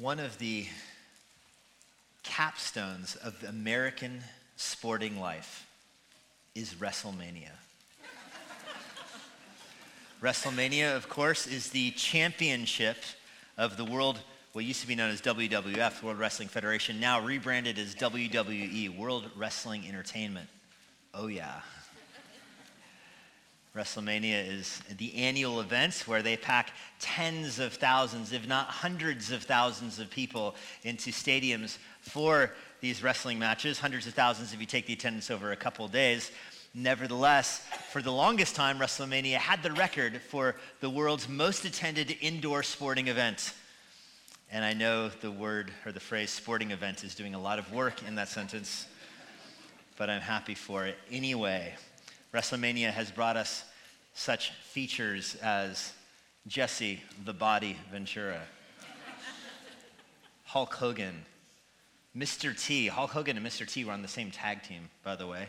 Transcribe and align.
one 0.00 0.18
of 0.18 0.38
the 0.38 0.66
capstones 2.24 3.18
of 3.18 3.44
American 3.46 4.22
sporting 4.56 5.20
life 5.20 5.66
is 6.54 6.72
WrestleMania. 6.74 7.50
WrestleMania, 10.22 10.96
of 10.96 11.10
course, 11.10 11.46
is 11.46 11.68
the 11.68 11.90
championship 11.90 12.96
of 13.58 13.76
the 13.76 13.84
world, 13.84 14.18
what 14.54 14.64
used 14.64 14.80
to 14.80 14.86
be 14.86 14.94
known 14.94 15.10
as 15.10 15.20
WWF, 15.20 16.02
World 16.02 16.18
Wrestling 16.18 16.48
Federation, 16.48 16.98
now 16.98 17.20
rebranded 17.20 17.78
as 17.78 17.94
WWE, 17.94 18.96
World 18.96 19.30
Wrestling 19.36 19.84
Entertainment. 19.86 20.48
Oh, 21.12 21.26
yeah. 21.26 21.60
WrestleMania 23.76 24.48
is 24.48 24.80
the 24.98 25.14
annual 25.14 25.60
event 25.60 26.02
where 26.06 26.22
they 26.22 26.36
pack 26.36 26.72
tens 26.98 27.60
of 27.60 27.72
thousands, 27.74 28.32
if 28.32 28.48
not 28.48 28.66
hundreds 28.66 29.30
of 29.30 29.44
thousands 29.44 30.00
of 30.00 30.10
people 30.10 30.56
into 30.82 31.10
stadiums 31.12 31.78
for 32.00 32.50
these 32.80 33.02
wrestling 33.02 33.38
matches, 33.38 33.78
hundreds 33.78 34.08
of 34.08 34.14
thousands 34.14 34.52
if 34.52 34.60
you 34.60 34.66
take 34.66 34.86
the 34.86 34.92
attendance 34.92 35.30
over 35.30 35.52
a 35.52 35.56
couple 35.56 35.86
days. 35.86 36.32
Nevertheless, 36.74 37.64
for 37.90 38.02
the 38.02 38.10
longest 38.10 38.56
time, 38.56 38.78
WrestleMania 38.78 39.36
had 39.36 39.62
the 39.62 39.72
record 39.72 40.20
for 40.20 40.56
the 40.80 40.90
world's 40.90 41.28
most 41.28 41.64
attended 41.64 42.16
indoor 42.20 42.64
sporting 42.64 43.06
event. 43.06 43.54
And 44.50 44.64
I 44.64 44.72
know 44.72 45.08
the 45.08 45.30
word 45.30 45.70
or 45.86 45.92
the 45.92 46.00
phrase 46.00 46.30
sporting 46.30 46.72
event 46.72 47.04
is 47.04 47.14
doing 47.14 47.34
a 47.34 47.40
lot 47.40 47.60
of 47.60 47.72
work 47.72 48.02
in 48.06 48.16
that 48.16 48.28
sentence, 48.28 48.86
but 49.96 50.10
I'm 50.10 50.20
happy 50.20 50.54
for 50.54 50.86
it 50.86 50.96
anyway. 51.10 51.74
WrestleMania 52.32 52.92
has 52.92 53.10
brought 53.10 53.36
us 53.36 53.64
such 54.14 54.52
features 54.52 55.36
as 55.42 55.92
Jesse 56.46 57.00
the 57.24 57.32
Body 57.32 57.76
Ventura, 57.90 58.42
Hulk 60.44 60.74
Hogan, 60.74 61.24
Mr. 62.16 62.56
T. 62.56 62.86
Hulk 62.86 63.10
Hogan 63.10 63.36
and 63.36 63.44
Mr. 63.44 63.66
T 63.66 63.84
were 63.84 63.92
on 63.92 64.02
the 64.02 64.08
same 64.08 64.30
tag 64.30 64.62
team, 64.62 64.90
by 65.02 65.16
the 65.16 65.26
way, 65.26 65.48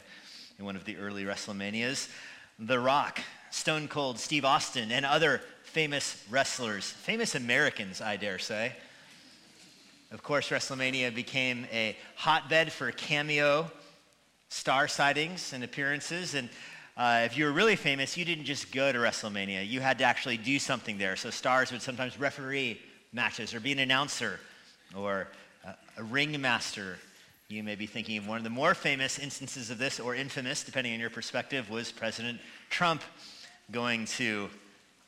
in 0.58 0.66
one 0.66 0.76
of 0.76 0.86
the 0.86 0.98
early 0.98 1.24
WrestleManias. 1.24 2.10
The 2.58 2.80
Rock, 2.80 3.22
Stone 3.52 3.88
Cold, 3.88 4.20
Steve 4.20 4.46
Austin, 4.46 4.92
and 4.92 5.06
other 5.06 5.42
famous 5.64 6.24
wrestlers, 6.30 6.90
famous 6.90 7.36
Americans, 7.36 8.02
I 8.02 8.18
dare 8.18 8.40
say. 8.40 8.74
Of 10.12 10.24
course, 10.24 10.50
WrestleMania 10.50 11.14
became 11.14 11.66
a 11.72 11.96
hotbed 12.16 12.72
for 12.72 12.92
cameo 12.92 13.72
star 14.52 14.88
sightings 14.88 15.54
and 15.54 15.64
appearances. 15.64 16.36
And 16.36 16.50
uh, 16.98 17.22
if 17.26 17.38
you 17.38 17.46
were 17.46 17.54
really 17.54 17.78
famous, 17.78 18.18
you 18.18 18.26
didn't 18.26 18.44
just 18.44 18.72
go 18.72 18.92
to 18.92 18.98
WrestleMania. 19.00 19.68
You 19.68 19.80
had 19.80 19.98
to 20.00 20.04
actually 20.04 20.38
do 20.38 20.60
something 20.60 20.98
there. 20.98 21.16
So 21.16 21.30
stars 21.30 21.72
would 21.72 21.82
sometimes 21.82 22.20
referee 22.20 22.80
matches 23.14 23.56
or 23.56 23.62
be 23.62 23.72
an 23.72 23.80
announcer 23.80 24.40
or 24.96 25.30
uh, 25.66 25.72
a 25.98 26.04
ringmaster. 26.04 26.98
You 27.48 27.64
may 27.64 27.76
be 27.76 27.88
thinking 27.88 28.18
of 28.18 28.28
one 28.28 28.38
of 28.38 28.44
the 28.44 28.50
more 28.50 28.76
famous 28.76 29.20
instances 29.20 29.70
of 29.70 29.78
this, 29.78 30.00
or 30.00 30.16
infamous, 30.16 30.64
depending 30.64 30.94
on 30.94 31.00
your 31.00 31.10
perspective, 31.10 31.70
was 31.70 31.92
President 31.92 32.40
Trump 32.70 33.02
going 33.72 34.06
to 34.06 34.50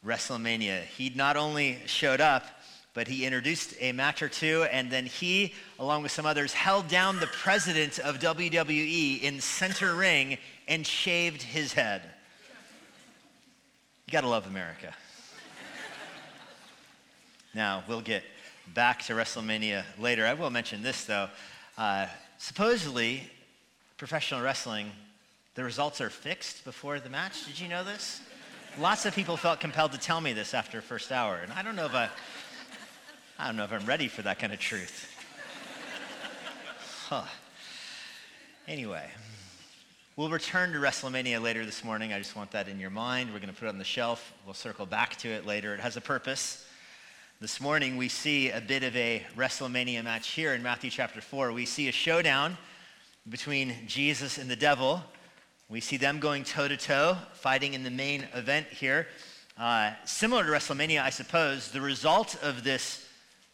WrestleMania. 0.05 0.83
He 0.83 1.11
not 1.15 1.35
only 1.35 1.79
showed 1.85 2.21
up, 2.21 2.45
but 2.93 3.07
he 3.07 3.25
introduced 3.25 3.73
a 3.79 3.91
match 3.91 4.21
or 4.21 4.29
two, 4.29 4.63
and 4.71 4.91
then 4.91 5.05
he, 5.05 5.53
along 5.79 6.03
with 6.03 6.11
some 6.11 6.25
others, 6.25 6.53
held 6.53 6.87
down 6.87 7.19
the 7.19 7.27
president 7.27 7.97
of 7.99 8.19
WWE 8.19 9.21
in 9.21 9.41
center 9.41 9.95
ring 9.95 10.37
and 10.67 10.85
shaved 10.85 11.41
his 11.41 11.73
head. 11.73 12.01
You 14.05 14.11
gotta 14.11 14.27
love 14.27 14.45
America. 14.45 14.93
now, 17.55 17.83
we'll 17.87 18.01
get 18.01 18.23
back 18.73 19.01
to 19.03 19.13
WrestleMania 19.13 19.83
later. 19.99 20.25
I 20.25 20.35
will 20.35 20.51
mention 20.51 20.83
this, 20.83 21.05
though. 21.05 21.29
Uh, 21.77 22.05
supposedly, 22.37 23.23
professional 23.97 24.41
wrestling, 24.41 24.91
the 25.55 25.63
results 25.63 25.99
are 25.99 26.09
fixed 26.09 26.63
before 26.63 26.99
the 26.99 27.09
match. 27.09 27.45
Did 27.45 27.59
you 27.59 27.67
know 27.67 27.83
this? 27.83 28.21
Lots 28.79 29.05
of 29.05 29.15
people 29.15 29.37
felt 29.37 29.59
compelled 29.59 29.91
to 29.93 29.99
tell 29.99 30.19
me 30.19 30.33
this 30.33 30.53
after 30.53 30.81
first 30.81 31.11
hour, 31.11 31.37
and 31.37 31.51
I 31.53 31.63
don't 31.63 31.75
know 31.75 31.85
if 31.85 31.95
I. 31.95 32.09
I 33.39 33.47
don't 33.47 33.55
know 33.55 33.63
if 33.63 33.73
I'm 33.73 33.85
ready 33.85 34.07
for 34.07 34.21
that 34.21 34.37
kind 34.37 34.53
of 34.53 34.59
truth. 34.59 35.09
Huh. 37.09 37.23
Anyway, 38.67 39.09
we'll 40.15 40.29
return 40.29 40.71
to 40.73 40.79
WrestleMania 40.79 41.41
later 41.41 41.65
this 41.65 41.83
morning. 41.83 42.13
I 42.13 42.19
just 42.19 42.35
want 42.35 42.51
that 42.51 42.67
in 42.67 42.79
your 42.79 42.91
mind. 42.91 43.33
We're 43.33 43.39
going 43.39 43.53
to 43.53 43.59
put 43.59 43.65
it 43.65 43.69
on 43.69 43.79
the 43.79 43.83
shelf. 43.83 44.33
We'll 44.45 44.53
circle 44.53 44.85
back 44.85 45.15
to 45.17 45.29
it 45.29 45.47
later. 45.47 45.73
It 45.73 45.79
has 45.79 45.97
a 45.97 46.01
purpose. 46.01 46.65
This 47.41 47.59
morning, 47.59 47.97
we 47.97 48.07
see 48.07 48.51
a 48.51 48.61
bit 48.61 48.83
of 48.83 48.95
a 48.95 49.25
WrestleMania 49.35 50.03
match 50.03 50.29
here 50.29 50.53
in 50.53 50.61
Matthew 50.61 50.91
chapter 50.91 51.19
4. 51.19 51.51
We 51.51 51.65
see 51.65 51.89
a 51.89 51.91
showdown 51.91 52.55
between 53.27 53.73
Jesus 53.87 54.37
and 54.37 54.49
the 54.49 54.55
devil. 54.55 55.01
We 55.69 55.81
see 55.81 55.97
them 55.97 56.19
going 56.19 56.43
toe 56.43 56.67
to 56.67 56.77
toe, 56.77 57.17
fighting 57.33 57.73
in 57.73 57.83
the 57.83 57.91
main 57.91 58.27
event 58.35 58.67
here. 58.67 59.07
Uh, 59.57 59.91
similar 60.05 60.43
to 60.43 60.51
WrestleMania, 60.51 61.01
I 61.01 61.09
suppose, 61.09 61.71
the 61.71 61.81
result 61.81 62.35
of 62.43 62.63
this 62.63 63.02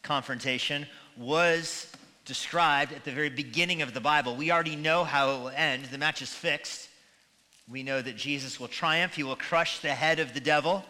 confrontation 0.02 0.86
was 1.16 1.90
described 2.24 2.92
at 2.92 3.04
the 3.04 3.10
very 3.10 3.28
beginning 3.28 3.82
of 3.82 3.92
the 3.92 4.00
Bible. 4.00 4.36
We 4.36 4.50
already 4.50 4.76
know 4.76 5.04
how 5.04 5.30
it 5.30 5.38
will 5.38 5.48
end. 5.48 5.86
The 5.86 5.98
match 5.98 6.22
is 6.22 6.32
fixed. 6.32 6.88
We 7.68 7.82
know 7.82 8.00
that 8.00 8.16
Jesus 8.16 8.58
will 8.58 8.68
triumph, 8.68 9.14
he 9.14 9.22
will 9.22 9.36
crush 9.36 9.80
the 9.80 9.90
head 9.90 10.18
of 10.18 10.34
the 10.34 10.40
devil. 10.40 10.84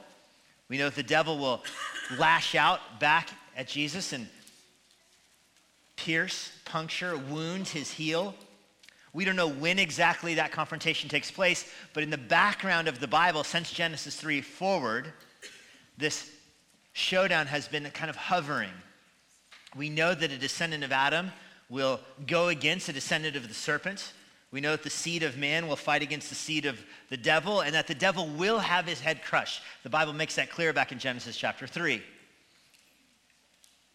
We 0.68 0.78
know 0.78 0.86
that 0.86 0.94
the 0.94 1.02
devil 1.02 1.38
will 1.38 1.62
lash 2.18 2.54
out 2.54 3.00
back 3.00 3.30
at 3.56 3.68
Jesus 3.68 4.12
and 4.12 4.28
pierce, 5.96 6.50
puncture, 6.64 7.16
wound 7.16 7.68
his 7.68 7.90
heel. 7.90 8.34
We 9.12 9.24
don't 9.24 9.36
know 9.36 9.48
when 9.48 9.78
exactly 9.78 10.34
that 10.34 10.52
confrontation 10.52 11.08
takes 11.08 11.30
place, 11.30 11.68
but 11.92 12.02
in 12.02 12.10
the 12.10 12.18
background 12.18 12.86
of 12.86 13.00
the 13.00 13.08
Bible, 13.08 13.44
since 13.44 13.72
Genesis 13.72 14.16
3 14.16 14.40
forward, 14.40 15.12
this 15.98 16.30
showdown 16.92 17.46
has 17.48 17.66
been 17.66 17.84
kind 17.90 18.08
of 18.08 18.16
hovering 18.16 18.70
we 19.76 19.88
know 19.88 20.14
that 20.14 20.32
a 20.32 20.38
descendant 20.38 20.84
of 20.84 20.92
Adam 20.92 21.30
will 21.68 22.00
go 22.26 22.48
against 22.48 22.88
a 22.88 22.92
descendant 22.92 23.36
of 23.36 23.46
the 23.48 23.54
serpent. 23.54 24.12
We 24.50 24.60
know 24.60 24.72
that 24.72 24.82
the 24.82 24.90
seed 24.90 25.22
of 25.22 25.36
man 25.36 25.68
will 25.68 25.76
fight 25.76 26.02
against 26.02 26.28
the 26.28 26.34
seed 26.34 26.66
of 26.66 26.80
the 27.08 27.16
devil 27.16 27.60
and 27.60 27.74
that 27.74 27.86
the 27.86 27.94
devil 27.94 28.26
will 28.26 28.58
have 28.58 28.86
his 28.86 29.00
head 29.00 29.22
crushed. 29.22 29.62
The 29.84 29.90
Bible 29.90 30.12
makes 30.12 30.34
that 30.34 30.50
clear 30.50 30.72
back 30.72 30.90
in 30.90 30.98
Genesis 30.98 31.36
chapter 31.36 31.68
3. 31.68 32.02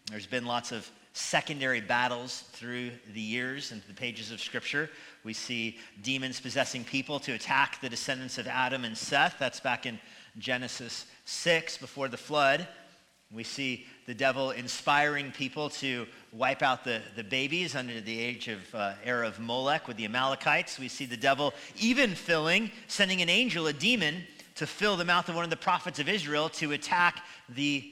There's 0.10 0.28
been 0.28 0.46
lots 0.46 0.72
of 0.72 0.90
secondary 1.12 1.82
battles 1.82 2.42
through 2.52 2.92
the 3.14 3.22
years 3.22 3.72
and 3.72 3.82
the 3.88 3.94
pages 3.94 4.32
of 4.32 4.40
Scripture. 4.40 4.90
We 5.24 5.34
see 5.34 5.78
demons 6.04 6.40
possessing 6.40 6.84
people 6.84 7.20
to 7.22 7.34
attack 7.34 7.82
the 7.82 7.90
descendants 7.90 8.38
of 8.38 8.48
Adam 8.48 8.86
and 8.86 8.98
Seth. 8.98 9.36
That's 9.40 9.60
back 9.60 9.86
in 9.86 10.00
Genesis 10.38 11.06
6 11.26 11.78
before 11.78 12.08
the 12.08 12.18
flood. 12.18 12.68
We 13.36 13.44
see 13.44 13.86
the 14.06 14.14
devil 14.14 14.52
inspiring 14.52 15.32
people 15.32 15.70
to 15.72 16.08
wipe 16.32 16.62
out 16.62 16.86
the, 16.86 17.02
the 17.18 17.24
babies 17.24 17.76
under 17.76 18.00
the 18.00 18.18
age 18.18 18.48
of 18.48 18.74
uh, 18.74 18.94
era 19.04 19.28
of 19.28 19.40
Molech 19.40 19.88
with 19.88 19.98
the 19.98 20.06
Amalekites. 20.06 20.80
We 20.80 20.88
see 20.88 21.06
the 21.06 21.18
devil 21.18 21.54
even 21.78 22.16
filling, 22.16 22.72
sending 22.88 23.22
an 23.22 23.30
angel, 23.30 23.68
a 23.68 23.74
demon, 23.74 24.24
to 24.56 24.66
fill 24.66 24.96
the 24.96 25.04
mouth 25.04 25.28
of 25.28 25.36
one 25.36 25.44
of 25.44 25.50
the 25.50 25.58
prophets 25.58 26.00
of 26.00 26.08
Israel 26.08 26.48
to 26.50 26.72
attack 26.72 27.24
the 27.50 27.92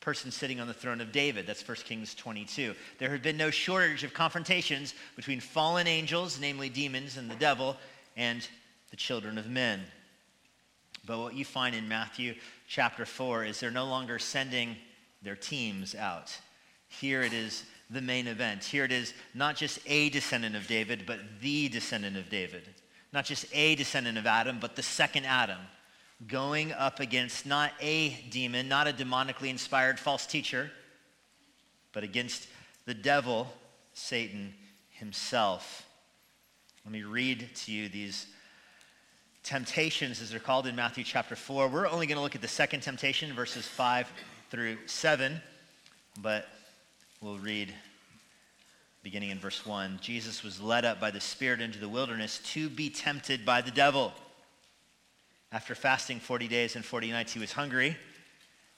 person 0.00 0.32
sitting 0.32 0.58
on 0.58 0.66
the 0.66 0.74
throne 0.74 1.00
of 1.00 1.12
David. 1.12 1.46
That's 1.46 1.66
1 1.66 1.76
Kings 1.84 2.12
22. 2.16 2.74
There 2.98 3.10
had 3.10 3.22
been 3.22 3.36
no 3.36 3.50
shortage 3.50 4.02
of 4.02 4.12
confrontations 4.12 4.94
between 5.14 5.38
fallen 5.38 5.86
angels, 5.86 6.40
namely 6.40 6.68
demons 6.68 7.16
and 7.16 7.30
the 7.30 7.36
devil, 7.36 7.76
and 8.16 8.46
the 8.90 8.96
children 8.96 9.38
of 9.38 9.48
men. 9.48 9.82
But 11.06 11.18
what 11.18 11.34
you 11.34 11.44
find 11.44 11.74
in 11.74 11.88
Matthew 11.88 12.34
chapter 12.72 13.04
4 13.04 13.44
is 13.44 13.60
they're 13.60 13.70
no 13.70 13.84
longer 13.84 14.18
sending 14.18 14.76
their 15.20 15.36
teams 15.36 15.94
out. 15.94 16.34
Here 16.88 17.20
it 17.20 17.34
is 17.34 17.64
the 17.90 18.00
main 18.00 18.26
event. 18.26 18.64
Here 18.64 18.86
it 18.86 18.92
is 18.92 19.12
not 19.34 19.56
just 19.56 19.78
a 19.86 20.08
descendant 20.08 20.56
of 20.56 20.66
David, 20.66 21.04
but 21.06 21.18
the 21.42 21.68
descendant 21.68 22.16
of 22.16 22.30
David. 22.30 22.62
Not 23.12 23.26
just 23.26 23.44
a 23.52 23.74
descendant 23.74 24.16
of 24.16 24.24
Adam, 24.24 24.56
but 24.58 24.74
the 24.74 24.82
second 24.82 25.26
Adam 25.26 25.58
going 26.26 26.72
up 26.72 26.98
against 26.98 27.44
not 27.44 27.72
a 27.78 28.14
demon, 28.30 28.68
not 28.68 28.88
a 28.88 28.92
demonically 28.92 29.50
inspired 29.50 30.00
false 30.00 30.24
teacher, 30.24 30.70
but 31.92 32.04
against 32.04 32.48
the 32.86 32.94
devil, 32.94 33.52
Satan 33.92 34.54
himself. 34.88 35.86
Let 36.86 36.92
me 36.92 37.02
read 37.02 37.50
to 37.54 37.72
you 37.72 37.90
these 37.90 38.28
temptations, 39.42 40.20
as 40.22 40.30
they're 40.30 40.40
called 40.40 40.66
in 40.66 40.76
Matthew 40.76 41.04
chapter 41.04 41.34
4. 41.34 41.68
We're 41.68 41.88
only 41.88 42.06
going 42.06 42.16
to 42.16 42.22
look 42.22 42.34
at 42.34 42.42
the 42.42 42.48
second 42.48 42.80
temptation, 42.80 43.34
verses 43.34 43.66
5 43.66 44.10
through 44.50 44.78
7, 44.86 45.40
but 46.20 46.48
we'll 47.20 47.38
read 47.38 47.74
beginning 49.02 49.30
in 49.30 49.38
verse 49.40 49.66
1. 49.66 49.98
Jesus 50.00 50.44
was 50.44 50.60
led 50.60 50.84
up 50.84 51.00
by 51.00 51.10
the 51.10 51.20
Spirit 51.20 51.60
into 51.60 51.80
the 51.80 51.88
wilderness 51.88 52.38
to 52.52 52.68
be 52.68 52.88
tempted 52.88 53.44
by 53.44 53.60
the 53.60 53.72
devil. 53.72 54.12
After 55.50 55.74
fasting 55.74 56.20
40 56.20 56.46
days 56.46 56.76
and 56.76 56.84
40 56.84 57.10
nights, 57.10 57.32
he 57.32 57.40
was 57.40 57.52
hungry. 57.52 57.96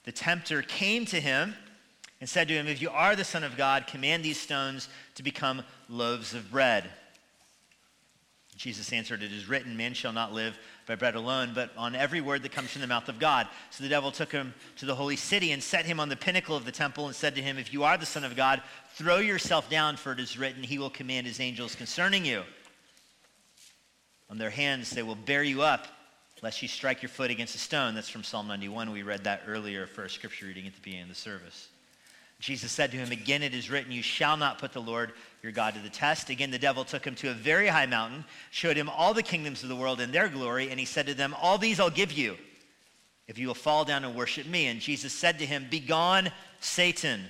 The 0.03 0.11
tempter 0.11 0.63
came 0.63 1.05
to 1.05 1.21
him 1.21 1.53
and 2.19 2.27
said 2.27 2.47
to 2.47 2.55
him, 2.55 2.67
If 2.67 2.81
you 2.81 2.89
are 2.89 3.15
the 3.15 3.23
Son 3.23 3.43
of 3.43 3.55
God, 3.55 3.85
command 3.85 4.25
these 4.25 4.39
stones 4.39 4.89
to 5.13 5.21
become 5.21 5.61
loaves 5.89 6.33
of 6.33 6.51
bread. 6.51 6.89
Jesus 8.57 8.93
answered, 8.93 9.21
It 9.21 9.33
is 9.33 9.49
written, 9.49 9.75
Man 9.75 9.93
shall 9.93 10.13
not 10.13 10.33
live 10.33 10.57
by 10.87 10.95
bread 10.95 11.15
alone, 11.15 11.51
but 11.53 11.71
on 11.75 11.93
every 11.93 12.21
word 12.21 12.43
that 12.43 12.53
comes 12.53 12.71
from 12.71 12.81
the 12.81 12.87
mouth 12.87 13.09
of 13.09 13.19
God. 13.19 13.47
So 13.69 13.83
the 13.83 13.89
devil 13.89 14.11
took 14.11 14.31
him 14.31 14.53
to 14.77 14.85
the 14.85 14.95
holy 14.95 15.17
city 15.17 15.51
and 15.51 15.61
set 15.61 15.85
him 15.85 15.99
on 15.99 16.09
the 16.09 16.15
pinnacle 16.15 16.55
of 16.55 16.63
the 16.63 16.71
temple 16.71 17.07
and 17.07 17.15
said 17.15 17.35
to 17.35 17.41
him, 17.41 17.57
If 17.57 17.73
you 17.73 17.83
are 17.83 17.97
the 17.97 18.05
Son 18.05 18.23
of 18.23 18.35
God, 18.35 18.61
throw 18.93 19.17
yourself 19.17 19.69
down, 19.69 19.97
for 19.97 20.13
it 20.13 20.19
is 20.19 20.37
written, 20.37 20.63
He 20.63 20.79
will 20.79 20.89
command 20.89 21.27
His 21.27 21.39
angels 21.39 21.75
concerning 21.75 22.25
you. 22.25 22.43
On 24.29 24.37
their 24.37 24.49
hands 24.49 24.89
they 24.89 25.03
will 25.03 25.15
bear 25.15 25.43
you 25.43 25.61
up, 25.61 25.87
lest 26.41 26.61
you 26.61 26.67
strike 26.67 27.01
your 27.01 27.09
foot 27.09 27.31
against 27.31 27.55
a 27.55 27.59
stone. 27.59 27.93
That's 27.93 28.09
from 28.09 28.23
Psalm 28.23 28.47
91. 28.47 28.91
We 28.91 29.03
read 29.03 29.25
that 29.25 29.43
earlier 29.47 29.85
for 29.85 30.03
a 30.03 30.09
scripture 30.09 30.45
reading 30.45 30.65
at 30.65 30.75
the 30.75 30.81
beginning 30.81 31.03
of 31.03 31.09
the 31.09 31.15
service. 31.15 31.69
Jesus 32.39 32.71
said 32.71 32.91
to 32.91 32.97
him, 32.97 33.11
Again 33.11 33.43
it 33.43 33.53
is 33.53 33.69
written, 33.69 33.91
You 33.91 34.01
shall 34.01 34.37
not 34.37 34.59
put 34.59 34.73
the 34.73 34.81
Lord 34.81 35.13
your 35.41 35.51
God 35.51 35.73
to 35.75 35.79
the 35.79 35.89
test. 35.89 36.29
Again, 36.29 36.51
the 36.51 36.59
devil 36.59 36.83
took 36.83 37.05
him 37.05 37.15
to 37.15 37.29
a 37.29 37.33
very 37.33 37.67
high 37.67 37.85
mountain, 37.85 38.25
showed 38.51 38.77
him 38.77 38.89
all 38.89 39.13
the 39.13 39.23
kingdoms 39.23 39.63
of 39.63 39.69
the 39.69 39.75
world 39.75 40.01
and 40.01 40.11
their 40.11 40.27
glory, 40.27 40.69
and 40.69 40.79
he 40.79 40.85
said 40.85 41.07
to 41.07 41.13
them, 41.13 41.35
All 41.41 41.57
these 41.57 41.79
I'll 41.79 41.89
give 41.89 42.11
you 42.11 42.35
if 43.27 43.37
you 43.37 43.47
will 43.47 43.55
fall 43.55 43.85
down 43.85 44.03
and 44.03 44.15
worship 44.15 44.47
me. 44.47 44.67
And 44.67 44.79
Jesus 44.79 45.13
said 45.13 45.39
to 45.39 45.45
him, 45.45 45.67
Begone, 45.69 46.31
Satan, 46.59 47.21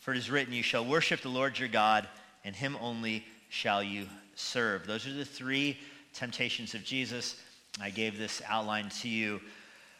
for 0.00 0.12
it 0.12 0.18
is 0.18 0.30
written, 0.30 0.52
You 0.52 0.62
shall 0.62 0.84
worship 0.84 1.20
the 1.20 1.28
Lord 1.28 1.58
your 1.58 1.68
God, 1.68 2.06
and 2.44 2.54
him 2.54 2.76
only 2.80 3.24
shall 3.48 3.82
you 3.82 4.06
serve. 4.34 4.86
Those 4.86 5.06
are 5.06 5.12
the 5.12 5.24
three 5.24 5.78
temptations 6.12 6.74
of 6.74 6.84
Jesus. 6.84 7.36
I 7.80 7.90
gave 7.90 8.18
this 8.18 8.42
outline 8.46 8.90
to 9.00 9.08
you 9.08 9.40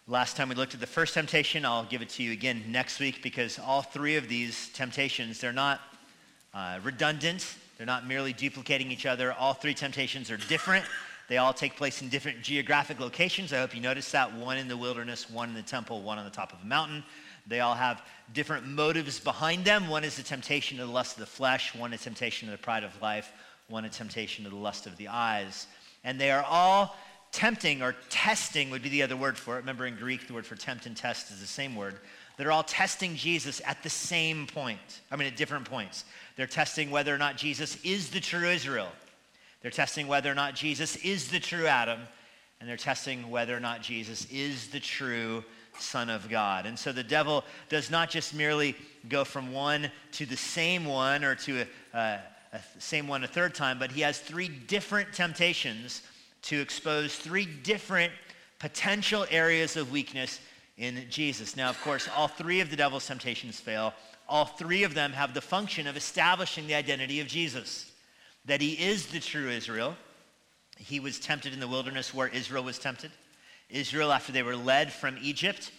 Last 0.08 0.37
time 0.37 0.49
we 0.49 0.56
looked 0.56 0.75
at 0.75 0.81
the 0.81 0.87
first 0.88 1.14
temptation, 1.14 1.64
I'll 1.64 1.84
give 1.84 2.02
it 2.02 2.08
to 2.10 2.25
you 2.25 2.32
again 2.32 2.64
next 2.66 2.99
week 2.99 3.22
because 3.22 3.60
all 3.60 3.82
three 3.82 4.16
of 4.16 4.28
these 4.28 4.69
temptations, 4.70 5.40
they're 5.40 5.52
not 5.52 5.81
uh, 6.52 6.81
redundant. 6.82 7.54
They're 7.76 7.87
not 7.87 8.04
merely 8.04 8.32
duplicating 8.32 8.90
each 8.90 9.06
other. 9.06 9.32
All 9.32 9.54
three 9.54 9.75
temptations 9.75 10.28
are 10.28 10.37
different. 10.37 10.84
They 11.28 11.38
all 11.38 11.52
take 11.52 11.76
place 11.76 12.02
in 12.02 12.08
different 12.08 12.43
geographic 12.43 12.99
locations. 12.99 13.52
I 13.52 13.58
hope 13.58 13.76
you 13.76 13.81
noticed 13.81 14.10
that. 14.10 14.34
One 14.34 14.58
in 14.58 14.66
the 14.66 14.76
wilderness, 14.76 15.31
one 15.31 15.50
in 15.50 15.54
the 15.54 15.62
temple, 15.62 16.02
one 16.02 16.19
on 16.19 16.25
the 16.25 16.32
top 16.32 16.52
of 16.52 16.60
a 16.62 16.66
mountain. 16.66 17.05
They 17.46 17.60
all 17.60 17.75
have 17.75 18.02
different 18.34 18.66
motives 18.66 19.20
behind 19.20 19.64
them. 19.64 19.87
One 19.87 20.02
is 20.02 20.16
the 20.16 20.25
temptation 20.25 20.81
of 20.81 20.88
the 20.88 20.93
lust 20.93 21.12
of 21.12 21.20
the 21.20 21.26
flesh, 21.26 21.76
one 21.76 21.93
a 21.93 21.98
temptation 21.98 22.48
of 22.48 22.58
the 22.58 22.62
pride 22.62 22.82
of 22.82 23.00
life, 23.00 23.31
one 23.69 23.84
a 23.84 23.88
temptation 23.88 24.46
of 24.46 24.50
the 24.50 24.58
lust 24.58 24.88
of 24.88 24.96
the 24.96 25.06
eyes. 25.06 25.69
And 26.02 26.20
they 26.20 26.32
are 26.32 26.43
all 26.43 26.96
tempting 27.32 27.82
or 27.82 27.96
testing 28.11 28.70
would 28.70 28.82
be 28.82 28.90
the 28.90 29.02
other 29.02 29.17
word 29.17 29.37
for 29.37 29.55
it. 29.56 29.61
Remember 29.61 29.87
in 29.87 29.96
Greek, 29.96 30.26
the 30.26 30.34
word 30.34 30.46
for 30.46 30.55
tempt 30.55 30.87
and 30.87 30.96
test 30.96 31.31
is 31.31 31.40
the 31.40 31.46
same 31.46 31.75
word. 31.75 31.99
They're 32.37 32.52
all 32.52 32.62
testing 32.62 33.17
Jesus 33.17 33.61
at 33.67 33.82
the 33.82 33.90
same 33.90 34.46
point. 34.46 35.00
I 35.11 35.17
mean, 35.17 35.29
at 35.29 35.37
different 35.37 35.69
points. 35.69 36.05
They're 36.37 36.46
testing 36.46 36.90
whether 36.90 37.14
or 37.14 37.19
not 37.19 37.37
Jesus 37.37 37.79
is 37.84 38.11
the 38.11 38.20
true 38.20 38.49
Israel. 38.49 38.88
They're 39.61 39.70
testing 39.70 40.08
whether 40.08 40.31
or 40.31 40.34
not 40.34 40.55
Jesus 40.55 40.96
is 40.96 41.29
the 41.29 41.40
true 41.40 41.67
Adam. 41.67 42.00
And 42.61 42.69
they're 42.69 42.76
testing 42.76 43.31
whether 43.31 43.56
or 43.56 43.61
not 43.61 43.82
Jesus 43.82 44.26
is 44.31 44.69
the 44.69 44.81
true 44.81 45.44
Son 45.79 46.11
of 46.11 46.29
God. 46.29 46.67
And 46.67 46.79
so 46.79 46.93
the 46.93 47.02
devil 47.02 47.44
does 47.69 47.90
not 47.90 48.11
just 48.11 48.34
merely 48.34 48.76
go 49.08 49.25
from 49.25 49.52
one 49.52 49.90
to 50.12 50.26
the 50.26 50.37
same 50.37 50.84
one 50.84 51.25
or 51.25 51.34
to 51.37 51.62
a, 51.62 51.99
a, 51.99 52.19
a 52.52 52.61
same 52.79 53.08
one 53.08 53.25
a 53.25 53.26
third 53.26 53.55
time, 53.55 53.79
but 53.79 53.90
he 53.90 54.02
has 54.02 54.19
three 54.19 54.49
different 54.49 55.12
temptations 55.12 56.02
to 56.43 56.61
expose 56.61 57.17
three 57.17 57.47
different 57.47 58.12
potential 58.59 59.27
areas 59.31 59.77
of 59.77 59.91
weakness 59.91 60.41
in 60.77 61.05
Jesus. 61.11 61.56
Now, 61.56 61.71
of 61.71 61.81
course, 61.83 62.09
all 62.17 62.29
three 62.29 62.61
of 62.61 62.71
the 62.71 62.77
devil's 62.77 63.06
temptations 63.06 63.61
fail. 63.61 63.94
All 64.29 64.44
three 64.44 64.85
of 64.85 64.94
them 64.94 65.12
have 65.12 65.35
the 65.35 65.41
function 65.41 65.87
of 65.87 65.97
establishing 65.97 66.67
the 66.67 66.75
identity 66.75 67.21
of 67.21 67.27
Jesus 67.27 67.91
that 68.44 68.61
he 68.61 68.73
is 68.73 69.06
the 69.06 69.21
true 69.21 69.49
Israel. 69.49 69.97
He 70.79 71.00
was 71.00 71.21
tempted 71.21 71.53
in 71.53 71.61
the 71.61 71.69
wilderness 71.69 72.12
where 72.12 72.29
Israel 72.29 72.65
was 72.65 72.79
tempted. 72.79 73.11
Israel, 73.71 74.12
after 74.12 74.33
they 74.33 74.43
were 74.43 74.56
led 74.56 74.93
from 74.93 75.17
Egypt, 75.21 75.71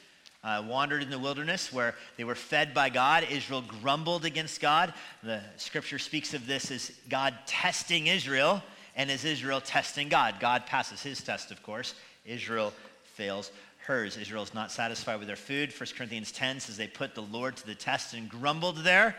uh, 0.44 0.64
wandered 0.66 1.02
in 1.04 1.10
the 1.10 1.20
wilderness 1.20 1.72
where 1.72 1.96
they 2.18 2.24
were 2.24 2.36
fed 2.36 2.74
by 2.74 2.90
God. 2.90 3.26
Israel 3.30 3.64
grumbled 3.82 4.26
against 4.26 4.62
God. 4.62 4.94
The 5.24 5.42
scripture 5.58 6.00
speaks 6.00 6.34
of 6.34 6.48
this 6.48 6.72
as 6.72 6.92
God 7.10 7.34
testing 7.46 8.08
Israel 8.08 8.62
and 8.96 9.10
is 9.10 9.26
Israel 9.26 9.62
testing 9.62 10.10
God? 10.10 10.36
God 10.40 10.66
passes 10.66 11.02
his 11.02 11.22
test, 11.24 11.52
of 11.52 11.64
course. 11.64 11.96
Israel 12.26 12.74
fails 13.04 13.52
hers. 13.80 14.18
Israel 14.18 14.44
is 14.44 14.54
not 14.54 14.72
satisfied 14.72 15.18
with 15.18 15.28
their 15.28 15.36
food. 15.36 15.74
1 15.78 15.90
Corinthians 15.98 16.32
10 16.32 16.60
says 16.60 16.78
they 16.78 16.88
put 16.88 17.16
the 17.16 17.22
Lord 17.22 17.56
to 17.58 17.66
the 17.66 17.76
test 17.76 18.14
and 18.14 18.30
grumbled 18.30 18.78
there. 18.78 19.16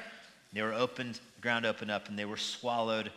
They 0.53 0.63
were 0.63 0.73
opened, 0.73 1.21
ground 1.41 1.67
opened 1.67 1.91
up, 1.91 2.09
and 2.09 2.19
they 2.19 2.25
were 2.25 2.37
swallowed 2.37 3.11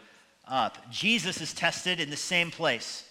up. 0.48 0.90
Jesus 0.92 1.40
is 1.42 1.54
tested 1.54 2.00
in 2.00 2.10
the 2.10 2.18
same 2.18 2.52
place. 2.52 3.04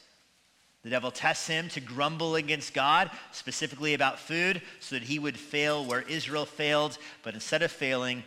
The 0.83 0.91
devil 0.91 1.11
tests 1.11 1.49
him 1.49 1.69
to 1.71 1.81
grumble 1.81 2.37
against 2.37 2.75
God, 2.75 3.11
specifically 3.33 3.95
about 3.95 4.21
food, 4.21 4.63
so 4.81 4.95
that 4.97 5.03
he 5.03 5.19
would 5.19 5.37
fail 5.37 5.85
where 5.85 6.03
Israel 6.03 6.47
failed. 6.47 6.99
But 7.23 7.35
instead 7.35 7.63
of 7.63 7.73
failing, 7.73 8.23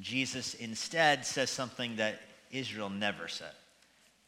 Jesus 0.00 0.54
instead 0.54 1.24
says 1.26 1.50
something 1.50 1.96
that 1.96 2.20
Israel 2.52 2.90
never 2.90 3.28
said. 3.28 3.52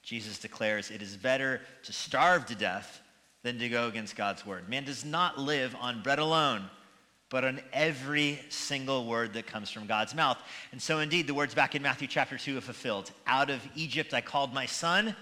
Jesus 0.07 0.39
declares 0.39 0.93
it 0.93 1.03
is 1.03 1.17
better 1.17 1.61
to 1.83 1.93
starve 1.93 2.47
to 2.47 2.55
death 2.55 3.03
than 3.43 3.59
to 3.59 3.69
go 3.69 3.89
against 3.89 4.15
God's 4.15 4.47
word. 4.47 4.69
Man 4.69 4.85
does 4.85 5.05
not 5.05 5.37
live 5.37 5.75
on 5.81 6.01
bread 6.01 6.21
alone, 6.21 6.71
but 7.29 7.45
on 7.45 7.61
every 7.73 8.39
single 8.49 9.05
word 9.05 9.33
that 9.33 9.49
comes 9.49 9.69
from 9.69 9.89
God's 9.89 10.15
mouth. 10.15 10.39
And 10.71 10.81
so, 10.81 11.01
indeed, 11.01 11.27
the 11.27 11.35
words 11.35 11.57
back 11.57 11.75
in 11.75 11.83
Matthew 11.83 12.07
chapter 12.07 12.39
2 12.39 12.59
are 12.59 12.61
fulfilled. 12.61 13.11
Out 13.27 13.51
of 13.51 13.61
Egypt 13.75 14.15
I 14.15 14.21
called 14.21 14.55
my 14.55 14.67
son 14.67 15.17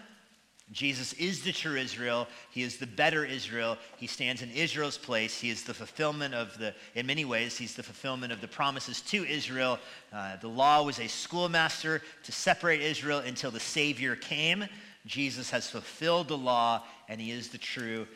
Jesus 0.72 1.12
is 1.14 1.42
the 1.42 1.52
true 1.52 1.76
Israel. 1.76 2.26
He 2.50 2.62
is 2.62 2.78
the 2.78 2.86
better 2.86 3.24
Israel. 3.24 3.76
He 3.98 4.06
stands 4.06 4.40
in 4.40 4.50
Israel's 4.50 4.96
place. 4.96 5.38
He 5.38 5.50
is 5.50 5.62
the 5.62 5.74
fulfillment 5.74 6.34
of 6.34 6.56
the, 6.58 6.74
in 6.94 7.06
many 7.06 7.24
ways, 7.24 7.56
he's 7.58 7.74
the 7.74 7.82
fulfillment 7.82 8.32
of 8.32 8.40
the 8.40 8.48
promises 8.48 9.02
to 9.02 9.24
Israel. 9.24 9.78
Uh, 10.12 10.36
the 10.36 10.48
law 10.48 10.82
was 10.82 10.98
a 11.00 11.06
schoolmaster 11.06 12.00
to 12.24 12.32
separate 12.32 12.80
Israel 12.80 13.18
until 13.18 13.50
the 13.50 13.60
Savior 13.60 14.16
came. 14.16 14.64
Jesus 15.04 15.50
has 15.50 15.68
fulfilled 15.68 16.28
the 16.28 16.38
law, 16.38 16.82
and 17.08 17.20
he 17.20 17.30
is 17.30 17.48
the 17.48 17.58
true 17.58 18.06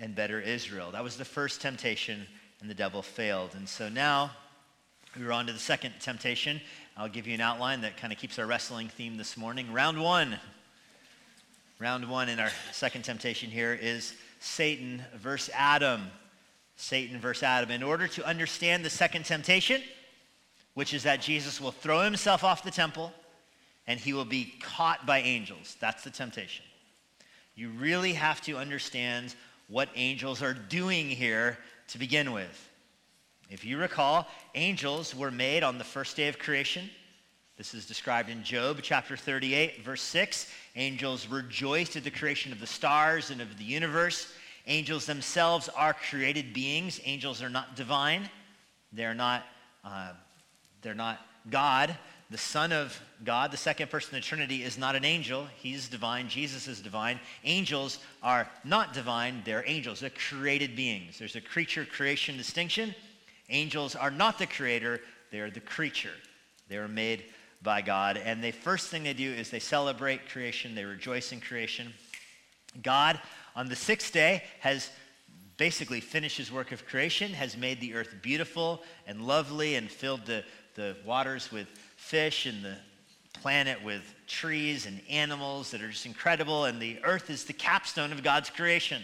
and 0.00 0.14
better 0.14 0.40
Israel. 0.40 0.90
That 0.92 1.04
was 1.04 1.18
the 1.18 1.26
first 1.26 1.60
temptation, 1.60 2.26
and 2.62 2.70
the 2.70 2.74
devil 2.74 3.02
failed. 3.02 3.50
And 3.54 3.68
so 3.68 3.90
now 3.90 4.30
we're 5.18 5.32
on 5.32 5.46
to 5.46 5.52
the 5.52 5.58
second 5.58 5.92
temptation. 6.00 6.58
I'll 6.96 7.08
give 7.08 7.26
you 7.26 7.34
an 7.34 7.42
outline 7.42 7.82
that 7.82 7.98
kind 7.98 8.14
of 8.14 8.18
keeps 8.18 8.38
our 8.38 8.46
wrestling 8.46 8.88
theme 8.88 9.18
this 9.18 9.36
morning. 9.36 9.72
Round 9.74 10.00
one. 10.00 10.38
Round 11.80 12.10
one 12.10 12.28
in 12.28 12.40
our 12.40 12.50
second 12.72 13.04
temptation 13.04 13.50
here 13.50 13.72
is 13.72 14.14
Satan 14.40 15.00
versus 15.14 15.50
Adam. 15.54 16.10
Satan 16.74 17.20
versus 17.20 17.44
Adam. 17.44 17.70
In 17.70 17.84
order 17.84 18.08
to 18.08 18.26
understand 18.26 18.84
the 18.84 18.90
second 18.90 19.24
temptation, 19.24 19.80
which 20.74 20.92
is 20.92 21.04
that 21.04 21.20
Jesus 21.20 21.60
will 21.60 21.70
throw 21.70 22.02
himself 22.02 22.42
off 22.42 22.64
the 22.64 22.72
temple 22.72 23.12
and 23.86 24.00
he 24.00 24.12
will 24.12 24.24
be 24.24 24.54
caught 24.60 25.06
by 25.06 25.20
angels. 25.20 25.76
That's 25.78 26.02
the 26.02 26.10
temptation. 26.10 26.64
You 27.54 27.70
really 27.70 28.12
have 28.12 28.40
to 28.42 28.56
understand 28.56 29.36
what 29.68 29.88
angels 29.94 30.42
are 30.42 30.54
doing 30.54 31.08
here 31.08 31.58
to 31.88 31.98
begin 31.98 32.32
with. 32.32 32.68
If 33.50 33.64
you 33.64 33.78
recall, 33.78 34.26
angels 34.56 35.14
were 35.14 35.30
made 35.30 35.62
on 35.62 35.78
the 35.78 35.84
first 35.84 36.16
day 36.16 36.26
of 36.26 36.40
creation. 36.40 36.90
This 37.58 37.74
is 37.74 37.86
described 37.86 38.30
in 38.30 38.44
Job 38.44 38.78
chapter 38.82 39.16
38, 39.16 39.82
verse 39.82 40.02
6. 40.02 40.48
Angels 40.76 41.26
rejoiced 41.26 41.96
at 41.96 42.04
the 42.04 42.10
creation 42.10 42.52
of 42.52 42.60
the 42.60 42.68
stars 42.68 43.30
and 43.30 43.40
of 43.40 43.58
the 43.58 43.64
universe. 43.64 44.32
Angels 44.68 45.06
themselves 45.06 45.68
are 45.70 45.92
created 45.92 46.54
beings. 46.54 47.00
Angels 47.04 47.42
are 47.42 47.50
not 47.50 47.74
divine. 47.74 48.30
They're 48.92 49.12
not, 49.12 49.44
uh, 49.84 50.12
they're 50.82 50.94
not 50.94 51.18
God. 51.50 51.96
The 52.30 52.38
Son 52.38 52.70
of 52.70 52.96
God, 53.24 53.50
the 53.50 53.56
second 53.56 53.90
person 53.90 54.14
of 54.14 54.22
the 54.22 54.28
Trinity, 54.28 54.62
is 54.62 54.78
not 54.78 54.94
an 54.94 55.04
angel. 55.04 55.48
He's 55.56 55.88
divine. 55.88 56.28
Jesus 56.28 56.68
is 56.68 56.80
divine. 56.80 57.18
Angels 57.42 57.98
are 58.22 58.48
not 58.62 58.94
divine. 58.94 59.42
They're 59.44 59.64
angels. 59.66 59.98
They're 59.98 60.10
created 60.10 60.76
beings. 60.76 61.18
There's 61.18 61.34
a 61.34 61.40
creature 61.40 61.84
creation 61.84 62.36
distinction. 62.36 62.94
Angels 63.50 63.96
are 63.96 64.12
not 64.12 64.38
the 64.38 64.46
creator. 64.46 65.00
They're 65.32 65.50
the 65.50 65.58
creature. 65.58 66.14
They're 66.68 66.86
made 66.86 67.24
by 67.62 67.82
God. 67.82 68.16
And 68.16 68.42
the 68.42 68.50
first 68.50 68.88
thing 68.88 69.04
they 69.04 69.14
do 69.14 69.30
is 69.30 69.50
they 69.50 69.58
celebrate 69.58 70.28
creation, 70.28 70.74
they 70.74 70.84
rejoice 70.84 71.32
in 71.32 71.40
creation. 71.40 71.92
God, 72.82 73.20
on 73.56 73.68
the 73.68 73.76
sixth 73.76 74.12
day, 74.12 74.42
has 74.60 74.90
basically 75.56 76.00
finished 76.00 76.36
his 76.36 76.52
work 76.52 76.70
of 76.72 76.86
creation, 76.86 77.32
has 77.32 77.56
made 77.56 77.80
the 77.80 77.94
earth 77.94 78.14
beautiful 78.22 78.82
and 79.06 79.22
lovely, 79.22 79.74
and 79.74 79.90
filled 79.90 80.24
the, 80.24 80.44
the 80.74 80.96
waters 81.04 81.50
with 81.50 81.66
fish 81.96 82.46
and 82.46 82.64
the 82.64 82.76
planet 83.32 83.82
with 83.82 84.14
trees 84.26 84.86
and 84.86 85.00
animals 85.08 85.70
that 85.70 85.82
are 85.82 85.90
just 85.90 86.06
incredible. 86.06 86.64
And 86.64 86.80
the 86.80 86.98
earth 87.04 87.30
is 87.30 87.44
the 87.44 87.52
capstone 87.52 88.12
of 88.12 88.22
God's 88.22 88.50
creation. 88.50 89.02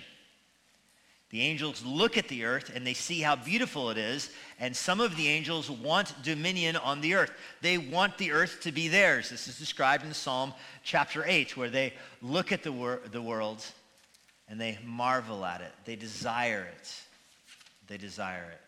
The 1.35 1.43
angels 1.43 1.85
look 1.85 2.17
at 2.17 2.29
the 2.29 2.45
earth 2.45 2.71
and 2.73 2.87
they 2.87 2.95
see 2.95 3.21
how 3.21 3.35
beautiful 3.35 3.91
it 3.91 3.99
is, 3.99 4.31
and 4.61 4.76
some 4.76 5.00
of 5.00 5.17
the 5.17 5.26
angels 5.26 5.69
want 5.69 6.14
dominion 6.23 6.76
on 6.76 7.00
the 7.00 7.14
earth. 7.14 7.33
They 7.61 7.76
want 7.76 8.17
the 8.19 8.31
earth 8.31 8.61
to 8.61 8.71
be 8.71 8.87
theirs. 8.87 9.31
This 9.31 9.49
is 9.49 9.59
described 9.59 10.05
in 10.05 10.14
Psalm 10.14 10.55
chapter 10.85 11.25
8, 11.26 11.57
where 11.57 11.71
they 11.71 11.93
look 12.23 12.53
at 12.53 12.62
the, 12.62 12.71
wor- 12.71 13.00
the 13.11 13.21
world 13.21 13.67
and 14.49 14.61
they 14.61 14.79
marvel 14.85 15.45
at 15.45 15.61
it. 15.61 15.73
They 15.85 15.97
desire 15.97 16.69
it. 16.73 16.95
They 17.88 17.97
desire 17.97 18.53
it. 18.53 18.61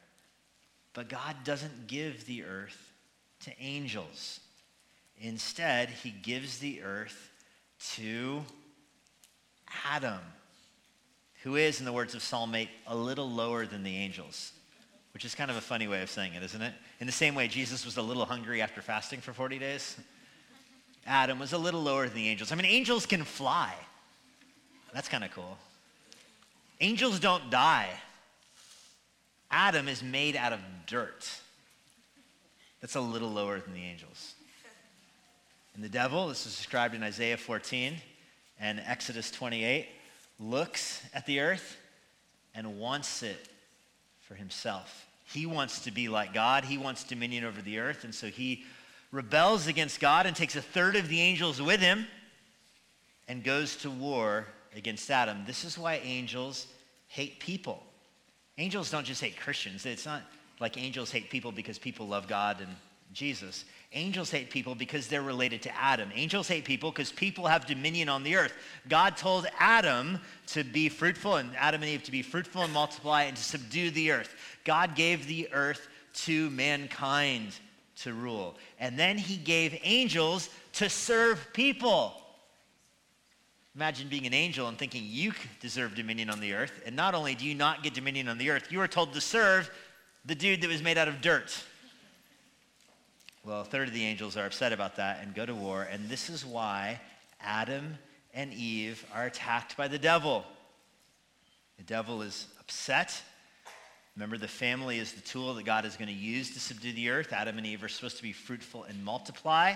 But 0.93 1.09
God 1.09 1.37
doesn't 1.45 1.87
give 1.87 2.27
the 2.27 2.43
earth 2.43 2.93
to 3.43 3.53
angels. 3.61 4.41
Instead, 5.21 5.89
he 5.91 6.11
gives 6.11 6.59
the 6.59 6.83
earth 6.83 7.31
to 7.95 8.43
Adam 9.85 10.19
who 11.47 11.55
is, 11.55 11.79
in 11.79 11.85
the 11.85 11.93
words 11.93 12.17
of 12.17 12.25
Psalm 12.25 12.57
8, 12.57 12.69
a 12.89 12.97
little 12.97 13.31
lower 13.31 13.67
than 13.67 13.85
the 13.85 13.97
angels, 13.97 14.51
which 15.15 15.25
is 15.25 15.33
kind 15.37 15.49
of 15.49 15.57
a 15.57 15.61
funny 15.61 15.87
way 15.87 16.03
of 16.03 16.11
saying 16.11 16.35
it, 16.35 16.43
isn't 16.43 16.61
it? 16.61 16.75
In 16.99 17.07
the 17.07 17.13
same 17.13 17.37
way, 17.37 17.47
Jesus 17.47 17.85
was 17.85 17.97
a 17.99 18.03
little 18.03 18.25
hungry 18.25 18.61
after 18.61 18.83
fasting 18.83 19.21
for 19.21 19.33
40 19.33 19.61
days. 19.61 19.97
Adam 21.07 21.39
was 21.39 21.53
a 21.53 21.59
little 21.59 21.81
lower 21.81 22.09
than 22.09 22.17
the 22.17 22.27
angels. 22.27 22.51
I 22.51 22.57
mean, 22.57 22.67
angels 22.67 23.07
can 23.07 23.23
fly. 23.23 23.73
That's 24.93 25.09
kind 25.09 25.23
of 25.23 25.31
cool. 25.31 25.57
Angels 26.81 27.21
don't 27.21 27.49
die. 27.49 27.91
Adam 29.49 29.87
is 29.87 30.03
made 30.03 30.35
out 30.35 30.53
of 30.53 30.59
dirt. 30.89 31.31
That's 32.81 32.97
a 32.97 33.01
little 33.01 33.31
lower 33.31 33.61
than 33.61 33.73
the 33.73 33.85
angels. 33.85 34.35
And 35.77 35.85
the 35.85 35.89
devil, 35.89 36.27
this 36.27 36.45
is 36.45 36.57
described 36.57 36.97
in 36.97 37.05
Isaiah 37.05 37.37
14 37.37 37.95
and 38.59 38.83
Exodus 38.85 39.31
28 39.31 39.87
looks 40.39 41.03
at 41.15 41.27
the 41.27 41.41
earth 41.41 41.77
and 42.55 42.79
wants 42.79 43.23
it 43.23 43.49
for 44.21 44.35
himself. 44.35 45.07
He 45.25 45.47
wants 45.47 45.81
to 45.81 45.91
be 45.91 46.09
like 46.09 46.33
God. 46.33 46.65
He 46.65 46.79
wants 46.79 47.05
dominion 47.05 47.45
over 47.45 47.61
the 47.61 47.79
earth. 47.79 48.05
And 48.05 48.15
so 48.15 48.29
he 48.29 48.65
rebels 49.13 49.67
against 49.67 50.01
God 50.01 50.27
and 50.27 50.37
takes 50.37 50.57
a 50.57 50.63
third 50.63 50.97
of 50.97 51.09
the 51.09 51.21
angels 51.21 51.61
with 51.61 51.81
him 51.81 52.07
and 53.29 53.43
goes 53.43 53.77
to 53.77 53.91
war 53.91 54.47
against 54.75 55.11
Adam. 55.11 55.43
This 55.47 55.65
is 55.65 55.79
why 55.79 55.97
angels 56.05 56.67
hate 57.09 57.41
people. 57.41 57.83
Angels 58.59 58.91
don't 58.91 59.05
just 59.05 59.21
hate 59.21 59.39
Christians. 59.39 59.85
It's 59.85 60.07
not 60.07 60.23
like 60.61 60.79
angels 60.79 61.11
hate 61.11 61.31
people 61.31 61.53
because 61.53 61.79
people 61.79 62.07
love 62.07 62.29
God 62.29 62.61
and 62.61 62.75
Jesus. 63.13 63.65
Angels 63.97 64.31
hate 64.31 64.51
people 64.51 64.75
because 64.75 65.09
they're 65.09 65.23
related 65.23 65.63
to 65.63 65.75
Adam. 65.75 66.11
Angels 66.15 66.47
hate 66.47 66.67
people 66.67 66.91
because 66.91 67.11
people 67.11 67.47
have 67.47 67.67
dominion 67.67 68.11
on 68.11 68.23
the 68.23 68.37
earth. 68.37 68.53
God 68.91 69.17
told 69.17 69.47
Adam 69.59 70.21
to 70.49 70.65
be 70.65 70.91
fruitful 70.91 71.37
and 71.37 71.57
Adam 71.57 71.83
and 71.83 71.91
Eve 71.91 72.03
to 72.03 72.11
be 72.11 72.21
fruitful 72.21 72.63
and 72.63 72.75
multiply 72.75 73.23
and 73.23 73.35
to 73.35 73.43
subdue 73.43 73.91
the 73.91 74.13
earth. 74.13 74.35
God 74.65 74.97
gave 74.97 75.27
the 75.27 75.49
earth 75.51 75.89
to 76.27 76.51
mankind 76.51 77.57
to 78.03 78.13
rule. 78.13 78.57
And 78.79 78.99
then 78.99 79.17
he 79.17 79.39
gave 79.39 79.81
angels 79.83 80.51
to 80.75 80.91
serve 80.91 81.49
people. 81.55 82.21
Imagine 83.75 84.09
being 84.09 84.27
an 84.27 84.35
angel 84.35 84.69
and 84.69 84.77
thinking 84.77 85.05
you 85.07 85.33
deserve 85.63 85.95
dominion 85.95 86.29
on 86.29 86.41
the 86.41 86.53
earth. 86.53 86.83
And 86.85 86.95
not 86.95 87.15
only 87.15 87.35
do 87.35 87.47
you 87.47 87.55
not 87.55 87.83
get 87.83 87.95
dominion 87.95 88.29
on 88.29 88.37
the 88.37 88.51
earth, 88.51 88.71
you 88.71 88.79
are 88.83 88.89
told 88.89 89.15
to 89.15 89.23
serve 89.23 89.71
the 90.27 90.35
dude 90.35 90.61
that 90.61 90.69
was 90.69 90.83
made 90.83 90.99
out 90.99 91.09
of 91.09 91.23
dirt. 91.23 91.65
Well, 93.47 93.61
a 93.61 93.65
third 93.65 93.87
of 93.87 93.95
the 93.95 94.05
angels 94.05 94.37
are 94.37 94.45
upset 94.45 94.73
about 94.73 94.97
that 94.97 95.21
and 95.23 95.33
go 95.33 95.47
to 95.47 95.55
war. 95.55 95.87
And 95.89 96.09
this 96.09 96.29
is 96.31 96.45
why 96.45 97.01
Adam 97.41 97.97
and 98.35 98.53
Eve 98.53 99.07
are 99.15 99.27
attacked 99.27 99.77
by 99.77 99.87
the 99.87 100.01
devil. 100.01 100.45
The 101.77 101.85
devil 101.85 102.23
is 102.23 102.49
upset. 102.59 103.23
Remember, 104.17 104.37
the 104.37 104.49
family 104.49 104.99
is 104.99 105.13
the 105.13 105.21
tool 105.21 105.55
that 105.55 105.65
God 105.65 105.85
is 105.85 105.95
going 105.95 106.09
to 106.09 106.13
use 106.13 106.55
to 106.55 106.59
subdue 106.59 106.93
the 106.93 107.09
earth. 107.11 107.33
Adam 107.33 107.57
and 107.57 107.65
Eve 107.65 107.85
are 107.85 107.89
supposed 107.89 108.17
to 108.17 108.25
be 108.25 108.33
fruitful 108.33 108.83
and 108.83 109.05
multiply. 109.05 109.75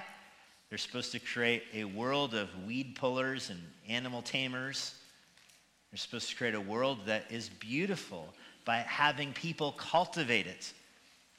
They're 0.68 0.76
supposed 0.76 1.12
to 1.12 1.20
create 1.20 1.62
a 1.72 1.84
world 1.84 2.34
of 2.34 2.48
weed 2.66 2.96
pullers 2.96 3.50
and 3.50 3.60
animal 3.88 4.22
tamers. 4.22 4.96
They're 5.92 5.98
supposed 5.98 6.28
to 6.30 6.34
create 6.34 6.56
a 6.56 6.60
world 6.60 7.06
that 7.06 7.30
is 7.30 7.48
beautiful 7.48 8.34
by 8.64 8.78
having 8.78 9.32
people 9.32 9.70
cultivate 9.78 10.48
it. 10.48 10.72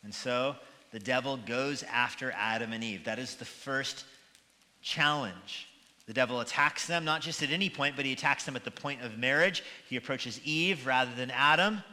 And 0.05 0.15
so 0.15 0.55
the 0.91 1.00
devil 1.00 1.38
goes 1.38 1.83
after 1.83 2.31
Adam 2.31 2.74
and 2.74 2.83
Eve. 2.83 3.05
That 3.05 3.19
is 3.19 3.36
the 3.36 3.45
first 3.45 4.05
challenge. 4.81 5.67
The 6.07 6.13
devil 6.13 6.41
attacks 6.41 6.88
them, 6.88 7.05
not 7.05 7.21
just 7.21 7.41
at 7.43 7.51
any 7.51 7.69
point, 7.69 7.95
but 7.95 8.05
he 8.05 8.12
attacks 8.12 8.43
them 8.43 8.55
at 8.55 8.65
the 8.65 8.71
point 8.71 9.01
of 9.01 9.17
marriage. 9.17 9.63
He 9.88 9.95
approaches 9.95 10.41
Eve 10.43 10.86
rather 10.86 11.12
than 11.15 11.31
Adam 11.31 11.83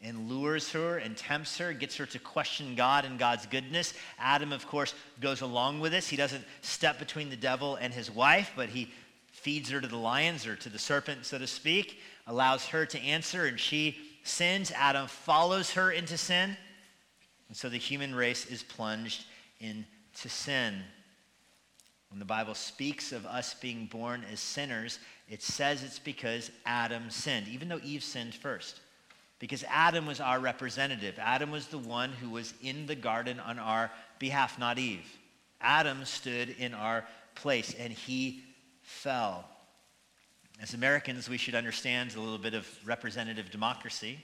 and 0.00 0.28
lures 0.28 0.72
her 0.72 0.98
and 0.98 1.16
tempts 1.16 1.58
her, 1.58 1.72
gets 1.72 1.96
her 1.96 2.06
to 2.06 2.18
question 2.18 2.74
God 2.74 3.04
and 3.04 3.18
God's 3.18 3.46
goodness. 3.46 3.94
Adam, 4.18 4.52
of 4.52 4.66
course, 4.66 4.94
goes 5.20 5.42
along 5.42 5.80
with 5.80 5.92
this. 5.92 6.08
He 6.08 6.16
doesn't 6.16 6.44
step 6.62 6.98
between 6.98 7.30
the 7.30 7.36
devil 7.36 7.76
and 7.76 7.92
his 7.92 8.10
wife, 8.10 8.52
but 8.56 8.68
he 8.68 8.90
feeds 9.30 9.70
her 9.70 9.80
to 9.80 9.88
the 9.88 9.96
lions 9.96 10.46
or 10.46 10.56
to 10.56 10.68
the 10.68 10.78
serpent, 10.78 11.26
so 11.26 11.38
to 11.38 11.46
speak, 11.46 12.00
allows 12.26 12.66
her 12.66 12.86
to 12.86 12.98
answer, 13.00 13.46
and 13.46 13.58
she 13.58 13.96
sins. 14.24 14.72
Adam 14.74 15.06
follows 15.06 15.72
her 15.72 15.90
into 15.90 16.16
sin. 16.16 16.56
And 17.52 17.56
so 17.58 17.68
the 17.68 17.76
human 17.76 18.14
race 18.14 18.46
is 18.46 18.62
plunged 18.62 19.26
into 19.60 19.84
sin. 20.26 20.80
When 22.08 22.18
the 22.18 22.24
Bible 22.24 22.54
speaks 22.54 23.12
of 23.12 23.26
us 23.26 23.52
being 23.52 23.84
born 23.84 24.24
as 24.32 24.40
sinners, 24.40 24.98
it 25.28 25.42
says 25.42 25.82
it's 25.82 25.98
because 25.98 26.50
Adam 26.64 27.10
sinned, 27.10 27.48
even 27.48 27.68
though 27.68 27.80
Eve 27.84 28.02
sinned 28.02 28.34
first. 28.34 28.80
Because 29.38 29.64
Adam 29.68 30.06
was 30.06 30.18
our 30.18 30.40
representative. 30.40 31.18
Adam 31.18 31.50
was 31.50 31.66
the 31.66 31.76
one 31.76 32.12
who 32.12 32.30
was 32.30 32.54
in 32.62 32.86
the 32.86 32.94
garden 32.94 33.38
on 33.38 33.58
our 33.58 33.90
behalf, 34.18 34.58
not 34.58 34.78
Eve. 34.78 35.04
Adam 35.60 36.06
stood 36.06 36.56
in 36.58 36.72
our 36.72 37.04
place 37.34 37.74
and 37.78 37.92
he 37.92 38.44
fell. 38.80 39.44
As 40.58 40.72
Americans, 40.72 41.28
we 41.28 41.36
should 41.36 41.54
understand 41.54 42.14
a 42.16 42.20
little 42.20 42.38
bit 42.38 42.54
of 42.54 42.66
representative 42.86 43.50
democracy 43.50 44.20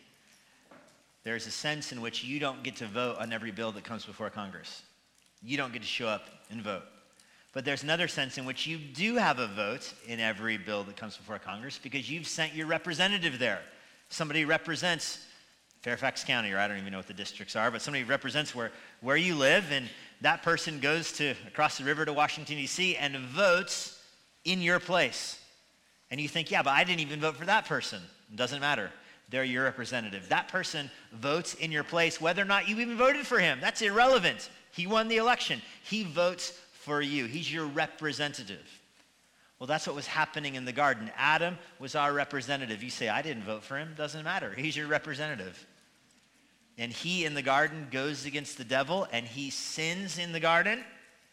there's 1.28 1.46
a 1.46 1.50
sense 1.50 1.92
in 1.92 2.00
which 2.00 2.24
you 2.24 2.40
don't 2.40 2.62
get 2.62 2.76
to 2.76 2.86
vote 2.86 3.18
on 3.18 3.34
every 3.34 3.50
bill 3.50 3.70
that 3.70 3.84
comes 3.84 4.06
before 4.06 4.30
Congress. 4.30 4.82
You 5.42 5.58
don't 5.58 5.74
get 5.74 5.82
to 5.82 5.88
show 5.88 6.08
up 6.08 6.22
and 6.50 6.62
vote. 6.62 6.84
But 7.52 7.66
there's 7.66 7.82
another 7.82 8.08
sense 8.08 8.38
in 8.38 8.46
which 8.46 8.66
you 8.66 8.78
do 8.78 9.16
have 9.16 9.38
a 9.38 9.46
vote 9.46 9.92
in 10.06 10.20
every 10.20 10.56
bill 10.56 10.84
that 10.84 10.96
comes 10.96 11.18
before 11.18 11.38
Congress 11.38 11.78
because 11.82 12.10
you've 12.10 12.26
sent 12.26 12.54
your 12.54 12.66
representative 12.66 13.38
there. 13.38 13.60
Somebody 14.08 14.46
represents 14.46 15.22
Fairfax 15.82 16.24
County, 16.24 16.50
or 16.50 16.58
I 16.58 16.66
don't 16.66 16.78
even 16.78 16.92
know 16.92 16.98
what 16.98 17.08
the 17.08 17.12
districts 17.12 17.56
are, 17.56 17.70
but 17.70 17.82
somebody 17.82 18.04
represents 18.04 18.54
where, 18.54 18.72
where 19.02 19.18
you 19.18 19.34
live, 19.34 19.70
and 19.70 19.86
that 20.22 20.42
person 20.42 20.80
goes 20.80 21.12
to 21.18 21.34
across 21.46 21.76
the 21.76 21.84
river 21.84 22.06
to 22.06 22.12
Washington, 22.14 22.56
D.C., 22.56 22.96
and 22.96 23.18
votes 23.18 24.02
in 24.46 24.62
your 24.62 24.80
place. 24.80 25.38
And 26.10 26.22
you 26.22 26.28
think, 26.28 26.50
yeah, 26.50 26.62
but 26.62 26.70
I 26.70 26.84
didn't 26.84 27.00
even 27.00 27.20
vote 27.20 27.36
for 27.36 27.44
that 27.44 27.66
person. 27.66 28.00
It 28.32 28.36
doesn't 28.36 28.60
matter. 28.60 28.90
They're 29.30 29.44
your 29.44 29.64
representative. 29.64 30.28
That 30.28 30.48
person 30.48 30.90
votes 31.12 31.54
in 31.54 31.70
your 31.70 31.84
place 31.84 32.20
whether 32.20 32.42
or 32.42 32.46
not 32.46 32.68
you 32.68 32.78
even 32.78 32.96
voted 32.96 33.26
for 33.26 33.38
him. 33.38 33.58
That's 33.60 33.82
irrelevant. 33.82 34.48
He 34.72 34.86
won 34.86 35.08
the 35.08 35.18
election. 35.18 35.60
He 35.84 36.04
votes 36.04 36.58
for 36.72 37.02
you. 37.02 37.26
He's 37.26 37.52
your 37.52 37.66
representative. 37.66 38.66
Well, 39.58 39.66
that's 39.66 39.86
what 39.86 39.96
was 39.96 40.06
happening 40.06 40.54
in 40.54 40.64
the 40.64 40.72
garden. 40.72 41.10
Adam 41.16 41.58
was 41.78 41.94
our 41.94 42.12
representative. 42.12 42.82
You 42.82 42.90
say, 42.90 43.08
I 43.08 43.22
didn't 43.22 43.42
vote 43.42 43.64
for 43.64 43.76
him. 43.76 43.94
Doesn't 43.96 44.22
matter. 44.22 44.54
He's 44.56 44.76
your 44.76 44.86
representative. 44.86 45.66
And 46.78 46.92
he 46.92 47.24
in 47.24 47.34
the 47.34 47.42
garden 47.42 47.88
goes 47.90 48.24
against 48.24 48.56
the 48.56 48.64
devil 48.64 49.08
and 49.10 49.26
he 49.26 49.50
sins 49.50 50.16
in 50.16 50.32
the 50.32 50.40
garden. 50.40 50.84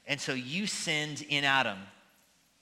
And 0.07 0.19
so 0.19 0.33
you 0.33 0.65
sinned 0.65 1.23
in 1.29 1.43
Adam. 1.43 1.77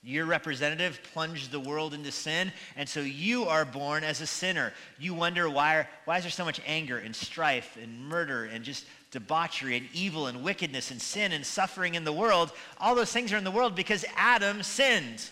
Your 0.06 0.26
representative 0.26 1.00
plunged 1.14 1.52
the 1.52 1.62
world 1.62 1.94
into 1.94 2.12
sin, 2.12 2.52
and 2.76 2.90
so 2.90 3.00
you 3.00 3.46
are 3.46 3.64
born 3.64 4.04
as 4.04 4.20
a 4.20 4.28
sinner. 4.28 4.74
You 5.00 5.14
wonder 5.14 5.50
why, 5.50 5.88
why 6.04 6.18
is 6.18 6.24
there 6.24 6.32
so 6.32 6.44
much 6.44 6.60
anger 6.66 6.98
and 6.98 7.16
strife 7.16 7.78
and 7.82 8.10
murder 8.10 8.44
and 8.44 8.66
just 8.66 8.86
debauchery 9.12 9.78
and 9.78 9.88
evil 9.94 10.28
and 10.28 10.44
wickedness 10.44 10.92
and 10.92 11.02
sin 11.02 11.32
and 11.32 11.46
suffering 11.46 11.96
in 11.96 12.04
the 12.04 12.12
world? 12.12 12.52
All 12.80 12.96
those 12.96 13.14
things 13.14 13.32
are 13.32 13.38
in 13.38 13.46
the 13.46 13.52
world 13.52 13.76
because 13.76 14.04
Adam 14.18 14.62
sinned. 14.62 15.30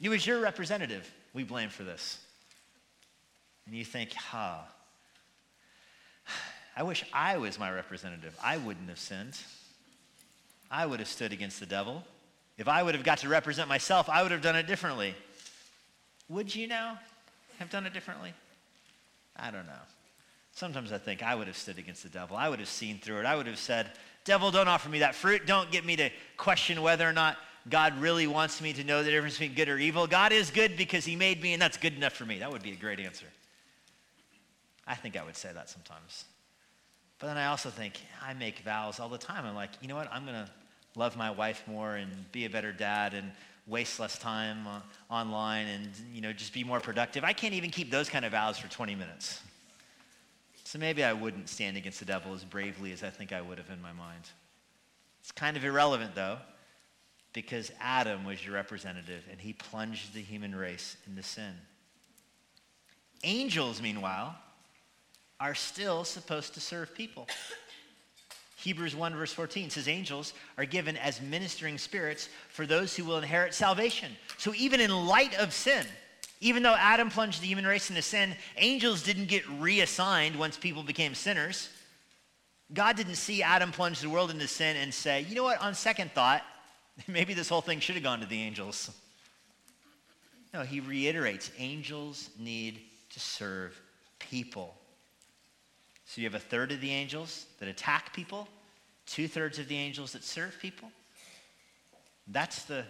He 0.00 0.08
was 0.08 0.26
your 0.26 0.40
representative. 0.40 1.08
We 1.32 1.44
blame 1.44 1.68
for 1.68 1.84
this. 1.84 2.18
And 3.64 3.76
you 3.76 3.84
think, 3.84 4.12
huh, 4.12 4.58
I 6.76 6.82
wish 6.82 7.04
I 7.12 7.36
was 7.36 7.60
my 7.60 7.70
representative. 7.70 8.36
I 8.42 8.56
wouldn't 8.56 8.88
have 8.88 8.98
sinned. 8.98 9.38
I 10.68 10.84
would 10.84 10.98
have 10.98 11.08
stood 11.08 11.32
against 11.32 11.60
the 11.60 11.66
devil. 11.66 12.02
If 12.58 12.68
I 12.68 12.82
would 12.82 12.94
have 12.94 13.04
got 13.04 13.18
to 13.18 13.28
represent 13.28 13.68
myself, 13.68 14.08
I 14.08 14.22
would 14.22 14.32
have 14.32 14.42
done 14.42 14.56
it 14.56 14.66
differently. 14.66 15.14
Would 16.28 16.54
you 16.54 16.66
now 16.66 16.98
have 17.58 17.70
done 17.70 17.86
it 17.86 17.92
differently? 17.92 18.32
I 19.36 19.50
don't 19.50 19.66
know. 19.66 19.72
Sometimes 20.52 20.90
I 20.90 20.98
think 20.98 21.22
I 21.22 21.34
would 21.34 21.46
have 21.48 21.56
stood 21.56 21.78
against 21.78 22.02
the 22.02 22.08
devil. 22.08 22.36
I 22.36 22.48
would 22.48 22.60
have 22.60 22.68
seen 22.68 22.98
through 22.98 23.18
it. 23.20 23.26
I 23.26 23.36
would 23.36 23.46
have 23.46 23.58
said, 23.58 23.90
Devil, 24.24 24.50
don't 24.50 24.68
offer 24.68 24.88
me 24.88 25.00
that 25.00 25.14
fruit. 25.14 25.46
Don't 25.46 25.70
get 25.70 25.84
me 25.84 25.96
to 25.96 26.10
question 26.36 26.82
whether 26.82 27.08
or 27.08 27.12
not 27.12 27.36
God 27.68 27.98
really 28.00 28.26
wants 28.26 28.60
me 28.60 28.72
to 28.72 28.82
know 28.82 29.02
the 29.02 29.10
difference 29.10 29.34
between 29.34 29.54
good 29.54 29.68
or 29.68 29.78
evil. 29.78 30.06
God 30.06 30.32
is 30.32 30.50
good 30.50 30.76
because 30.76 31.04
he 31.04 31.14
made 31.14 31.42
me, 31.42 31.52
and 31.52 31.60
that's 31.60 31.76
good 31.76 31.94
enough 31.94 32.14
for 32.14 32.24
me. 32.24 32.38
That 32.38 32.50
would 32.50 32.62
be 32.62 32.72
a 32.72 32.76
great 32.76 32.98
answer. 32.98 33.26
I 34.86 34.94
think 34.94 35.16
I 35.16 35.24
would 35.24 35.36
say 35.36 35.52
that 35.52 35.68
sometimes. 35.68 36.24
But 37.18 37.28
then 37.28 37.36
I 37.36 37.46
also 37.46 37.70
think, 37.70 37.94
I 38.22 38.34
make 38.34 38.60
vows 38.60 38.98
all 38.98 39.08
the 39.08 39.18
time. 39.18 39.44
I'm 39.44 39.54
like, 39.54 39.70
you 39.80 39.88
know 39.88 39.96
what? 39.96 40.08
I'm 40.12 40.24
going 40.24 40.36
to 40.36 40.50
love 40.96 41.16
my 41.16 41.30
wife 41.30 41.62
more 41.68 41.94
and 41.94 42.10
be 42.32 42.46
a 42.46 42.50
better 42.50 42.72
dad 42.72 43.14
and 43.14 43.30
waste 43.66 44.00
less 44.00 44.18
time 44.18 44.66
uh, 44.66 44.80
online 45.10 45.66
and, 45.66 45.90
you 46.12 46.20
know, 46.20 46.32
just 46.32 46.52
be 46.52 46.64
more 46.64 46.80
productive. 46.80 47.22
I 47.22 47.32
can't 47.32 47.54
even 47.54 47.70
keep 47.70 47.90
those 47.90 48.08
kind 48.08 48.24
of 48.24 48.32
vows 48.32 48.58
for 48.58 48.68
20 48.68 48.94
minutes. 48.94 49.40
So 50.64 50.78
maybe 50.78 51.04
I 51.04 51.12
wouldn't 51.12 51.48
stand 51.48 51.76
against 51.76 52.00
the 52.00 52.06
devil 52.06 52.34
as 52.34 52.44
bravely 52.44 52.92
as 52.92 53.02
I 53.02 53.10
think 53.10 53.32
I 53.32 53.40
would 53.40 53.58
have 53.58 53.70
in 53.70 53.80
my 53.80 53.92
mind. 53.92 54.22
It's 55.20 55.32
kind 55.32 55.56
of 55.56 55.64
irrelevant, 55.64 56.14
though, 56.14 56.38
because 57.32 57.70
Adam 57.80 58.24
was 58.24 58.44
your 58.44 58.54
representative 58.54 59.24
and 59.30 59.40
he 59.40 59.52
plunged 59.52 60.14
the 60.14 60.22
human 60.22 60.54
race 60.54 60.96
into 61.06 61.22
sin. 61.22 61.54
Angels, 63.24 63.82
meanwhile, 63.82 64.36
are 65.38 65.54
still 65.54 66.04
supposed 66.04 66.54
to 66.54 66.60
serve 66.60 66.94
people. 66.94 67.26
Hebrews 68.66 68.96
1, 68.96 69.14
verse 69.14 69.32
14 69.32 69.70
says, 69.70 69.86
Angels 69.86 70.32
are 70.58 70.64
given 70.64 70.96
as 70.96 71.20
ministering 71.20 71.78
spirits 71.78 72.28
for 72.48 72.66
those 72.66 72.96
who 72.96 73.04
will 73.04 73.18
inherit 73.18 73.54
salvation. 73.54 74.10
So, 74.38 74.52
even 74.56 74.80
in 74.80 74.90
light 74.90 75.38
of 75.38 75.52
sin, 75.52 75.86
even 76.40 76.64
though 76.64 76.74
Adam 76.74 77.08
plunged 77.08 77.40
the 77.40 77.46
human 77.46 77.64
race 77.64 77.90
into 77.90 78.02
sin, 78.02 78.34
angels 78.56 79.04
didn't 79.04 79.26
get 79.26 79.48
reassigned 79.60 80.34
once 80.34 80.56
people 80.56 80.82
became 80.82 81.14
sinners. 81.14 81.68
God 82.74 82.96
didn't 82.96 83.14
see 83.14 83.40
Adam 83.40 83.70
plunge 83.70 84.00
the 84.00 84.10
world 84.10 84.32
into 84.32 84.48
sin 84.48 84.76
and 84.76 84.92
say, 84.92 85.20
you 85.20 85.36
know 85.36 85.44
what, 85.44 85.62
on 85.62 85.72
second 85.72 86.10
thought, 86.10 86.42
maybe 87.06 87.34
this 87.34 87.48
whole 87.48 87.60
thing 87.60 87.78
should 87.78 87.94
have 87.94 88.02
gone 88.02 88.18
to 88.18 88.26
the 88.26 88.42
angels. 88.42 88.90
No, 90.52 90.62
he 90.62 90.80
reiterates 90.80 91.52
angels 91.56 92.30
need 92.36 92.80
to 93.10 93.20
serve 93.20 93.80
people. 94.18 94.74
So 96.04 96.20
you 96.20 96.26
have 96.26 96.34
a 96.34 96.40
third 96.40 96.72
of 96.72 96.80
the 96.80 96.90
angels 96.90 97.46
that 97.60 97.68
attack 97.68 98.12
people, 98.12 98.48
two 99.06 99.28
thirds 99.28 99.58
of 99.58 99.68
the 99.68 99.76
angels 99.76 100.12
that 100.12 100.24
serve 100.24 100.56
people. 100.60 100.90
That's 102.28 102.64
the 102.64 102.84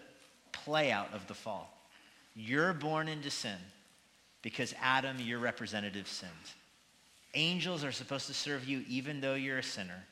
play 0.52 0.90
out 0.90 1.12
of 1.12 1.26
the 1.26 1.34
fall. 1.34 1.72
You're 2.34 2.72
born 2.72 3.08
into 3.08 3.30
sin 3.30 3.58
because 4.42 4.74
Adam, 4.80 5.18
your 5.20 5.38
representative, 5.38 6.08
sinned. 6.08 6.30
Angels 7.34 7.84
are 7.84 7.92
supposed 7.92 8.26
to 8.26 8.34
serve 8.34 8.66
you 8.66 8.84
even 8.88 9.20
though 9.20 9.34
you're 9.34 9.58
a 9.58 9.62
sinner. 9.62 10.04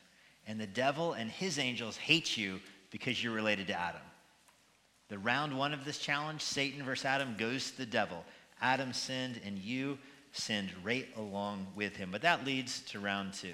And 0.47 0.59
the 0.59 0.67
devil 0.67 1.13
and 1.13 1.29
his 1.29 1.57
angels 1.57 1.97
hate 1.97 2.37
you 2.37 2.59
because 2.91 3.23
you're 3.23 3.33
related 3.33 3.67
to 3.67 3.79
Adam. 3.79 4.01
The 5.09 5.17
round 5.17 5.57
one 5.57 5.73
of 5.73 5.85
this 5.85 5.97
challenge, 5.97 6.41
Satan 6.41 6.83
versus 6.83 7.05
Adam, 7.05 7.35
goes 7.37 7.71
to 7.71 7.77
the 7.77 7.85
devil. 7.85 8.23
Adam 8.61 8.93
sinned 8.93 9.39
and 9.45 9.57
you 9.57 9.97
sinned 10.33 10.71
right 10.83 11.07
along 11.17 11.67
with 11.75 11.95
him. 11.95 12.09
But 12.11 12.21
that 12.21 12.45
leads 12.45 12.81
to 12.91 12.99
round 12.99 13.33
two. 13.33 13.53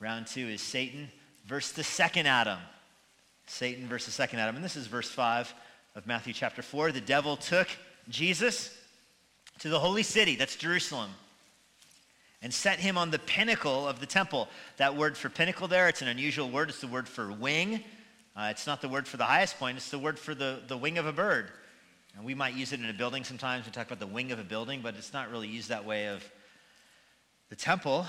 Round 0.00 0.26
two 0.26 0.46
is 0.46 0.60
Satan 0.60 1.10
versus 1.46 1.72
the 1.72 1.84
second 1.84 2.26
Adam. 2.26 2.58
Satan 3.46 3.88
versus 3.88 4.14
second 4.14 4.38
Adam. 4.40 4.56
And 4.56 4.64
this 4.64 4.76
is 4.76 4.86
verse 4.86 5.10
5 5.10 5.52
of 5.94 6.06
Matthew 6.06 6.32
chapter 6.32 6.62
4. 6.62 6.92
The 6.92 7.00
devil 7.00 7.36
took 7.36 7.68
Jesus 8.08 8.76
to 9.60 9.68
the 9.68 9.78
holy 9.78 10.02
city, 10.02 10.36
that's 10.36 10.56
Jerusalem, 10.56 11.10
and 12.42 12.54
set 12.54 12.78
him 12.78 12.96
on 12.96 13.10
the 13.10 13.18
pinnacle 13.18 13.88
of 13.88 14.00
the 14.00 14.06
temple. 14.06 14.48
That 14.76 14.96
word 14.96 15.16
for 15.16 15.28
pinnacle 15.28 15.66
there, 15.66 15.88
it's 15.88 16.02
an 16.02 16.08
unusual 16.08 16.48
word. 16.48 16.68
It's 16.68 16.80
the 16.80 16.86
word 16.86 17.08
for 17.08 17.32
wing. 17.32 17.82
Uh, 18.36 18.48
it's 18.50 18.66
not 18.66 18.80
the 18.80 18.88
word 18.88 19.08
for 19.08 19.16
the 19.16 19.24
highest 19.24 19.58
point, 19.58 19.76
it's 19.76 19.90
the 19.90 19.98
word 19.98 20.16
for 20.16 20.32
the, 20.32 20.60
the 20.68 20.76
wing 20.76 20.96
of 20.96 21.06
a 21.06 21.12
bird. 21.12 21.50
And 22.16 22.24
we 22.24 22.34
might 22.34 22.54
use 22.54 22.72
it 22.72 22.80
in 22.80 22.88
a 22.88 22.92
building 22.92 23.24
sometimes. 23.24 23.66
We 23.66 23.72
talk 23.72 23.88
about 23.88 23.98
the 23.98 24.06
wing 24.06 24.30
of 24.30 24.38
a 24.38 24.44
building, 24.44 24.80
but 24.80 24.94
it's 24.94 25.12
not 25.12 25.30
really 25.30 25.48
used 25.48 25.70
that 25.70 25.84
way 25.84 26.06
of 26.06 26.24
the 27.48 27.56
temple. 27.56 28.06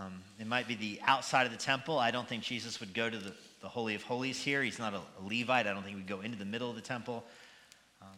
Um, 0.00 0.22
it 0.40 0.46
might 0.46 0.66
be 0.66 0.74
the 0.74 1.00
outside 1.06 1.46
of 1.46 1.52
the 1.52 1.58
temple. 1.58 1.98
I 1.98 2.10
don't 2.10 2.28
think 2.28 2.42
Jesus 2.42 2.80
would 2.80 2.94
go 2.94 3.08
to 3.08 3.18
the, 3.18 3.32
the 3.60 3.68
Holy 3.68 3.94
of 3.94 4.02
Holies 4.02 4.42
here. 4.42 4.62
He's 4.62 4.78
not 4.78 4.94
a, 4.94 4.98
a 4.98 5.22
Levite. 5.22 5.66
I 5.66 5.72
don't 5.72 5.82
think 5.82 5.90
he 5.90 5.94
would 5.96 6.06
go 6.06 6.20
into 6.20 6.38
the 6.38 6.44
middle 6.44 6.68
of 6.68 6.76
the 6.76 6.82
temple. 6.82 7.24
Um, 8.02 8.08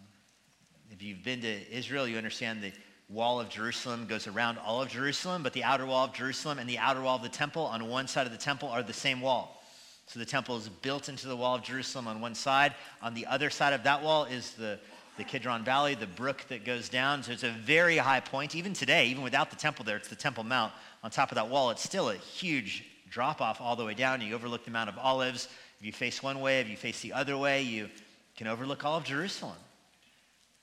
if 0.90 1.02
you've 1.02 1.22
been 1.22 1.40
to 1.42 1.76
Israel, 1.76 2.08
you 2.08 2.16
understand 2.16 2.62
the 2.62 2.72
wall 3.08 3.40
of 3.40 3.48
Jerusalem 3.48 4.06
goes 4.06 4.26
around 4.26 4.58
all 4.58 4.82
of 4.82 4.88
Jerusalem, 4.88 5.42
but 5.42 5.52
the 5.52 5.64
outer 5.64 5.86
wall 5.86 6.06
of 6.06 6.12
Jerusalem 6.12 6.58
and 6.58 6.68
the 6.68 6.78
outer 6.78 7.00
wall 7.02 7.16
of 7.16 7.22
the 7.22 7.28
temple 7.28 7.62
on 7.62 7.88
one 7.88 8.08
side 8.08 8.26
of 8.26 8.32
the 8.32 8.38
temple 8.38 8.68
are 8.68 8.82
the 8.82 8.92
same 8.92 9.20
wall. 9.20 9.62
So 10.06 10.18
the 10.18 10.26
temple 10.26 10.56
is 10.56 10.68
built 10.68 11.08
into 11.08 11.26
the 11.26 11.36
wall 11.36 11.56
of 11.56 11.62
Jerusalem 11.62 12.06
on 12.06 12.20
one 12.20 12.34
side. 12.34 12.74
On 13.02 13.14
the 13.14 13.26
other 13.26 13.50
side 13.50 13.72
of 13.72 13.82
that 13.84 14.02
wall 14.02 14.24
is 14.24 14.52
the 14.52 14.78
the 15.16 15.24
Kidron 15.24 15.64
Valley, 15.64 15.94
the 15.94 16.06
brook 16.06 16.44
that 16.48 16.64
goes 16.64 16.88
down. 16.88 17.22
So 17.22 17.32
it's 17.32 17.42
a 17.42 17.50
very 17.50 17.96
high 17.96 18.20
point. 18.20 18.54
Even 18.54 18.72
today, 18.72 19.06
even 19.06 19.22
without 19.22 19.50
the 19.50 19.56
temple 19.56 19.84
there, 19.84 19.96
it's 19.96 20.08
the 20.08 20.16
Temple 20.16 20.44
Mount. 20.44 20.72
On 21.02 21.10
top 21.10 21.30
of 21.30 21.36
that 21.36 21.48
wall, 21.48 21.70
it's 21.70 21.82
still 21.82 22.10
a 22.10 22.16
huge 22.16 22.84
drop 23.10 23.40
off 23.40 23.60
all 23.60 23.76
the 23.76 23.84
way 23.84 23.94
down. 23.94 24.20
You 24.20 24.34
overlook 24.34 24.64
the 24.64 24.70
Mount 24.70 24.88
of 24.88 24.98
Olives. 24.98 25.48
If 25.78 25.86
you 25.86 25.92
face 25.92 26.22
one 26.22 26.40
way, 26.40 26.60
if 26.60 26.68
you 26.68 26.76
face 26.76 27.00
the 27.00 27.12
other 27.12 27.36
way, 27.36 27.62
you 27.62 27.88
can 28.36 28.46
overlook 28.46 28.84
all 28.84 28.98
of 28.98 29.04
Jerusalem. 29.04 29.56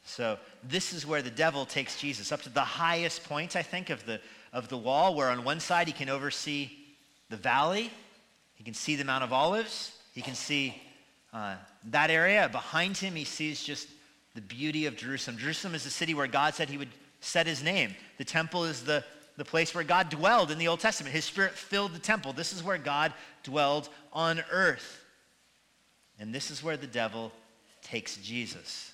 So 0.05 0.37
this 0.63 0.93
is 0.93 1.05
where 1.05 1.21
the 1.21 1.31
devil 1.31 1.65
takes 1.65 1.99
Jesus 1.99 2.31
up 2.31 2.41
to 2.41 2.49
the 2.49 2.61
highest 2.61 3.23
point, 3.23 3.55
I 3.55 3.61
think, 3.61 3.89
of 3.89 4.05
the, 4.05 4.19
of 4.51 4.67
the 4.67 4.77
wall, 4.77 5.15
where 5.15 5.29
on 5.29 5.43
one 5.43 5.59
side 5.59 5.87
he 5.87 5.93
can 5.93 6.09
oversee 6.09 6.71
the 7.29 7.37
valley, 7.37 7.89
he 8.55 8.63
can 8.63 8.73
see 8.73 8.95
the 8.95 9.05
Mount 9.05 9.23
of 9.23 9.31
Olives, 9.31 9.97
he 10.13 10.21
can 10.21 10.35
see 10.35 10.75
uh, 11.33 11.55
that 11.85 12.09
area. 12.09 12.49
Behind 12.51 12.95
him, 12.95 13.15
he 13.15 13.23
sees 13.23 13.63
just 13.63 13.87
the 14.35 14.41
beauty 14.41 14.85
of 14.85 14.95
Jerusalem. 14.95 15.37
Jerusalem 15.37 15.75
is 15.75 15.83
the 15.83 15.89
city 15.89 16.13
where 16.13 16.27
God 16.27 16.55
said 16.55 16.69
he 16.69 16.77
would 16.77 16.89
set 17.19 17.47
his 17.47 17.63
name. 17.63 17.95
The 18.17 18.25
temple 18.25 18.65
is 18.65 18.83
the, 18.83 19.03
the 19.37 19.45
place 19.45 19.73
where 19.73 19.83
God 19.83 20.09
dwelled 20.09 20.51
in 20.51 20.57
the 20.57 20.67
Old 20.67 20.79
Testament. 20.79 21.13
His 21.13 21.25
spirit 21.25 21.53
filled 21.53 21.93
the 21.93 21.99
temple. 21.99 22.33
This 22.33 22.53
is 22.53 22.63
where 22.63 22.77
God 22.77 23.13
dwelled 23.43 23.89
on 24.11 24.43
earth. 24.51 25.03
And 26.19 26.33
this 26.33 26.51
is 26.51 26.63
where 26.63 26.77
the 26.77 26.87
devil 26.87 27.31
takes 27.81 28.17
Jesus. 28.17 28.91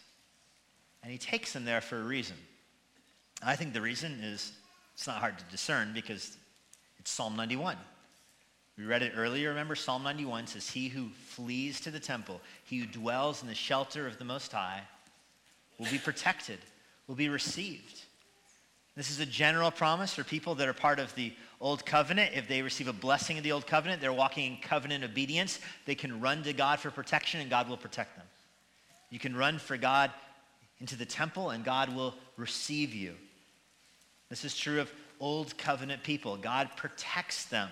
And 1.04 1.12
he 1.12 1.18
takes 1.18 1.56
him 1.56 1.66
there 1.66 1.82
for 1.82 2.00
a 2.00 2.04
reason. 2.04 2.36
I 3.42 3.56
think 3.56 3.74
the 3.74 3.82
reason 3.82 4.20
is 4.22 4.52
it's 4.94 5.08
not 5.08 5.18
hard 5.18 5.38
to 5.38 5.46
discern 5.46 5.94
because 5.94 6.38
it's 6.98 7.12
Psalm 7.12 7.36
91. 7.38 7.78
We 8.78 8.86
read 8.86 9.02
it 9.02 9.14
earlier, 9.16 9.50
remember? 9.50 9.76
Psalm 9.76 10.04
91 10.04 10.48
says, 10.48 10.70
He 10.70 10.88
who 10.88 11.10
flees 11.10 11.82
to 11.82 11.92
the 11.92 12.00
temple, 12.00 12.42
he 12.66 12.80
who 12.80 12.86
dwells 12.86 13.42
in 13.42 13.48
the 13.48 13.56
shelter 13.56 14.08
of 14.08 14.18
the 14.18 14.26
Most 14.26 14.52
High, 14.52 14.82
will 15.80 15.90
be 15.90 15.98
protected, 15.98 16.60
will 17.08 17.16
be 17.16 17.30
received. 17.30 18.02
This 18.96 19.10
is 19.10 19.20
a 19.22 19.26
general 19.26 19.72
promise 19.72 20.14
for 20.14 20.26
people 20.26 20.56
that 20.56 20.68
are 20.68 20.74
part 20.74 21.00
of 21.00 21.16
the 21.16 21.34
Old 21.62 21.86
Covenant. 21.86 22.32
If 22.36 22.48
they 22.50 22.62
receive 22.62 22.90
a 22.90 22.94
blessing 22.94 23.38
of 23.38 23.44
the 23.44 23.54
Old 23.54 23.66
Covenant, 23.66 24.02
they're 24.02 24.12
walking 24.12 24.52
in 24.52 24.62
covenant 24.62 25.06
obedience. 25.06 25.60
They 25.86 25.96
can 25.96 26.20
run 26.20 26.44
to 26.44 26.54
God 26.54 26.80
for 26.80 26.92
protection, 26.92 27.40
and 27.40 27.50
God 27.50 27.70
will 27.70 27.78
protect 27.78 28.18
them. 28.18 28.26
You 29.10 29.20
can 29.20 29.36
run 29.36 29.58
for 29.58 29.78
God 29.78 30.12
into 30.80 30.98
the 30.98 31.06
temple, 31.06 31.52
and 31.52 31.64
God 31.64 31.96
will 31.96 32.14
receive 32.36 32.94
you. 32.94 33.16
This 34.30 34.44
is 34.44 34.56
true 34.58 34.82
of 34.82 34.92
Old 35.20 35.58
Covenant 35.58 36.04
people. 36.04 36.36
God 36.36 36.70
protects 36.76 37.46
them 37.46 37.70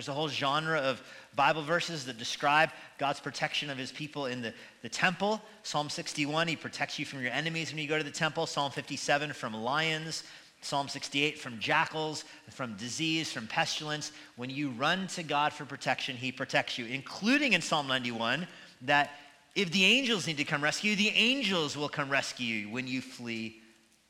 there's 0.00 0.08
a 0.08 0.14
whole 0.14 0.28
genre 0.28 0.78
of 0.78 1.02
Bible 1.36 1.60
verses 1.60 2.06
that 2.06 2.16
describe 2.16 2.70
God's 2.96 3.20
protection 3.20 3.68
of 3.68 3.76
his 3.76 3.92
people 3.92 4.24
in 4.24 4.40
the, 4.40 4.54
the 4.80 4.88
temple. 4.88 5.42
Psalm 5.62 5.90
61, 5.90 6.48
he 6.48 6.56
protects 6.56 6.98
you 6.98 7.04
from 7.04 7.20
your 7.20 7.32
enemies 7.32 7.70
when 7.70 7.82
you 7.82 7.86
go 7.86 7.98
to 7.98 8.04
the 8.04 8.10
temple. 8.10 8.46
Psalm 8.46 8.72
57, 8.72 9.34
from 9.34 9.52
lions. 9.52 10.24
Psalm 10.62 10.88
68, 10.88 11.38
from 11.38 11.58
jackals, 11.58 12.24
from 12.48 12.76
disease, 12.78 13.30
from 13.30 13.46
pestilence. 13.46 14.12
When 14.36 14.48
you 14.48 14.70
run 14.70 15.06
to 15.08 15.22
God 15.22 15.52
for 15.52 15.66
protection, 15.66 16.16
he 16.16 16.32
protects 16.32 16.78
you, 16.78 16.86
including 16.86 17.52
in 17.52 17.60
Psalm 17.60 17.86
91, 17.86 18.46
that 18.80 19.10
if 19.54 19.70
the 19.70 19.84
angels 19.84 20.26
need 20.26 20.38
to 20.38 20.44
come 20.44 20.64
rescue 20.64 20.92
you, 20.92 20.96
the 20.96 21.10
angels 21.10 21.76
will 21.76 21.90
come 21.90 22.08
rescue 22.08 22.46
you 22.46 22.70
when 22.70 22.86
you 22.86 23.02
flee 23.02 23.60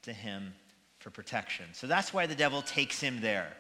to 0.02 0.12
him 0.12 0.54
for 1.00 1.10
protection. 1.10 1.66
So 1.72 1.88
that's 1.88 2.14
why 2.14 2.26
the 2.26 2.36
devil 2.36 2.62
takes 2.62 3.00
him 3.00 3.20
there. 3.20 3.56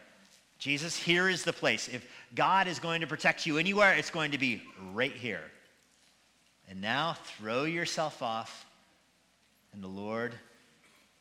Jesus, 0.60 0.94
here 0.94 1.30
is 1.30 1.42
the 1.42 1.54
place. 1.54 1.88
If 1.88 2.06
God 2.34 2.68
is 2.68 2.78
going 2.78 3.00
to 3.00 3.06
protect 3.06 3.46
you 3.46 3.56
anywhere, 3.56 3.94
it's 3.94 4.10
going 4.10 4.32
to 4.32 4.38
be 4.38 4.62
right 4.92 5.12
here. 5.12 5.40
And 6.68 6.82
now 6.82 7.14
throw 7.38 7.64
yourself 7.64 8.22
off, 8.22 8.66
and 9.72 9.82
the 9.82 9.88
Lord 9.88 10.34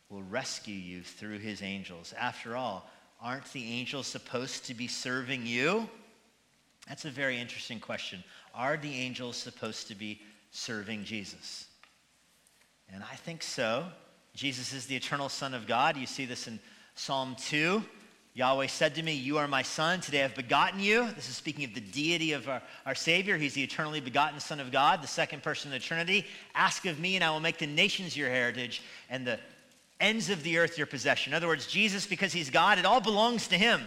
will 0.10 0.24
rescue 0.24 0.76
you 0.76 1.04
through 1.04 1.40
his 1.40 1.62
angels. 1.62 2.14
After 2.20 2.58
all, 2.58 2.90
aren't 3.22 3.52
the 3.54 3.64
angels 3.64 4.08
supposed 4.08 4.66
to 4.66 4.74
be 4.74 4.88
serving 4.88 5.46
you? 5.46 5.88
That's 6.90 7.06
a 7.06 7.10
very 7.10 7.40
interesting 7.40 7.80
question. 7.80 8.22
Are 8.54 8.76
the 8.76 8.94
angels 8.94 9.38
supposed 9.38 9.88
to 9.88 9.96
be 9.96 10.20
serving 10.52 11.06
Jesus? 11.06 11.66
And 12.94 13.04
I 13.10 13.16
think 13.16 13.42
so. 13.42 13.86
Jesus 14.34 14.74
is 14.74 14.86
the 14.86 14.98
eternal 14.98 15.30
Son 15.30 15.54
of 15.54 15.66
God. 15.66 15.96
You 15.96 16.08
see 16.08 16.26
this 16.26 16.50
in 16.50 16.60
Psalm 16.96 17.38
2. 17.40 17.82
Yahweh 18.40 18.68
said 18.68 18.96
to 18.96 19.04
me, 19.04 19.12
You 19.12 19.38
are 19.38 19.50
my 19.50 19.62
son. 19.62 20.00
Today 20.00 20.24
I've 20.24 20.34
begotten 20.34 20.80
you. 20.80 21.10
This 21.12 21.28
is 21.28 21.36
speaking 21.36 21.66
of 21.66 21.74
the 21.74 21.82
deity 21.82 22.32
of 22.32 22.48
our, 22.48 22.62
our 22.86 22.96
Savior. 22.96 23.36
He's 23.36 23.54
the 23.54 23.64
eternally 23.64 24.00
begotten 24.00 24.40
Son 24.40 24.62
of 24.62 24.72
God, 24.72 25.04
the 25.04 25.10
second 25.10 25.44
person 25.44 25.74
of 25.74 25.74
the 25.74 25.86
Trinity. 25.86 26.26
Ask 26.56 26.86
of 26.86 27.02
me, 27.02 27.16
and 27.16 27.24
I 27.24 27.32
will 27.32 27.42
make 27.42 27.58
the 27.58 27.68
nations 27.68 28.16
your 28.16 28.30
heritage, 28.30 28.82
and 29.10 29.28
the 29.28 29.42
ends 30.00 30.30
of 30.30 30.42
the 30.44 30.58
earth 30.58 30.78
your 30.78 30.88
possession. 30.88 31.34
In 31.34 31.36
other 31.36 31.48
words, 31.48 31.68
Jesus, 31.68 32.08
because 32.08 32.32
he's 32.32 32.50
God, 32.50 32.80
it 32.80 32.86
all 32.86 33.02
belongs 33.02 33.50
to 33.50 33.58
him. 33.58 33.82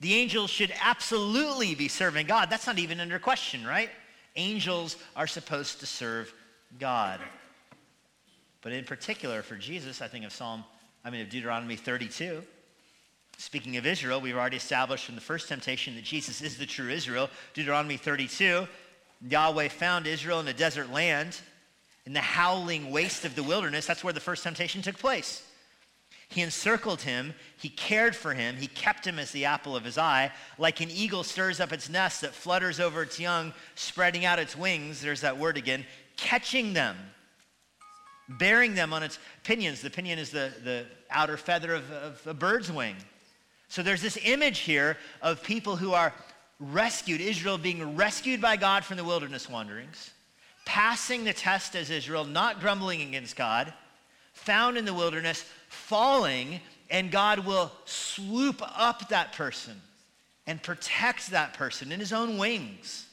The 0.00 0.14
angels 0.14 0.50
should 0.50 0.74
absolutely 0.82 1.76
be 1.76 1.86
serving 1.86 2.26
God. 2.26 2.50
That's 2.50 2.66
not 2.66 2.80
even 2.80 2.98
under 2.98 3.20
question, 3.20 3.64
right? 3.64 3.90
Angels 4.34 4.96
are 5.14 5.28
supposed 5.28 5.78
to 5.78 5.86
serve 5.86 6.34
God. 6.80 7.20
But 8.62 8.72
in 8.72 8.82
particular, 8.84 9.42
for 9.42 9.54
Jesus, 9.54 10.02
I 10.02 10.08
think 10.08 10.24
of 10.24 10.32
Psalm, 10.32 10.64
I 11.04 11.10
mean, 11.10 11.20
of 11.20 11.30
Deuteronomy 11.30 11.76
32. 11.76 12.42
Speaking 13.38 13.76
of 13.76 13.86
Israel, 13.86 14.20
we've 14.20 14.36
already 14.36 14.56
established 14.56 15.04
from 15.04 15.14
the 15.14 15.20
first 15.20 15.48
temptation 15.48 15.94
that 15.96 16.04
Jesus 16.04 16.42
is 16.42 16.56
the 16.56 16.66
true 16.66 16.90
Israel. 16.90 17.28
Deuteronomy 17.54 17.96
32, 17.96 18.66
Yahweh 19.28 19.68
found 19.68 20.06
Israel 20.06 20.40
in 20.40 20.48
a 20.48 20.52
desert 20.52 20.90
land, 20.90 21.40
in 22.06 22.12
the 22.12 22.20
howling 22.20 22.90
waste 22.90 23.24
of 23.24 23.34
the 23.34 23.42
wilderness. 23.42 23.86
That's 23.86 24.02
where 24.02 24.12
the 24.12 24.20
first 24.20 24.42
temptation 24.42 24.82
took 24.82 24.98
place. 24.98 25.42
He 26.32 26.40
encircled 26.40 27.02
him. 27.02 27.34
He 27.58 27.68
cared 27.68 28.16
for 28.16 28.32
him. 28.32 28.56
He 28.56 28.66
kept 28.66 29.06
him 29.06 29.18
as 29.18 29.30
the 29.32 29.44
apple 29.44 29.76
of 29.76 29.84
his 29.84 29.98
eye. 29.98 30.32
Like 30.56 30.80
an 30.80 30.90
eagle 30.90 31.24
stirs 31.24 31.60
up 31.60 31.72
its 31.72 31.90
nest 31.90 32.22
that 32.22 32.32
flutters 32.32 32.80
over 32.80 33.02
its 33.02 33.20
young, 33.20 33.52
spreading 33.74 34.24
out 34.24 34.38
its 34.38 34.56
wings. 34.56 35.02
There's 35.02 35.20
that 35.20 35.36
word 35.36 35.58
again. 35.58 35.84
Catching 36.16 36.72
them, 36.72 36.96
bearing 38.28 38.74
them 38.74 38.94
on 38.94 39.02
its 39.02 39.18
pinions. 39.44 39.82
The 39.82 39.90
pinion 39.90 40.18
is 40.18 40.30
the, 40.30 40.52
the 40.64 40.86
outer 41.10 41.36
feather 41.36 41.74
of, 41.74 41.90
of 41.90 42.26
a 42.26 42.34
bird's 42.34 42.72
wing. 42.72 42.96
So 43.72 43.82
there's 43.82 44.02
this 44.02 44.18
image 44.22 44.58
here 44.58 44.98
of 45.22 45.42
people 45.42 45.76
who 45.76 45.94
are 45.94 46.12
rescued, 46.60 47.22
Israel 47.22 47.56
being 47.56 47.96
rescued 47.96 48.38
by 48.38 48.56
God 48.56 48.84
from 48.84 48.98
the 48.98 49.02
wilderness 49.02 49.48
wanderings, 49.48 50.10
passing 50.66 51.24
the 51.24 51.32
test 51.32 51.74
as 51.74 51.88
Israel, 51.88 52.26
not 52.26 52.60
grumbling 52.60 53.00
against 53.00 53.34
God, 53.34 53.72
found 54.34 54.76
in 54.76 54.84
the 54.84 54.92
wilderness, 54.92 55.46
falling, 55.70 56.60
and 56.90 57.10
God 57.10 57.46
will 57.46 57.72
swoop 57.86 58.60
up 58.78 59.08
that 59.08 59.32
person 59.32 59.80
and 60.46 60.62
protect 60.62 61.30
that 61.30 61.54
person 61.54 61.92
in 61.92 61.98
his 61.98 62.12
own 62.12 62.36
wings. 62.36 63.06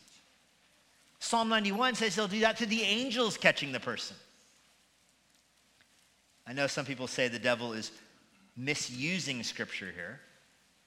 Psalm 1.20 1.48
91 1.48 1.96
says 1.96 2.16
he'll 2.16 2.28
do 2.28 2.42
that 2.42 2.58
to 2.58 2.66
the 2.66 2.82
angels 2.82 3.38
catching 3.38 3.72
the 3.72 3.80
person. 3.80 4.18
I 6.46 6.52
know 6.52 6.68
some 6.68 6.84
people 6.84 7.08
say 7.08 7.30
the 7.30 7.40
devil 7.40 7.72
is 7.72 7.94
misusing 8.58 9.42
scripture 9.44 9.94
here, 9.96 10.20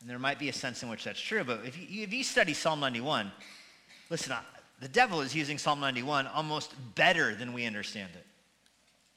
and 0.02 0.10
there 0.10 0.18
might 0.18 0.40
be 0.40 0.48
a 0.48 0.52
sense 0.52 0.82
in 0.82 0.88
which 0.88 1.04
that's 1.04 1.20
true, 1.20 1.44
but 1.44 1.60
if 1.64 1.78
you, 1.78 2.02
if 2.02 2.12
you 2.12 2.24
study 2.24 2.54
Psalm 2.54 2.80
91, 2.80 3.30
listen, 4.10 4.34
the 4.80 4.88
devil 4.88 5.20
is 5.20 5.32
using 5.32 5.58
Psalm 5.58 5.78
91 5.78 6.26
almost 6.26 6.74
better 6.96 7.36
than 7.36 7.52
we 7.52 7.66
understand 7.66 8.10
it. 8.14 8.26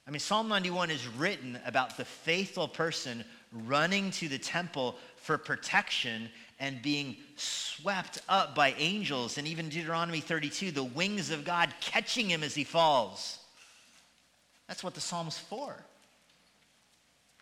I 0.08 0.12
mean, 0.12 0.19
Psalm 0.19 0.48
91 0.48 0.91
is 0.91 1.08
written 1.08 1.58
about 1.65 1.98
the 1.98 2.06
faithful 2.06 2.67
person 2.67 3.26
running 3.52 4.12
to 4.12 4.30
the 4.30 4.38
temple 4.38 4.95
for 5.15 5.39
protection 5.39 6.30
and 6.60 6.80
being 6.84 7.17
swept 7.36 8.21
up 8.30 8.54
by 8.54 8.76
angels. 8.78 9.39
And 9.39 9.48
even 9.48 9.69
Deuteronomy 9.69 10.19
32, 10.19 10.69
the 10.69 10.84
wings 10.84 11.32
of 11.32 11.43
God 11.43 11.74
catching 11.82 12.30
him 12.30 12.43
as 12.43 12.54
he 12.54 12.63
falls. 12.63 13.39
That's 14.67 14.84
what 14.84 14.93
the 14.93 15.02
Psalm's 15.02 15.39
for. 15.39 15.76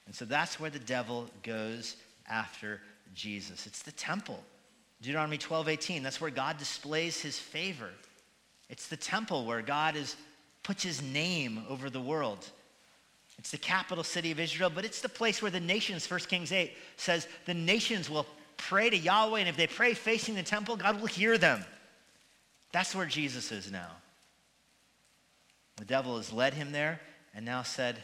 And 0.05 0.15
so 0.15 0.23
that's 0.23 0.61
where 0.61 0.69
the 0.69 0.79
devil 0.79 1.27
goes 1.43 1.97
after 2.29 2.79
Jesus. 3.13 3.67
It's 3.67 3.81
the 3.81 3.91
temple. 3.91 4.39
Deuteronomy 5.01 5.37
12, 5.37 5.69
18, 5.69 6.03
that's 6.03 6.21
where 6.21 6.31
God 6.31 6.57
displays 6.57 7.19
his 7.19 7.37
favor. 7.37 7.89
It's 8.69 8.87
the 8.87 8.97
temple 8.97 9.45
where 9.45 9.61
God 9.61 9.95
is 9.95 10.15
puts 10.63 10.81
his 10.81 11.01
name 11.01 11.63
over 11.69 11.89
the 11.89 11.99
world. 11.99 12.49
It's 13.37 13.51
the 13.51 13.57
capital 13.57 14.03
city 14.03 14.31
of 14.31 14.39
Israel, 14.39 14.71
but 14.73 14.85
it's 14.85 15.01
the 15.01 15.09
place 15.09 15.41
where 15.41 15.51
the 15.51 15.59
nations, 15.59 16.09
1 16.09 16.21
Kings 16.21 16.51
8 16.51 16.71
says, 16.95 17.27
the 17.45 17.53
nations 17.53 18.09
will 18.09 18.25
pray 18.55 18.89
to 18.89 18.97
Yahweh, 18.97 19.39
and 19.39 19.49
if 19.49 19.57
they 19.57 19.67
pray 19.67 19.93
facing 19.93 20.35
the 20.35 20.43
temple, 20.43 20.77
God 20.77 21.01
will 21.01 21.07
hear 21.07 21.37
them. 21.37 21.65
That's 22.71 22.95
where 22.95 23.05
Jesus 23.05 23.51
is 23.51 23.71
now. 23.71 23.91
The 25.77 25.85
devil 25.85 26.17
has 26.17 26.31
led 26.31 26.53
him 26.53 26.71
there 26.71 27.01
and 27.35 27.45
now 27.45 27.63
said, 27.63 27.97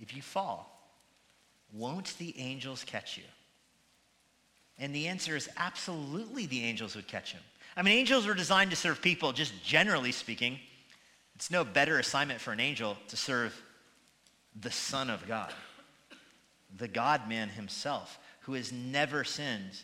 If 0.00 0.14
you 0.14 0.22
fall, 0.22 0.78
won't 1.72 2.16
the 2.18 2.38
angels 2.38 2.84
catch 2.84 3.16
you? 3.16 3.24
And 4.78 4.94
the 4.94 5.08
answer 5.08 5.36
is 5.36 5.48
absolutely 5.56 6.46
the 6.46 6.64
angels 6.64 6.94
would 6.94 7.08
catch 7.08 7.32
him. 7.32 7.40
I 7.76 7.82
mean, 7.82 7.98
angels 7.98 8.26
were 8.26 8.34
designed 8.34 8.70
to 8.70 8.76
serve 8.76 9.02
people, 9.02 9.32
just 9.32 9.52
generally 9.64 10.12
speaking. 10.12 10.58
It's 11.34 11.50
no 11.50 11.64
better 11.64 11.98
assignment 11.98 12.40
for 12.40 12.52
an 12.52 12.60
angel 12.60 12.96
to 13.08 13.16
serve 13.16 13.60
the 14.60 14.70
Son 14.70 15.10
of 15.10 15.26
God, 15.28 15.52
the 16.76 16.88
God 16.88 17.28
man 17.28 17.48
himself, 17.48 18.18
who 18.40 18.54
has 18.54 18.72
never 18.72 19.22
sinned. 19.24 19.80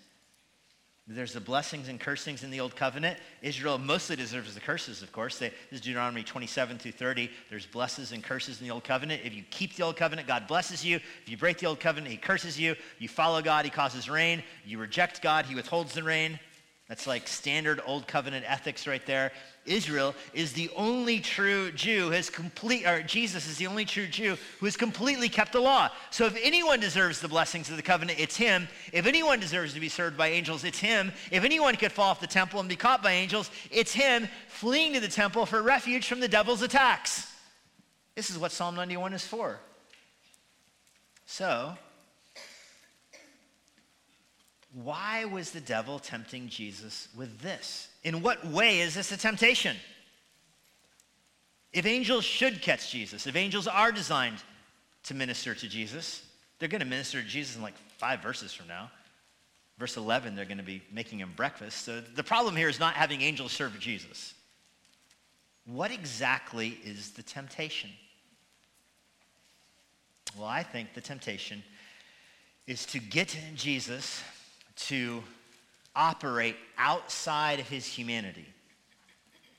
There's 1.06 1.34
the 1.34 1.40
blessings 1.40 1.88
and 1.88 2.00
cursings 2.00 2.44
in 2.44 2.50
the 2.50 2.60
Old 2.60 2.76
Covenant. 2.76 3.18
Israel 3.42 3.76
mostly 3.76 4.16
deserves 4.16 4.54
the 4.54 4.60
curses, 4.60 5.02
of 5.02 5.12
course. 5.12 5.38
They, 5.38 5.50
this 5.50 5.72
is 5.72 5.80
Deuteronomy 5.82 6.22
27 6.22 6.78
through 6.78 6.92
30. 6.92 7.30
There's 7.50 7.66
blessings 7.66 8.12
and 8.12 8.24
curses 8.24 8.58
in 8.58 8.66
the 8.66 8.72
Old 8.72 8.84
Covenant. 8.84 9.20
If 9.22 9.34
you 9.34 9.42
keep 9.50 9.76
the 9.76 9.82
Old 9.82 9.96
Covenant, 9.96 10.26
God 10.26 10.46
blesses 10.46 10.82
you. 10.82 10.96
If 10.96 11.28
you 11.28 11.36
break 11.36 11.58
the 11.58 11.66
Old 11.66 11.78
Covenant, 11.78 12.10
He 12.10 12.16
curses 12.16 12.58
you. 12.58 12.74
You 12.98 13.08
follow 13.08 13.42
God, 13.42 13.66
He 13.66 13.70
causes 13.70 14.08
rain. 14.08 14.42
You 14.64 14.78
reject 14.78 15.20
God, 15.20 15.44
He 15.44 15.54
withholds 15.54 15.92
the 15.92 16.02
rain. 16.02 16.40
That's 16.88 17.06
like 17.06 17.26
standard 17.26 17.80
Old 17.86 18.06
Covenant 18.06 18.44
ethics 18.46 18.86
right 18.86 19.04
there. 19.06 19.32
Israel 19.64 20.14
is 20.34 20.52
the 20.52 20.68
only 20.76 21.18
true 21.18 21.72
Jew 21.72 22.06
who 22.06 22.10
has 22.10 22.28
complete 22.28 22.86
or 22.86 23.02
Jesus 23.02 23.48
is 23.48 23.56
the 23.56 23.66
only 23.66 23.86
true 23.86 24.06
Jew 24.06 24.36
who 24.60 24.66
has 24.66 24.76
completely 24.76 25.30
kept 25.30 25.54
the 25.54 25.60
law. 25.60 25.88
So 26.10 26.26
if 26.26 26.36
anyone 26.42 26.80
deserves 26.80 27.20
the 27.20 27.28
blessings 27.28 27.70
of 27.70 27.76
the 27.76 27.82
covenant, 27.82 28.20
it's 28.20 28.36
him. 28.36 28.68
If 28.92 29.06
anyone 29.06 29.40
deserves 29.40 29.72
to 29.72 29.80
be 29.80 29.88
served 29.88 30.18
by 30.18 30.28
angels, 30.28 30.62
it's 30.64 30.78
him. 30.78 31.10
If 31.30 31.42
anyone 31.42 31.76
could 31.76 31.90
fall 31.90 32.10
off 32.10 32.20
the 32.20 32.26
temple 32.26 32.60
and 32.60 32.68
be 32.68 32.76
caught 32.76 33.02
by 33.02 33.12
angels, 33.12 33.50
it's 33.70 33.94
him 33.94 34.28
fleeing 34.48 34.92
to 34.92 35.00
the 35.00 35.08
temple 35.08 35.46
for 35.46 35.62
refuge 35.62 36.06
from 36.06 36.20
the 36.20 36.28
devil's 36.28 36.60
attacks. 36.60 37.32
This 38.14 38.28
is 38.28 38.38
what 38.38 38.52
Psalm 38.52 38.74
91 38.74 39.14
is 39.14 39.26
for. 39.26 39.58
So, 41.24 41.78
why 44.82 45.24
was 45.24 45.52
the 45.52 45.60
devil 45.60 45.98
tempting 46.00 46.48
Jesus 46.48 47.08
with 47.16 47.40
this? 47.40 47.88
In 48.02 48.22
what 48.22 48.44
way 48.44 48.80
is 48.80 48.94
this 48.94 49.12
a 49.12 49.16
temptation? 49.16 49.76
If 51.72 51.87
angels 51.87 52.24
should 52.24 52.60
catch 52.60 52.90
Jesus, 52.90 53.26
if 53.26 53.37
angels 53.37 53.68
are 53.68 53.92
designed 53.92 54.42
to 55.04 55.14
minister 55.14 55.54
to 55.54 55.68
Jesus, 55.68 56.24
they're 56.58 56.68
going 56.68 56.80
to 56.80 56.87
minister 56.87 57.22
to 57.22 57.28
Jesus 57.28 57.56
in 57.56 57.62
like 57.62 57.76
five 57.98 58.20
verses 58.20 58.52
from 58.52 58.66
now. 58.66 58.90
Verse 59.78 59.96
11, 59.96 60.34
they're 60.34 60.44
going 60.44 60.58
to 60.58 60.64
be 60.64 60.82
making 60.92 61.20
him 61.20 61.32
breakfast. 61.37 61.84
So 61.84 62.00
the 62.00 62.22
problem 62.22 62.56
here 62.56 62.68
is 62.68 62.80
not 62.80 62.94
having 62.94 63.22
angels 63.22 63.52
serve 63.52 63.78
Jesus. 63.78 64.34
What 65.66 65.90
exactly 65.90 66.78
is 66.84 67.10
the 67.10 67.22
temptation? 67.22 67.90
Well, 70.37 70.48
I 70.48 70.62
think 70.62 70.94
the 70.94 71.00
temptation 71.00 71.62
is 72.66 72.87
to 72.87 72.98
get 72.98 73.37
Jesus 73.54 74.22
to 74.76 75.22
operate 75.96 76.56
outside 76.76 77.60
of 77.60 77.68
his 77.68 77.87
humanity, 77.87 78.46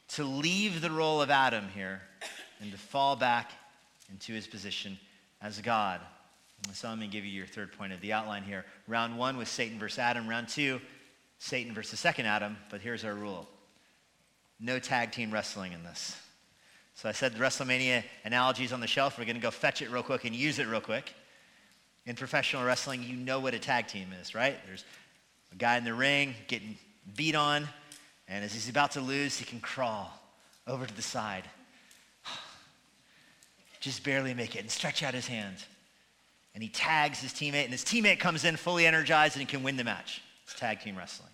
to 0.09 0.23
leave 0.23 0.81
the 0.81 0.91
role 0.91 1.21
of 1.21 1.29
Adam 1.29 1.67
here 1.73 2.01
and 2.61 2.71
to 2.71 2.77
fall 2.77 3.15
back 3.15 3.51
into 4.11 4.33
his 4.33 4.47
position 4.47 4.97
as 5.41 5.59
God. 5.61 6.01
So 6.73 6.89
let 6.89 6.97
me 6.97 7.07
give 7.07 7.25
you 7.25 7.31
your 7.31 7.45
third 7.45 7.71
point 7.73 7.93
of 7.93 8.01
the 8.01 8.13
outline 8.13 8.43
here. 8.43 8.65
Round 8.87 9.17
one 9.17 9.37
was 9.37 9.49
Satan 9.49 9.77
versus 9.77 9.99
Adam. 9.99 10.27
Round 10.27 10.47
two, 10.47 10.81
Satan 11.37 11.73
versus 11.73 11.99
second 11.99 12.25
Adam. 12.25 12.57
But 12.69 12.81
here's 12.81 13.03
our 13.05 13.13
rule 13.13 13.47
no 14.59 14.79
tag 14.79 15.11
team 15.11 15.31
wrestling 15.31 15.73
in 15.73 15.83
this. 15.83 16.17
So 16.95 17.09
I 17.09 17.11
said 17.11 17.33
the 17.33 17.39
WrestleMania 17.39 18.03
analogies 18.23 18.71
on 18.71 18.79
the 18.79 18.87
shelf. 18.87 19.19
We're 19.19 19.25
going 19.25 19.35
to 19.35 19.41
go 19.41 19.51
fetch 19.51 19.81
it 19.81 19.91
real 19.91 20.01
quick 20.01 20.23
and 20.23 20.33
use 20.33 20.59
it 20.59 20.67
real 20.67 20.81
quick. 20.81 21.13
In 22.05 22.15
professional 22.15 22.63
wrestling, 22.63 23.03
you 23.03 23.17
know 23.17 23.39
what 23.39 23.53
a 23.53 23.59
tag 23.59 23.87
team 23.87 24.09
is, 24.21 24.33
right? 24.33 24.57
There's 24.65 24.85
a 25.51 25.55
guy 25.55 25.77
in 25.77 25.83
the 25.83 25.93
ring 25.93 26.35
getting 26.47 26.77
beat 27.15 27.35
on, 27.35 27.67
and 28.27 28.43
as 28.43 28.53
he's 28.53 28.69
about 28.69 28.91
to 28.91 29.01
lose, 29.01 29.37
he 29.37 29.45
can 29.45 29.59
crawl 29.59 30.11
over 30.67 30.85
to 30.85 30.93
the 30.95 31.01
side. 31.01 31.43
Just 33.79 34.03
barely 34.03 34.33
make 34.33 34.55
it 34.55 34.59
and 34.59 34.71
stretch 34.71 35.03
out 35.03 35.13
his 35.13 35.27
hand. 35.27 35.57
And 36.53 36.63
he 36.63 36.69
tags 36.69 37.19
his 37.19 37.33
teammate, 37.33 37.65
and 37.65 37.71
his 37.71 37.83
teammate 37.83 38.19
comes 38.19 38.45
in 38.45 38.55
fully 38.55 38.87
energized 38.87 39.35
and 39.35 39.41
he 39.41 39.45
can 39.45 39.61
win 39.61 39.77
the 39.77 39.83
match. 39.83 40.21
It's 40.43 40.53
tag 40.53 40.79
team 40.79 40.95
wrestling. 40.97 41.29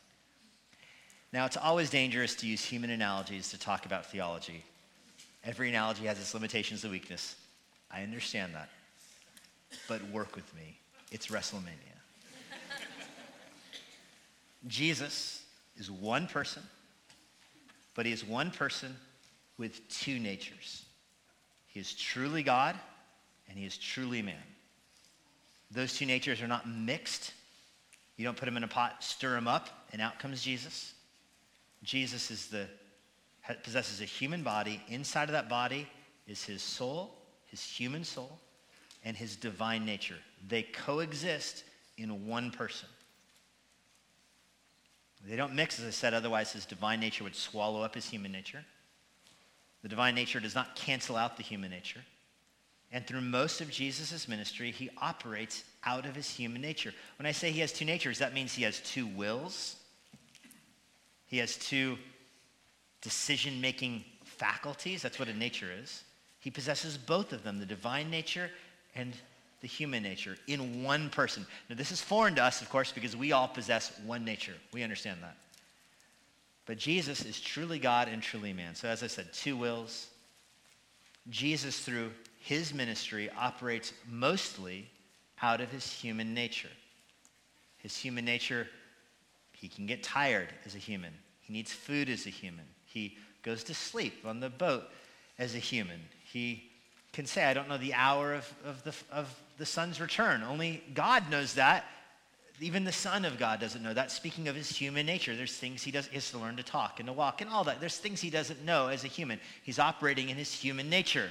Now, 1.33 1.45
it's 1.45 1.57
always 1.57 1.89
dangerous 1.89 2.35
to 2.35 2.47
use 2.47 2.63
human 2.63 2.89
analogies 2.89 3.49
to 3.51 3.59
talk 3.59 3.85
about 3.85 4.05
theology. 4.11 4.63
Every 5.43 5.69
analogy 5.69 6.05
has 6.05 6.19
its 6.19 6.33
limitations 6.33 6.83
and 6.83 6.91
weakness. 6.91 7.35
I 7.89 8.03
understand 8.03 8.53
that. 8.53 8.69
But 9.87 10.03
work 10.09 10.35
with 10.35 10.53
me. 10.55 10.77
It's 11.11 11.27
WrestleMania. 11.27 11.90
Jesus 14.67 15.43
is 15.77 15.89
one 15.89 16.27
person, 16.27 16.63
but 17.95 18.05
he 18.05 18.11
is 18.11 18.23
one 18.23 18.51
person 18.51 18.95
with 19.57 19.87
two 19.89 20.19
natures. 20.19 20.85
He 21.67 21.79
is 21.79 21.93
truly 21.93 22.43
God 22.43 22.75
and 23.49 23.57
he 23.57 23.65
is 23.65 23.77
truly 23.77 24.21
man. 24.21 24.35
Those 25.71 25.93
two 25.97 26.05
natures 26.05 26.41
are 26.41 26.47
not 26.47 26.67
mixed. 26.67 27.33
You 28.17 28.25
don't 28.25 28.37
put 28.37 28.45
them 28.45 28.57
in 28.57 28.63
a 28.63 28.67
pot, 28.67 29.03
stir 29.03 29.31
them 29.31 29.47
up, 29.47 29.69
and 29.91 30.01
out 30.01 30.19
comes 30.19 30.43
Jesus. 30.43 30.93
Jesus 31.83 32.29
is 32.29 32.47
the, 32.47 32.67
possesses 33.63 34.01
a 34.01 34.05
human 34.05 34.43
body. 34.43 34.81
Inside 34.89 35.23
of 35.29 35.33
that 35.33 35.49
body 35.49 35.87
is 36.27 36.43
his 36.43 36.61
soul, 36.61 37.15
his 37.47 37.63
human 37.63 38.03
soul, 38.03 38.39
and 39.03 39.17
his 39.17 39.35
divine 39.35 39.85
nature. 39.85 40.17
They 40.47 40.63
coexist 40.63 41.63
in 41.97 42.27
one 42.27 42.51
person. 42.51 42.89
They 45.27 45.35
don't 45.35 45.53
mix, 45.53 45.79
as 45.79 45.85
I 45.85 45.91
said, 45.91 46.13
otherwise 46.13 46.51
his 46.51 46.65
divine 46.65 46.99
nature 46.99 47.23
would 47.23 47.35
swallow 47.35 47.81
up 47.81 47.95
his 47.95 48.09
human 48.09 48.31
nature. 48.31 48.65
The 49.83 49.89
divine 49.89 50.15
nature 50.15 50.39
does 50.39 50.55
not 50.55 50.75
cancel 50.75 51.15
out 51.15 51.37
the 51.37 51.43
human 51.43 51.71
nature. 51.71 52.01
And 52.91 53.07
through 53.07 53.21
most 53.21 53.61
of 53.61 53.69
Jesus' 53.69 54.27
ministry, 54.27 54.71
he 54.71 54.89
operates 54.97 55.63
out 55.85 56.05
of 56.05 56.15
his 56.15 56.29
human 56.29 56.61
nature. 56.61 56.93
When 57.17 57.25
I 57.25 57.31
say 57.31 57.51
he 57.51 57.61
has 57.61 57.71
two 57.71 57.85
natures, 57.85 58.19
that 58.19 58.33
means 58.33 58.53
he 58.53 58.63
has 58.63 58.81
two 58.81 59.07
wills, 59.07 59.77
he 61.27 61.37
has 61.37 61.55
two 61.55 61.97
decision 63.01 63.61
making 63.61 64.03
faculties. 64.25 65.01
That's 65.01 65.17
what 65.17 65.29
a 65.29 65.33
nature 65.33 65.69
is. 65.71 66.03
He 66.39 66.51
possesses 66.51 66.97
both 66.97 67.31
of 67.31 67.43
them 67.43 67.59
the 67.59 67.65
divine 67.65 68.09
nature 68.09 68.49
and 68.95 69.15
the 69.61 69.67
human 69.67 70.03
nature 70.03 70.37
in 70.47 70.83
one 70.83 71.09
person. 71.09 71.45
Now, 71.69 71.75
this 71.75 71.91
is 71.91 72.01
foreign 72.01 72.35
to 72.35 72.43
us, 72.43 72.61
of 72.61 72.69
course, 72.69 72.91
because 72.91 73.15
we 73.15 73.31
all 73.31 73.47
possess 73.47 73.91
one 74.05 74.25
nature. 74.25 74.55
We 74.73 74.83
understand 74.83 75.19
that. 75.21 75.37
But 76.65 76.77
Jesus 76.77 77.25
is 77.25 77.39
truly 77.39 77.79
God 77.79 78.07
and 78.07 78.21
truly 78.21 78.53
man. 78.53 78.75
So, 78.75 78.87
as 78.87 79.03
I 79.03 79.07
said, 79.07 79.33
two 79.33 79.55
wills. 79.55 80.07
Jesus, 81.29 81.79
through 81.79 82.11
his 82.39 82.73
ministry, 82.73 83.29
operates 83.37 83.93
mostly 84.09 84.89
out 85.41 85.61
of 85.61 85.69
his 85.69 85.91
human 85.91 86.33
nature. 86.33 86.69
His 87.77 87.95
human 87.95 88.25
nature, 88.25 88.67
he 89.53 89.67
can 89.67 89.85
get 89.85 90.01
tired 90.01 90.49
as 90.65 90.75
a 90.75 90.79
human. 90.79 91.13
He 91.41 91.53
needs 91.53 91.71
food 91.71 92.09
as 92.09 92.25
a 92.25 92.29
human. 92.29 92.65
He 92.85 93.17
goes 93.43 93.63
to 93.65 93.73
sleep 93.73 94.25
on 94.25 94.39
the 94.39 94.49
boat 94.49 94.83
as 95.37 95.55
a 95.55 95.59
human. 95.59 95.99
He 96.23 96.71
can 97.13 97.25
say, 97.25 97.43
I 97.43 97.53
don't 97.53 97.67
know 97.67 97.77
the 97.77 97.93
hour 97.93 98.33
of, 98.33 98.53
of, 98.65 98.83
the, 98.83 98.93
of 99.11 99.35
the 99.61 99.65
Son's 99.67 100.01
return. 100.01 100.41
Only 100.41 100.81
God 100.95 101.29
knows 101.29 101.53
that. 101.53 101.85
Even 102.59 102.83
the 102.83 102.91
Son 102.91 103.25
of 103.25 103.37
God 103.37 103.59
doesn't 103.59 103.83
know 103.83 103.93
that. 103.93 104.09
Speaking 104.09 104.47
of 104.47 104.55
his 104.55 104.75
human 104.75 105.05
nature, 105.05 105.35
there's 105.35 105.55
things 105.55 105.83
he 105.83 105.91
does. 105.91 106.07
He 106.07 106.15
has 106.15 106.31
to 106.31 106.39
learn 106.39 106.57
to 106.57 106.63
talk 106.63 106.99
and 106.99 107.05
to 107.05 107.13
walk 107.13 107.41
and 107.41 107.49
all 107.49 107.63
that. 107.65 107.79
There's 107.79 107.97
things 107.97 108.19
he 108.19 108.31
doesn't 108.31 108.65
know 108.65 108.87
as 108.87 109.03
a 109.03 109.07
human. 109.07 109.39
He's 109.61 109.77
operating 109.77 110.29
in 110.29 110.35
his 110.35 110.51
human 110.51 110.89
nature. 110.89 111.29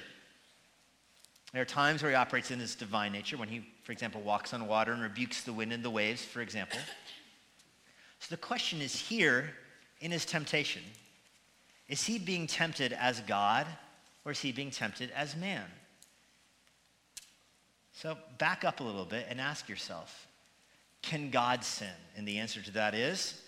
There 1.53 1.61
are 1.61 1.67
times 1.67 2.03
where 2.03 2.13
he 2.13 2.15
operates 2.15 2.53
in 2.53 2.61
his 2.61 2.77
divine 2.77 3.11
nature, 3.11 3.37
when 3.37 3.49
he, 3.49 3.67
for 3.83 3.91
example, 3.91 4.21
walks 4.21 4.55
on 4.55 4.69
water 4.69 4.93
and 4.93 5.03
rebukes 5.03 5.43
the 5.43 5.53
wind 5.53 5.73
and 5.73 5.85
the 5.85 5.91
waves, 5.91 6.25
for 6.25 6.41
example. 6.41 6.79
So 8.21 8.29
the 8.31 8.41
question 8.41 8.81
is 8.81 8.95
here 8.95 9.51
in 10.01 10.13
his 10.13 10.25
temptation 10.25 10.83
is 11.89 12.05
he 12.05 12.21
being 12.21 12.47
tempted 12.47 12.93
as 12.93 13.19
God 13.23 13.67
or 14.25 14.31
is 14.31 14.39
he 14.39 14.53
being 14.53 14.71
tempted 14.71 15.11
as 15.17 15.35
man? 15.35 15.67
So 18.01 18.17
back 18.39 18.65
up 18.65 18.81
a 18.81 18.83
little 18.83 19.05
bit 19.05 19.27
and 19.29 19.39
ask 19.39 19.69
yourself 19.69 20.27
can 21.03 21.31
God 21.31 21.65
sin? 21.65 21.89
And 22.17 22.27
the 22.27 22.39
answer 22.39 22.63
to 22.63 22.71
that 22.73 22.95
is 22.95 23.41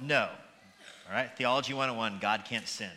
no. 0.00 0.06
No. 0.06 0.28
All 1.08 1.14
right? 1.14 1.30
Theology 1.36 1.72
101 1.72 2.18
God 2.20 2.44
can't 2.44 2.68
sin. 2.68 2.90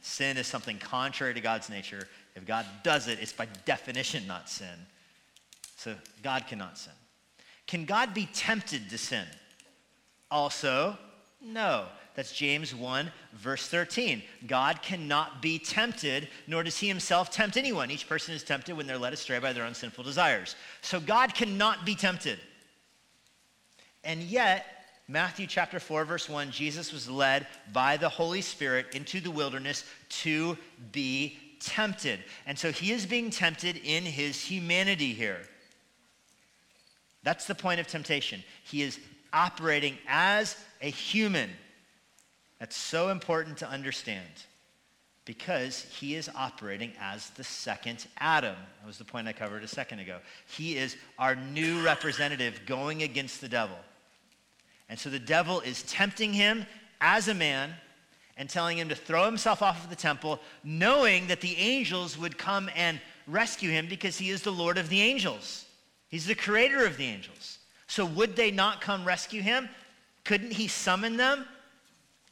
Sin 0.00 0.38
is 0.38 0.46
something 0.46 0.78
contrary 0.78 1.34
to 1.34 1.40
God's 1.40 1.68
nature. 1.68 2.08
If 2.34 2.46
God 2.46 2.64
does 2.82 3.08
it, 3.08 3.18
it's 3.20 3.32
by 3.32 3.46
definition 3.66 4.26
not 4.26 4.48
sin. 4.48 4.86
So 5.76 5.94
God 6.22 6.46
cannot 6.46 6.78
sin. 6.78 6.94
Can 7.66 7.84
God 7.84 8.14
be 8.14 8.28
tempted 8.32 8.88
to 8.88 8.96
sin? 8.96 9.26
Also, 10.30 10.96
no. 11.42 11.86
That's 12.14 12.32
James 12.32 12.74
1, 12.74 13.10
verse 13.34 13.68
13. 13.68 14.22
God 14.46 14.82
cannot 14.82 15.40
be 15.40 15.58
tempted, 15.58 16.28
nor 16.46 16.62
does 16.62 16.78
he 16.78 16.88
himself 16.88 17.30
tempt 17.30 17.56
anyone. 17.56 17.90
Each 17.90 18.08
person 18.08 18.34
is 18.34 18.42
tempted 18.42 18.76
when 18.76 18.86
they're 18.86 18.98
led 18.98 19.12
astray 19.12 19.38
by 19.38 19.52
their 19.52 19.64
own 19.64 19.74
sinful 19.74 20.04
desires. 20.04 20.56
So 20.82 21.00
God 21.00 21.34
cannot 21.34 21.86
be 21.86 21.94
tempted. 21.94 22.38
And 24.04 24.22
yet, 24.22 24.66
Matthew 25.08 25.46
chapter 25.46 25.80
4, 25.80 26.04
verse 26.04 26.28
1, 26.28 26.50
Jesus 26.50 26.92
was 26.92 27.08
led 27.08 27.46
by 27.72 27.96
the 27.96 28.08
Holy 28.08 28.40
Spirit 28.40 28.86
into 28.94 29.20
the 29.20 29.30
wilderness 29.30 29.84
to 30.08 30.56
be 30.92 31.38
tempted. 31.60 32.20
And 32.46 32.58
so 32.58 32.72
he 32.72 32.92
is 32.92 33.06
being 33.06 33.30
tempted 33.30 33.76
in 33.76 34.04
his 34.04 34.40
humanity 34.40 35.12
here. 35.12 35.40
That's 37.22 37.46
the 37.46 37.54
point 37.54 37.80
of 37.80 37.86
temptation. 37.86 38.42
He 38.64 38.82
is 38.82 38.98
operating 39.32 39.98
as 40.08 40.56
a 40.80 40.90
human. 40.90 41.50
That's 42.60 42.76
so 42.76 43.08
important 43.08 43.56
to 43.58 43.68
understand 43.68 44.28
because 45.24 45.82
he 45.82 46.14
is 46.14 46.30
operating 46.34 46.92
as 47.00 47.30
the 47.30 47.44
second 47.44 48.06
Adam. 48.18 48.56
That 48.80 48.86
was 48.86 48.98
the 48.98 49.04
point 49.04 49.28
I 49.28 49.32
covered 49.32 49.64
a 49.64 49.68
second 49.68 50.00
ago. 50.00 50.18
He 50.46 50.76
is 50.76 50.96
our 51.18 51.34
new 51.34 51.82
representative 51.82 52.60
going 52.66 53.02
against 53.02 53.40
the 53.40 53.48
devil. 53.48 53.76
And 54.88 54.98
so 54.98 55.08
the 55.08 55.18
devil 55.18 55.60
is 55.60 55.82
tempting 55.84 56.32
him 56.32 56.66
as 57.00 57.28
a 57.28 57.34
man 57.34 57.72
and 58.36 58.48
telling 58.48 58.78
him 58.78 58.88
to 58.88 58.94
throw 58.94 59.24
himself 59.24 59.62
off 59.62 59.84
of 59.84 59.90
the 59.90 59.96
temple, 59.96 60.40
knowing 60.64 61.26
that 61.28 61.40
the 61.40 61.56
angels 61.56 62.18
would 62.18 62.36
come 62.36 62.70
and 62.74 63.00
rescue 63.26 63.70
him 63.70 63.86
because 63.86 64.18
he 64.18 64.30
is 64.30 64.42
the 64.42 64.50
Lord 64.50 64.78
of 64.78 64.88
the 64.88 65.00
angels. 65.00 65.64
He's 66.08 66.26
the 66.26 66.34
creator 66.34 66.84
of 66.84 66.96
the 66.96 67.04
angels. 67.04 67.58
So 67.86 68.04
would 68.04 68.36
they 68.36 68.50
not 68.50 68.80
come 68.80 69.04
rescue 69.04 69.42
him? 69.42 69.68
Couldn't 70.24 70.52
he 70.52 70.68
summon 70.68 71.16
them? 71.16 71.46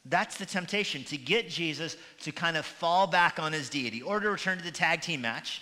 That's 0.09 0.37
the 0.37 0.45
temptation 0.45 1.03
to 1.05 1.17
get 1.17 1.49
Jesus 1.49 1.95
to 2.21 2.31
kind 2.31 2.57
of 2.57 2.65
fall 2.65 3.05
back 3.05 3.39
on 3.39 3.53
his 3.53 3.69
deity 3.69 4.01
or 4.01 4.19
to 4.19 4.29
return 4.31 4.57
to 4.57 4.63
the 4.63 4.71
tag 4.71 5.01
team 5.01 5.21
match. 5.21 5.61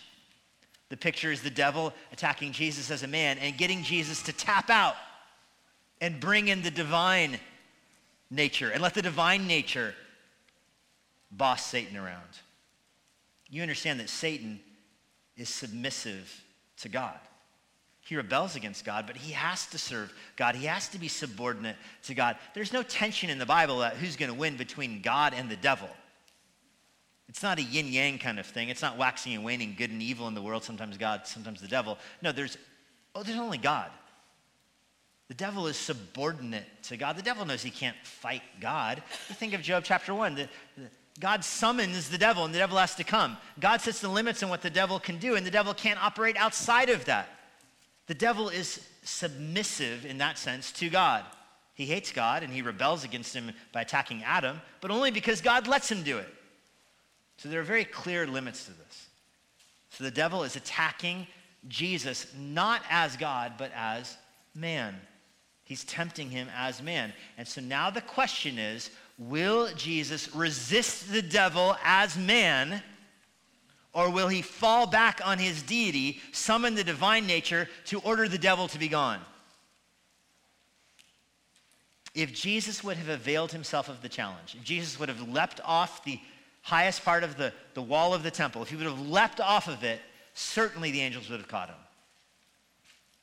The 0.89 0.97
picture 0.97 1.31
is 1.31 1.41
the 1.41 1.49
devil 1.49 1.93
attacking 2.13 2.53
Jesus 2.53 2.89
as 2.89 3.03
a 3.03 3.07
man 3.07 3.37
and 3.39 3.57
getting 3.57 3.83
Jesus 3.83 4.23
to 4.23 4.33
tap 4.33 4.69
out 4.69 4.95
and 5.99 6.19
bring 6.19 6.47
in 6.47 6.61
the 6.61 6.71
divine 6.71 7.39
nature 8.31 8.69
and 8.69 8.81
let 8.81 8.93
the 8.93 9.01
divine 9.01 9.47
nature 9.47 9.93
boss 11.29 11.65
Satan 11.65 11.97
around. 11.97 12.39
You 13.49 13.61
understand 13.61 13.99
that 13.99 14.09
Satan 14.09 14.61
is 15.35 15.49
submissive 15.49 16.43
to 16.77 16.89
God. 16.89 17.19
He 18.07 18.15
rebels 18.15 18.55
against 18.55 18.85
God, 18.85 19.05
but 19.05 19.17
he 19.17 19.33
has 19.33 19.65
to 19.67 19.77
serve 19.77 20.13
God. 20.37 20.55
He 20.55 20.65
has 20.65 20.87
to 20.89 20.97
be 20.97 21.09
subordinate 21.09 21.75
to 22.03 22.15
God. 22.15 22.37
There's 22.53 22.71
no 22.71 22.81
tension 22.81 23.29
in 23.29 23.37
the 23.37 23.45
Bible 23.45 23.79
that 23.79 23.97
who's 23.97 24.15
going 24.15 24.31
to 24.31 24.37
win 24.37 24.55
between 24.55 25.01
God 25.01 25.33
and 25.35 25.49
the 25.49 25.57
devil. 25.57 25.89
It's 27.27 27.43
not 27.43 27.59
a 27.59 27.61
yin 27.61 27.87
yang 27.87 28.17
kind 28.17 28.39
of 28.39 28.45
thing. 28.45 28.69
It's 28.69 28.81
not 28.81 28.97
waxing 28.97 29.33
and 29.33 29.43
waning, 29.43 29.75
good 29.77 29.89
and 29.89 30.01
evil 30.01 30.29
in 30.29 30.35
the 30.35 30.41
world, 30.41 30.63
sometimes 30.63 30.97
God, 30.97 31.27
sometimes 31.27 31.59
the 31.59 31.67
devil. 31.67 31.97
No, 32.21 32.31
there's, 32.31 32.57
oh, 33.13 33.23
there's 33.23 33.37
only 33.37 33.57
God. 33.57 33.91
The 35.27 35.33
devil 35.33 35.67
is 35.67 35.75
subordinate 35.75 36.63
to 36.83 36.95
God. 36.95 37.17
The 37.17 37.21
devil 37.21 37.45
knows 37.45 37.61
he 37.61 37.71
can't 37.71 37.97
fight 38.03 38.43
God. 38.61 39.03
You 39.27 39.35
think 39.35 39.53
of 39.53 39.61
Job 39.61 39.83
chapter 39.85 40.13
1. 40.13 40.35
The, 40.35 40.49
the, 40.77 40.87
God 41.19 41.43
summons 41.43 42.07
the 42.07 42.17
devil, 42.17 42.45
and 42.45 42.53
the 42.53 42.59
devil 42.59 42.77
has 42.77 42.95
to 42.95 43.03
come. 43.03 43.35
God 43.59 43.81
sets 43.81 43.99
the 43.99 44.07
limits 44.07 44.43
on 44.43 44.49
what 44.49 44.61
the 44.61 44.69
devil 44.69 44.97
can 44.97 45.17
do, 45.17 45.35
and 45.35 45.45
the 45.45 45.51
devil 45.51 45.73
can't 45.73 46.01
operate 46.01 46.37
outside 46.37 46.89
of 46.89 47.03
that. 47.03 47.27
The 48.07 48.15
devil 48.15 48.49
is 48.49 48.85
submissive 49.03 50.05
in 50.05 50.17
that 50.17 50.37
sense 50.37 50.71
to 50.73 50.89
God. 50.89 51.23
He 51.73 51.85
hates 51.85 52.11
God 52.11 52.41
and 52.41 52.51
he 52.51 52.61
rebels 52.61 53.03
against 53.03 53.35
him 53.35 53.51
by 53.71 53.81
attacking 53.81 54.23
Adam, 54.23 54.59
but 54.81 54.89
only 54.89 55.11
because 55.11 55.41
God 55.41 55.67
lets 55.67 55.91
him 55.91 56.03
do 56.03 56.17
it. 56.17 56.33
So 57.37 57.49
there 57.49 57.59
are 57.59 57.63
very 57.63 57.85
clear 57.85 58.25
limits 58.25 58.65
to 58.65 58.71
this. 58.71 59.07
So 59.91 60.03
the 60.03 60.11
devil 60.11 60.43
is 60.43 60.55
attacking 60.55 61.27
Jesus 61.67 62.27
not 62.37 62.81
as 62.89 63.15
God, 63.15 63.53
but 63.57 63.71
as 63.75 64.17
man. 64.55 64.95
He's 65.63 65.83
tempting 65.83 66.29
him 66.29 66.47
as 66.55 66.81
man. 66.81 67.13
And 67.37 67.47
so 67.47 67.61
now 67.61 67.89
the 67.89 68.01
question 68.01 68.57
is 68.57 68.89
will 69.19 69.69
Jesus 69.75 70.33
resist 70.33 71.11
the 71.11 71.21
devil 71.21 71.75
as 71.83 72.17
man? 72.17 72.81
Or 73.93 74.09
will 74.09 74.27
he 74.27 74.41
fall 74.41 74.85
back 74.85 75.21
on 75.23 75.39
his 75.39 75.63
deity, 75.63 76.21
summon 76.31 76.75
the 76.75 76.83
divine 76.83 77.25
nature 77.25 77.67
to 77.85 77.99
order 77.99 78.27
the 78.27 78.37
devil 78.37 78.67
to 78.67 78.77
be 78.77 78.87
gone? 78.87 79.19
If 82.13 82.33
Jesus 82.33 82.83
would 82.83 82.97
have 82.97 83.09
availed 83.09 83.51
himself 83.51 83.89
of 83.89 84.01
the 84.01 84.09
challenge, 84.09 84.55
if 84.55 84.63
Jesus 84.63 84.99
would 84.99 85.09
have 85.09 85.29
leapt 85.29 85.61
off 85.63 86.03
the 86.03 86.19
highest 86.63 87.05
part 87.05 87.23
of 87.23 87.37
the, 87.37 87.53
the 87.75 87.81
wall 87.81 88.13
of 88.13 88.23
the 88.23 88.31
temple, 88.31 88.61
if 88.61 88.69
he 88.69 88.75
would 88.75 88.85
have 88.85 88.99
leapt 88.99 89.39
off 89.39 89.67
of 89.67 89.83
it, 89.83 90.01
certainly 90.33 90.91
the 90.91 91.01
angels 91.01 91.29
would 91.29 91.39
have 91.39 91.47
caught 91.47 91.69
him. 91.69 91.75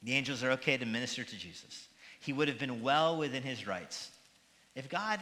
The 0.03 0.15
angels 0.15 0.43
are 0.45 0.53
okay 0.53 0.77
to 0.77 0.87
minister 0.87 1.25
to 1.25 1.37
Jesus. 1.37 1.89
He 2.21 2.33
would 2.33 2.49
have 2.49 2.59
been 2.59 2.83
well 2.83 3.17
within 3.17 3.43
his 3.43 3.67
rights. 3.67 4.11
If 4.75 4.89
God 4.89 5.21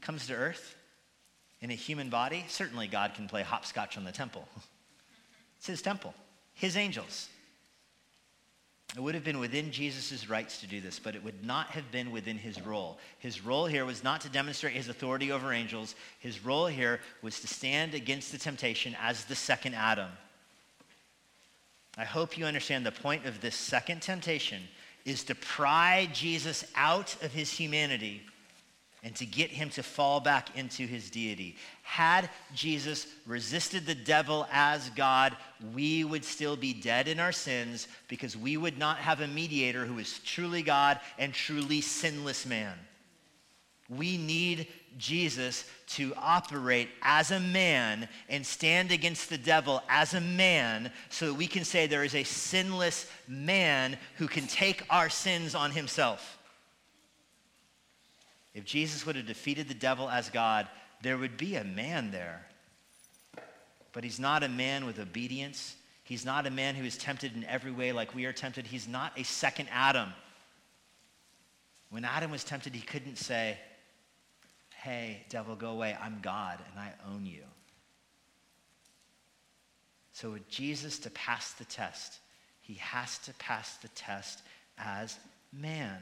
comes 0.00 0.26
to 0.26 0.34
earth 0.34 0.76
in 1.60 1.70
a 1.70 1.74
human 1.74 2.08
body, 2.08 2.44
certainly 2.48 2.86
God 2.86 3.14
can 3.14 3.28
play 3.28 3.42
hopscotch 3.42 3.96
on 3.96 4.04
the 4.04 4.12
temple. 4.12 4.46
It's 5.58 5.66
his 5.66 5.82
temple. 5.82 6.14
his 6.54 6.76
angels. 6.76 7.28
It 8.96 9.00
would 9.00 9.16
have 9.16 9.24
been 9.24 9.40
within 9.40 9.70
Jesus' 9.70 10.30
rights 10.30 10.60
to 10.60 10.66
do 10.66 10.80
this, 10.80 10.98
but 10.98 11.14
it 11.14 11.22
would 11.22 11.44
not 11.44 11.66
have 11.70 11.90
been 11.90 12.10
within 12.10 12.38
his 12.38 12.62
role. 12.62 12.98
His 13.18 13.44
role 13.44 13.66
here 13.66 13.84
was 13.84 14.02
not 14.02 14.20
to 14.22 14.28
demonstrate 14.28 14.74
his 14.74 14.88
authority 14.88 15.30
over 15.30 15.52
angels. 15.52 15.94
His 16.20 16.44
role 16.44 16.66
here 16.66 17.00
was 17.22 17.40
to 17.40 17.48
stand 17.48 17.92
against 17.94 18.32
the 18.32 18.38
temptation 18.38 18.96
as 19.00 19.24
the 19.24 19.34
second 19.34 19.74
Adam. 19.74 20.10
I 21.98 22.04
hope 22.04 22.38
you 22.38 22.46
understand 22.46 22.86
the 22.86 22.92
point 22.92 23.26
of 23.26 23.40
this 23.40 23.56
second 23.56 24.00
temptation 24.00 24.62
is 25.04 25.24
to 25.24 25.34
pry 25.34 26.08
Jesus 26.12 26.64
out 26.76 27.16
of 27.22 27.32
his 27.32 27.50
humanity 27.50 28.22
and 29.08 29.16
to 29.16 29.24
get 29.24 29.48
him 29.48 29.70
to 29.70 29.82
fall 29.82 30.20
back 30.20 30.54
into 30.54 30.86
his 30.86 31.08
deity. 31.08 31.56
Had 31.82 32.28
Jesus 32.54 33.06
resisted 33.24 33.86
the 33.86 33.94
devil 33.94 34.46
as 34.52 34.90
God, 34.90 35.34
we 35.74 36.04
would 36.04 36.26
still 36.26 36.56
be 36.56 36.74
dead 36.74 37.08
in 37.08 37.18
our 37.18 37.32
sins 37.32 37.88
because 38.08 38.36
we 38.36 38.58
would 38.58 38.76
not 38.76 38.98
have 38.98 39.22
a 39.22 39.26
mediator 39.26 39.86
who 39.86 39.98
is 39.98 40.18
truly 40.26 40.60
God 40.60 41.00
and 41.18 41.32
truly 41.32 41.80
sinless 41.80 42.44
man. 42.44 42.74
We 43.88 44.18
need 44.18 44.68
Jesus 44.98 45.64
to 45.94 46.12
operate 46.18 46.90
as 47.00 47.30
a 47.30 47.40
man 47.40 48.10
and 48.28 48.44
stand 48.44 48.92
against 48.92 49.30
the 49.30 49.38
devil 49.38 49.82
as 49.88 50.12
a 50.12 50.20
man 50.20 50.92
so 51.08 51.28
that 51.28 51.34
we 51.34 51.46
can 51.46 51.64
say 51.64 51.86
there 51.86 52.04
is 52.04 52.14
a 52.14 52.24
sinless 52.24 53.10
man 53.26 53.96
who 54.18 54.28
can 54.28 54.46
take 54.46 54.84
our 54.90 55.08
sins 55.08 55.54
on 55.54 55.70
himself. 55.70 56.37
If 58.58 58.64
Jesus 58.64 59.06
would 59.06 59.14
have 59.14 59.26
defeated 59.26 59.68
the 59.68 59.74
devil 59.74 60.10
as 60.10 60.30
God, 60.30 60.66
there 61.00 61.16
would 61.16 61.36
be 61.36 61.54
a 61.54 61.62
man 61.62 62.10
there. 62.10 62.44
But 63.92 64.02
he's 64.02 64.18
not 64.18 64.42
a 64.42 64.48
man 64.48 64.84
with 64.84 64.98
obedience. 64.98 65.76
He's 66.02 66.24
not 66.24 66.44
a 66.44 66.50
man 66.50 66.74
who 66.74 66.84
is 66.84 66.98
tempted 66.98 67.36
in 67.36 67.44
every 67.44 67.70
way 67.70 67.92
like 67.92 68.16
we 68.16 68.24
are 68.24 68.32
tempted. 68.32 68.66
He's 68.66 68.88
not 68.88 69.12
a 69.16 69.22
second 69.22 69.68
Adam. 69.70 70.12
When 71.90 72.04
Adam 72.04 72.32
was 72.32 72.42
tempted, 72.42 72.74
he 72.74 72.80
couldn't 72.80 73.16
say, 73.16 73.56
Hey, 74.74 75.24
devil, 75.28 75.54
go 75.54 75.70
away. 75.70 75.96
I'm 76.02 76.18
God 76.20 76.58
and 76.68 76.80
I 76.80 76.94
own 77.08 77.26
you. 77.26 77.44
So, 80.14 80.32
with 80.32 80.48
Jesus 80.48 80.98
to 81.00 81.10
pass 81.10 81.52
the 81.52 81.64
test, 81.64 82.18
he 82.60 82.74
has 82.74 83.18
to 83.18 83.32
pass 83.34 83.76
the 83.76 83.88
test 83.88 84.42
as 84.76 85.16
man. 85.52 85.98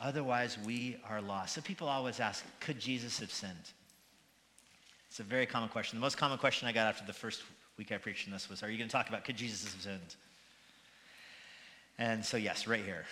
Otherwise, 0.00 0.56
we 0.64 0.96
are 1.08 1.20
lost. 1.20 1.54
So 1.54 1.60
people 1.60 1.88
always 1.88 2.20
ask, 2.20 2.44
could 2.60 2.80
Jesus 2.80 3.20
have 3.20 3.30
sinned? 3.30 3.52
It's 5.08 5.20
a 5.20 5.24
very 5.24 5.44
common 5.44 5.68
question. 5.68 5.98
The 5.98 6.00
most 6.00 6.16
common 6.16 6.38
question 6.38 6.68
I 6.68 6.72
got 6.72 6.86
after 6.86 7.04
the 7.04 7.12
first 7.12 7.42
week 7.76 7.92
I 7.92 7.98
preached 7.98 8.26
on 8.26 8.32
this 8.32 8.48
was, 8.48 8.62
are 8.62 8.70
you 8.70 8.78
going 8.78 8.88
to 8.88 8.92
talk 8.92 9.08
about 9.08 9.24
could 9.24 9.36
Jesus 9.36 9.72
have 9.72 9.82
sinned? 9.82 10.16
And 11.98 12.24
so, 12.24 12.36
yes, 12.36 12.66
right 12.66 12.84
here. 12.84 13.04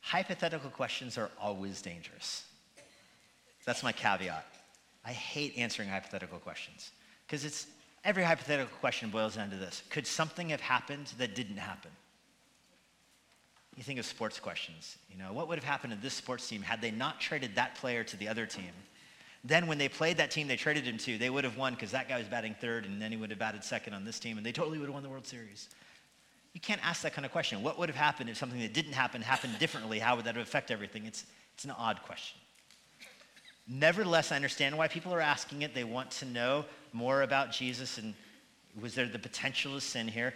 Hypothetical 0.00 0.70
questions 0.70 1.18
are 1.18 1.30
always 1.40 1.82
dangerous. 1.82 2.44
That's 3.66 3.82
my 3.82 3.92
caveat. 3.92 4.46
I 5.04 5.12
hate 5.12 5.54
answering 5.56 5.88
hypothetical 5.88 6.38
questions 6.38 6.90
because 7.26 7.44
it's 7.44 7.66
every 8.04 8.22
hypothetical 8.22 8.76
question 8.78 9.10
boils 9.10 9.36
down 9.36 9.50
to 9.50 9.56
this. 9.56 9.82
Could 9.90 10.06
something 10.06 10.50
have 10.50 10.60
happened 10.60 11.12
that 11.18 11.34
didn't 11.34 11.56
happen? 11.56 11.90
You 13.78 13.84
think 13.84 14.00
of 14.00 14.06
sports 14.06 14.40
questions. 14.40 14.98
You 15.08 15.16
know, 15.16 15.32
what 15.32 15.46
would 15.46 15.56
have 15.56 15.64
happened 15.64 15.92
to 15.92 15.98
this 16.00 16.12
sports 16.12 16.48
team 16.48 16.62
had 16.62 16.82
they 16.82 16.90
not 16.90 17.20
traded 17.20 17.54
that 17.54 17.76
player 17.76 18.02
to 18.02 18.16
the 18.16 18.26
other 18.26 18.44
team? 18.44 18.72
Then 19.44 19.68
when 19.68 19.78
they 19.78 19.88
played 19.88 20.16
that 20.16 20.32
team 20.32 20.48
they 20.48 20.56
traded 20.56 20.82
him 20.82 20.98
to, 20.98 21.16
they 21.16 21.30
would 21.30 21.44
have 21.44 21.56
won 21.56 21.74
because 21.74 21.92
that 21.92 22.08
guy 22.08 22.18
was 22.18 22.26
batting 22.26 22.56
third 22.60 22.86
and 22.86 23.00
then 23.00 23.12
he 23.12 23.16
would 23.16 23.30
have 23.30 23.38
batted 23.38 23.62
second 23.62 23.94
on 23.94 24.04
this 24.04 24.18
team 24.18 24.36
and 24.36 24.44
they 24.44 24.50
totally 24.50 24.78
would 24.78 24.86
have 24.86 24.94
won 24.94 25.04
the 25.04 25.08
World 25.08 25.28
Series. 25.28 25.68
You 26.54 26.60
can't 26.60 26.84
ask 26.84 27.02
that 27.02 27.14
kind 27.14 27.24
of 27.24 27.30
question. 27.30 27.62
What 27.62 27.78
would 27.78 27.88
have 27.88 27.94
happened 27.94 28.28
if 28.28 28.36
something 28.36 28.58
that 28.58 28.74
didn't 28.74 28.94
happen 28.94 29.22
happened 29.22 29.56
differently? 29.60 30.00
How 30.00 30.16
would 30.16 30.24
that 30.24 30.36
affect 30.36 30.72
everything? 30.72 31.06
It's, 31.06 31.24
it's 31.54 31.64
an 31.64 31.70
odd 31.70 32.02
question. 32.02 32.40
Nevertheless, 33.68 34.32
I 34.32 34.36
understand 34.36 34.76
why 34.76 34.88
people 34.88 35.14
are 35.14 35.20
asking 35.20 35.62
it. 35.62 35.72
They 35.72 35.84
want 35.84 36.10
to 36.12 36.24
know 36.24 36.64
more 36.92 37.22
about 37.22 37.52
Jesus 37.52 37.96
and 37.96 38.12
was 38.80 38.96
there 38.96 39.06
the 39.06 39.20
potential 39.20 39.76
of 39.76 39.84
sin 39.84 40.08
here? 40.08 40.34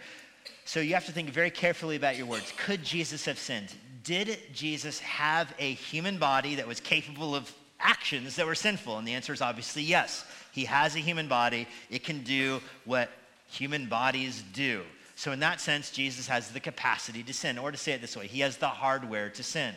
So 0.65 0.79
you 0.79 0.93
have 0.93 1.05
to 1.05 1.11
think 1.11 1.29
very 1.29 1.51
carefully 1.51 1.95
about 1.95 2.17
your 2.17 2.25
words. 2.25 2.53
Could 2.57 2.83
Jesus 2.83 3.25
have 3.25 3.37
sinned? 3.37 3.73
Did 4.03 4.37
Jesus 4.53 4.99
have 4.99 5.53
a 5.59 5.73
human 5.73 6.17
body 6.17 6.55
that 6.55 6.67
was 6.67 6.79
capable 6.79 7.35
of 7.35 7.51
actions 7.79 8.35
that 8.35 8.45
were 8.45 8.55
sinful? 8.55 8.97
And 8.97 9.07
the 9.07 9.13
answer 9.13 9.33
is 9.33 9.41
obviously 9.41 9.83
yes. 9.83 10.25
He 10.51 10.65
has 10.65 10.95
a 10.95 10.99
human 10.99 11.27
body. 11.27 11.67
It 11.89 12.03
can 12.03 12.23
do 12.23 12.61
what 12.85 13.09
human 13.47 13.87
bodies 13.87 14.43
do. 14.53 14.83
So 15.15 15.31
in 15.31 15.39
that 15.39 15.61
sense, 15.61 15.91
Jesus 15.91 16.27
has 16.27 16.51
the 16.51 16.59
capacity 16.59 17.23
to 17.23 17.33
sin. 17.33 17.57
Or 17.57 17.71
to 17.71 17.77
say 17.77 17.93
it 17.93 18.01
this 18.01 18.17
way, 18.17 18.27
he 18.27 18.39
has 18.41 18.57
the 18.57 18.67
hardware 18.67 19.29
to 19.29 19.43
sin. 19.43 19.73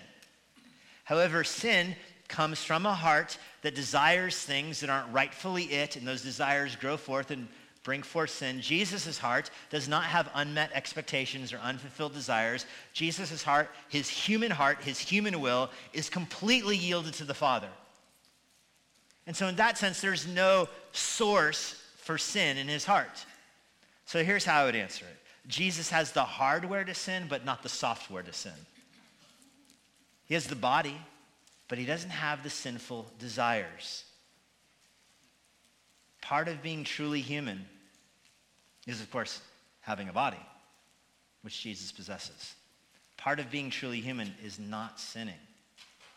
However, 1.04 1.44
sin 1.44 1.94
comes 2.28 2.62
from 2.64 2.86
a 2.86 2.94
heart 2.94 3.38
that 3.62 3.74
desires 3.74 4.36
things 4.38 4.80
that 4.80 4.90
aren't 4.90 5.12
rightfully 5.12 5.64
it, 5.64 5.96
and 5.96 6.06
those 6.06 6.22
desires 6.22 6.74
grow 6.74 6.96
forth 6.96 7.30
and 7.30 7.48
bring 7.86 8.02
forth 8.02 8.30
sin. 8.30 8.60
Jesus' 8.60 9.16
heart 9.16 9.48
does 9.70 9.86
not 9.86 10.02
have 10.02 10.28
unmet 10.34 10.72
expectations 10.74 11.52
or 11.52 11.58
unfulfilled 11.58 12.12
desires. 12.12 12.66
Jesus' 12.92 13.44
heart, 13.44 13.70
his 13.88 14.08
human 14.08 14.50
heart, 14.50 14.82
his 14.82 14.98
human 14.98 15.40
will, 15.40 15.70
is 15.92 16.10
completely 16.10 16.76
yielded 16.76 17.14
to 17.14 17.24
the 17.24 17.32
Father. 17.32 17.68
And 19.24 19.36
so, 19.36 19.46
in 19.46 19.54
that 19.56 19.78
sense, 19.78 20.00
there's 20.00 20.26
no 20.26 20.68
source 20.90 21.80
for 21.98 22.18
sin 22.18 22.58
in 22.58 22.66
his 22.66 22.84
heart. 22.84 23.24
So, 24.04 24.24
here's 24.24 24.44
how 24.44 24.62
I 24.62 24.64
would 24.64 24.76
answer 24.76 25.04
it 25.04 25.48
Jesus 25.48 25.88
has 25.90 26.10
the 26.10 26.24
hardware 26.24 26.82
to 26.82 26.94
sin, 26.94 27.26
but 27.28 27.44
not 27.44 27.62
the 27.62 27.68
software 27.68 28.24
to 28.24 28.32
sin. 28.32 28.66
He 30.24 30.34
has 30.34 30.48
the 30.48 30.56
body, 30.56 30.96
but 31.68 31.78
he 31.78 31.86
doesn't 31.86 32.10
have 32.10 32.42
the 32.42 32.50
sinful 32.50 33.06
desires. 33.20 34.02
Part 36.20 36.48
of 36.48 36.64
being 36.64 36.82
truly 36.82 37.20
human 37.20 37.64
is, 38.86 39.00
of 39.00 39.10
course, 39.10 39.40
having 39.80 40.08
a 40.08 40.12
body, 40.12 40.40
which 41.42 41.60
Jesus 41.60 41.92
possesses. 41.92 42.54
Part 43.16 43.40
of 43.40 43.50
being 43.50 43.70
truly 43.70 44.00
human 44.00 44.34
is 44.44 44.58
not 44.58 45.00
sinning. 45.00 45.34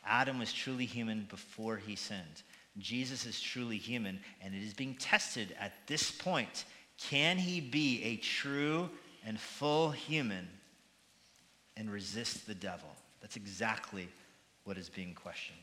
Adam 0.06 0.40
was 0.40 0.54
truly 0.54 0.86
human 0.86 1.28
before 1.30 1.78
he 1.78 1.96
sinned. 1.96 2.44
Jesus 2.78 3.26
is 3.26 3.42
truly 3.42 3.78
human, 3.78 4.20
and 4.42 4.54
it 4.54 4.64
is 4.64 4.74
being 4.74 4.96
tested 4.96 5.56
at 5.60 5.74
this 5.88 6.12
point. 6.12 6.66
Can 6.98 7.38
he 7.38 7.62
be 7.62 8.04
a 8.04 8.18
true 8.18 8.90
and 9.26 9.40
full 9.40 9.92
human 9.92 10.48
and 11.78 11.92
resist 11.92 12.48
the 12.48 12.56
devil? 12.56 12.90
That's 13.22 13.36
exactly 13.36 14.08
what 14.64 14.78
is 14.78 14.90
being 14.90 15.14
questioned. 15.14 15.58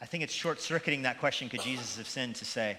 I 0.00 0.06
think 0.06 0.22
it's 0.22 0.32
short 0.32 0.60
circuiting 0.60 1.02
that 1.02 1.18
question 1.18 1.48
could 1.48 1.62
Jesus 1.62 1.96
have 1.96 2.08
sinned 2.08 2.36
to 2.36 2.44
say, 2.44 2.76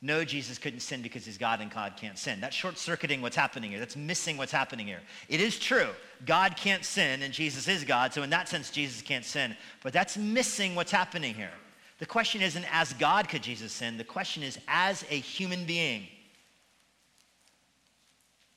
no, 0.00 0.24
Jesus 0.24 0.58
couldn't 0.58 0.80
sin 0.80 1.02
because 1.02 1.24
he's 1.24 1.38
God 1.38 1.60
and 1.60 1.70
God 1.72 1.94
can't 1.96 2.16
sin. 2.16 2.40
That's 2.40 2.54
short 2.54 2.78
circuiting 2.78 3.20
what's 3.20 3.34
happening 3.34 3.70
here. 3.72 3.80
That's 3.80 3.96
missing 3.96 4.36
what's 4.36 4.52
happening 4.52 4.86
here. 4.86 5.00
It 5.28 5.40
is 5.40 5.58
true. 5.58 5.88
God 6.24 6.56
can't 6.56 6.84
sin 6.84 7.22
and 7.22 7.34
Jesus 7.34 7.66
is 7.66 7.82
God. 7.82 8.14
So, 8.14 8.22
in 8.22 8.30
that 8.30 8.48
sense, 8.48 8.70
Jesus 8.70 9.02
can't 9.02 9.24
sin. 9.24 9.56
But 9.82 9.92
that's 9.92 10.16
missing 10.16 10.76
what's 10.76 10.92
happening 10.92 11.34
here. 11.34 11.50
The 11.98 12.06
question 12.06 12.42
isn't 12.42 12.64
as 12.72 12.92
God 12.92 13.28
could 13.28 13.42
Jesus 13.42 13.72
sin. 13.72 13.98
The 13.98 14.04
question 14.04 14.44
is 14.44 14.56
as 14.68 15.04
a 15.10 15.16
human 15.16 15.64
being, 15.64 16.06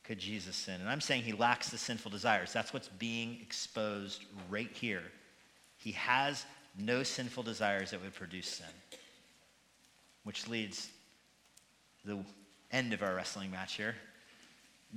could 0.03 0.19
Jesus 0.19 0.55
sin? 0.55 0.79
And 0.79 0.87
I'm 0.87 1.01
saying 1.01 1.23
he 1.23 1.31
lacks 1.31 1.69
the 1.69 1.77
sinful 1.77 2.11
desires. 2.11 2.53
That's 2.53 2.71
what's 2.71 2.89
being 2.89 3.39
exposed 3.41 4.25
right 4.47 4.69
here. 4.73 5.03
He 5.77 5.93
has 5.93 6.45
no 6.77 7.01
sinful 7.01 7.41
desires 7.41 7.89
that 7.91 8.01
would 8.03 8.13
produce 8.13 8.47
sin, 8.47 8.99
which 10.23 10.47
leads 10.47 10.89
the 12.05 12.17
end 12.71 12.93
of 12.93 13.03
our 13.03 13.15
wrestling 13.15 13.51
match 13.51 13.75
here. 13.75 13.95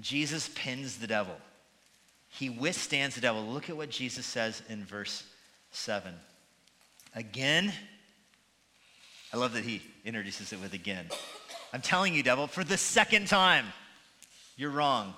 Jesus 0.01 0.51
pins 0.55 0.99
the 0.99 1.07
devil. 1.07 1.37
He 2.29 2.51
withstands 2.51 3.15
the 3.15 3.21
devil. 3.21 3.45
Look 3.45 3.71
at 3.71 3.77
what 3.77 3.91
Jesus 3.91 4.27
says 4.27 4.63
in 4.69 4.85
verse 4.85 5.25
7. 5.71 6.13
Again, 7.15 7.73
I 9.33 9.37
love 9.37 9.53
that 9.53 9.65
he 9.65 9.83
introduces 10.05 10.53
it 10.53 10.61
with 10.61 10.75
again. 10.75 11.07
I'm 11.73 11.83
telling 11.83 12.15
you, 12.15 12.23
devil, 12.23 12.47
for 12.47 12.65
the 12.65 12.77
second 12.77 13.29
time, 13.29 13.67
you're 14.57 14.71
wrong. 14.71 15.15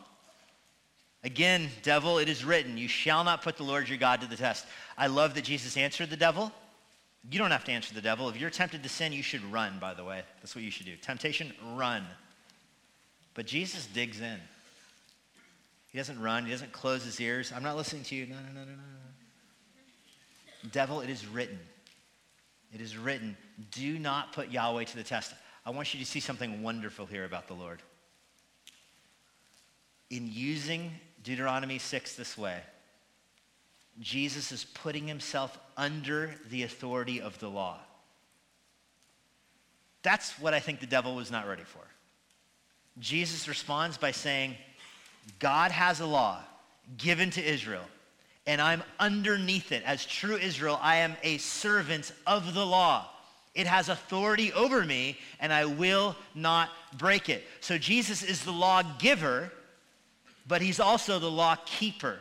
Again, 1.24 1.68
devil, 1.82 2.18
it 2.18 2.28
is 2.28 2.44
written, 2.44 2.76
you 2.78 2.88
shall 2.88 3.24
not 3.24 3.42
put 3.42 3.56
the 3.56 3.64
Lord 3.64 3.88
your 3.88 3.98
God 3.98 4.20
to 4.20 4.26
the 4.26 4.36
test. 4.36 4.66
I 4.96 5.08
love 5.08 5.34
that 5.34 5.44
Jesus 5.44 5.76
answered 5.76 6.10
the 6.10 6.16
devil 6.16 6.52
you 7.30 7.38
don't 7.38 7.50
have 7.50 7.64
to 7.64 7.72
answer 7.72 7.94
the 7.94 8.00
devil. 8.00 8.28
If 8.28 8.40
you're 8.40 8.50
tempted 8.50 8.82
to 8.82 8.88
sin, 8.88 9.12
you 9.12 9.22
should 9.22 9.44
run, 9.52 9.78
by 9.80 9.94
the 9.94 10.04
way. 10.04 10.22
That's 10.40 10.54
what 10.54 10.64
you 10.64 10.70
should 10.70 10.86
do. 10.86 10.96
Temptation, 10.96 11.52
run. 11.74 12.04
But 13.34 13.46
Jesus 13.46 13.86
digs 13.86 14.20
in. 14.20 14.38
He 15.90 15.98
doesn't 15.98 16.20
run. 16.20 16.44
He 16.44 16.50
doesn't 16.50 16.72
close 16.72 17.04
his 17.04 17.20
ears. 17.20 17.52
I'm 17.54 17.62
not 17.62 17.76
listening 17.76 18.02
to 18.04 18.14
you. 18.14 18.26
No, 18.26 18.36
no, 18.36 18.52
no, 18.52 18.60
no, 18.60 18.72
no. 18.72 20.70
Devil, 20.72 21.00
it 21.00 21.10
is 21.10 21.26
written. 21.26 21.58
It 22.74 22.80
is 22.80 22.96
written, 22.96 23.36
do 23.70 23.98
not 23.98 24.32
put 24.32 24.50
Yahweh 24.50 24.84
to 24.84 24.96
the 24.96 25.04
test. 25.04 25.32
I 25.64 25.70
want 25.70 25.94
you 25.94 26.00
to 26.00 26.06
see 26.06 26.20
something 26.20 26.62
wonderful 26.62 27.06
here 27.06 27.24
about 27.24 27.46
the 27.46 27.54
Lord. 27.54 27.80
in 30.10 30.28
using 30.30 30.92
Deuteronomy 31.22 31.78
6 31.78 32.16
this 32.16 32.38
way, 32.38 32.60
Jesus 34.00 34.52
is 34.52 34.64
putting 34.64 35.08
himself 35.08 35.58
under 35.76 36.34
the 36.50 36.62
authority 36.64 37.20
of 37.20 37.38
the 37.38 37.48
law. 37.48 37.78
That's 40.02 40.38
what 40.38 40.54
I 40.54 40.60
think 40.60 40.80
the 40.80 40.86
devil 40.86 41.14
was 41.14 41.30
not 41.30 41.48
ready 41.48 41.64
for. 41.64 41.80
Jesus 42.98 43.48
responds 43.48 43.98
by 43.98 44.10
saying, 44.10 44.54
God 45.38 45.70
has 45.70 46.00
a 46.00 46.06
law 46.06 46.40
given 46.96 47.30
to 47.30 47.42
Israel, 47.42 47.82
and 48.46 48.60
I'm 48.60 48.82
underneath 49.00 49.72
it. 49.72 49.82
As 49.84 50.06
true 50.06 50.36
Israel, 50.36 50.78
I 50.80 50.96
am 50.96 51.16
a 51.22 51.38
servant 51.38 52.12
of 52.26 52.54
the 52.54 52.64
law. 52.64 53.08
It 53.54 53.66
has 53.66 53.88
authority 53.88 54.52
over 54.52 54.84
me, 54.84 55.18
and 55.40 55.52
I 55.52 55.64
will 55.64 56.14
not 56.34 56.70
break 56.96 57.28
it. 57.28 57.44
So 57.60 57.78
Jesus 57.78 58.22
is 58.22 58.44
the 58.44 58.52
law 58.52 58.82
giver, 58.98 59.50
but 60.46 60.62
he's 60.62 60.78
also 60.78 61.18
the 61.18 61.30
law 61.30 61.56
keeper. 61.64 62.20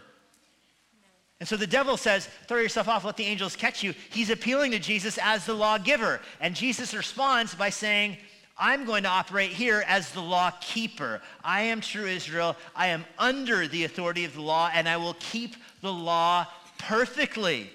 And 1.39 1.49
so 1.49 1.57
the 1.57 1.67
devil 1.67 1.97
says, 1.97 2.29
throw 2.47 2.59
yourself 2.59 2.88
off, 2.88 3.03
let 3.03 3.17
the 3.17 3.25
angels 3.25 3.55
catch 3.55 3.83
you. 3.83 3.93
He's 4.09 4.29
appealing 4.29 4.71
to 4.71 4.79
Jesus 4.79 5.19
as 5.21 5.45
the 5.45 5.53
lawgiver. 5.53 6.21
And 6.39 6.55
Jesus 6.55 6.93
responds 6.93 7.53
by 7.53 7.69
saying, 7.69 8.17
I'm 8.57 8.86
going 8.86 9.03
to 9.03 9.09
operate 9.09 9.51
here 9.51 9.83
as 9.86 10.11
the 10.11 10.21
law 10.21 10.51
keeper. 10.61 11.21
I 11.43 11.63
am 11.63 11.81
true 11.81 12.05
Israel. 12.05 12.55
I 12.73 12.88
am 12.88 13.03
under 13.19 13.67
the 13.67 13.83
authority 13.83 14.23
of 14.23 14.33
the 14.33 14.41
law, 14.41 14.69
and 14.73 14.88
I 14.88 14.95
will 14.95 15.17
keep 15.19 15.57
the 15.81 15.91
law 15.91 16.47
perfectly. 16.77 17.69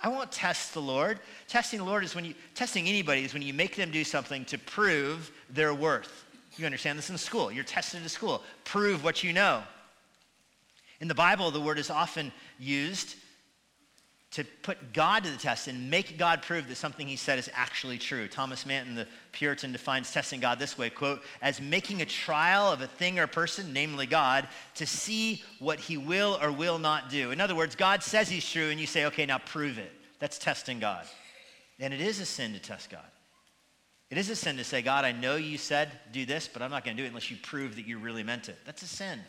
I 0.00 0.08
won't 0.08 0.32
test 0.32 0.72
the 0.72 0.80
Lord. 0.80 1.20
Testing 1.48 1.78
the 1.78 1.84
Lord 1.84 2.04
is 2.04 2.14
when 2.14 2.24
you, 2.24 2.34
testing 2.54 2.88
anybody 2.88 3.24
is 3.24 3.34
when 3.34 3.42
you 3.42 3.52
make 3.52 3.76
them 3.76 3.90
do 3.90 4.02
something 4.02 4.46
to 4.46 4.56
prove 4.56 5.30
their 5.50 5.74
worth. 5.74 6.24
You 6.56 6.64
understand 6.64 6.98
this 6.98 7.10
in 7.10 7.18
school. 7.18 7.52
You're 7.52 7.64
tested 7.64 8.02
in 8.02 8.08
school. 8.08 8.42
Prove 8.64 9.04
what 9.04 9.22
you 9.22 9.34
know. 9.34 9.62
In 11.00 11.08
the 11.08 11.14
Bible, 11.14 11.50
the 11.50 11.60
word 11.60 11.78
is 11.78 11.90
often 11.90 12.32
used 12.58 13.16
to 14.32 14.44
put 14.62 14.92
God 14.92 15.24
to 15.24 15.30
the 15.30 15.36
test 15.38 15.66
and 15.66 15.90
make 15.90 16.18
God 16.18 16.42
prove 16.42 16.68
that 16.68 16.74
something 16.74 17.06
he 17.06 17.16
said 17.16 17.38
is 17.38 17.48
actually 17.54 17.96
true. 17.96 18.28
Thomas 18.28 18.66
Manton, 18.66 18.94
the 18.94 19.06
Puritan, 19.32 19.72
defines 19.72 20.12
testing 20.12 20.40
God 20.40 20.58
this 20.58 20.76
way, 20.76 20.90
quote, 20.90 21.22
as 21.40 21.60
making 21.60 22.02
a 22.02 22.06
trial 22.06 22.70
of 22.70 22.82
a 22.82 22.86
thing 22.86 23.18
or 23.18 23.26
person, 23.26 23.72
namely 23.72 24.04
God, 24.04 24.46
to 24.74 24.86
see 24.86 25.42
what 25.58 25.78
he 25.78 25.96
will 25.96 26.38
or 26.42 26.52
will 26.52 26.78
not 26.78 27.08
do. 27.08 27.30
In 27.30 27.40
other 27.40 27.54
words, 27.54 27.74
God 27.76 28.02
says 28.02 28.28
he's 28.28 28.48
true 28.48 28.68
and 28.68 28.78
you 28.78 28.86
say, 28.86 29.06
okay, 29.06 29.24
now 29.24 29.38
prove 29.38 29.78
it. 29.78 29.92
That's 30.18 30.38
testing 30.38 30.80
God. 30.80 31.06
And 31.78 31.94
it 31.94 32.00
is 32.00 32.20
a 32.20 32.26
sin 32.26 32.52
to 32.52 32.58
test 32.58 32.90
God. 32.90 33.06
It 34.10 34.18
is 34.18 34.28
a 34.28 34.36
sin 34.36 34.56
to 34.58 34.64
say, 34.64 34.82
God, 34.82 35.04
I 35.04 35.12
know 35.12 35.36
you 35.36 35.56
said 35.56 35.90
do 36.12 36.26
this, 36.26 36.46
but 36.46 36.62
I'm 36.62 36.70
not 36.70 36.84
going 36.84 36.96
to 36.96 37.02
do 37.02 37.06
it 37.06 37.08
unless 37.08 37.30
you 37.30 37.36
prove 37.42 37.76
that 37.76 37.86
you 37.86 37.98
really 37.98 38.22
meant 38.22 38.48
it. 38.48 38.58
That's 38.64 38.82
a 38.82 38.86
sin. 38.86 39.20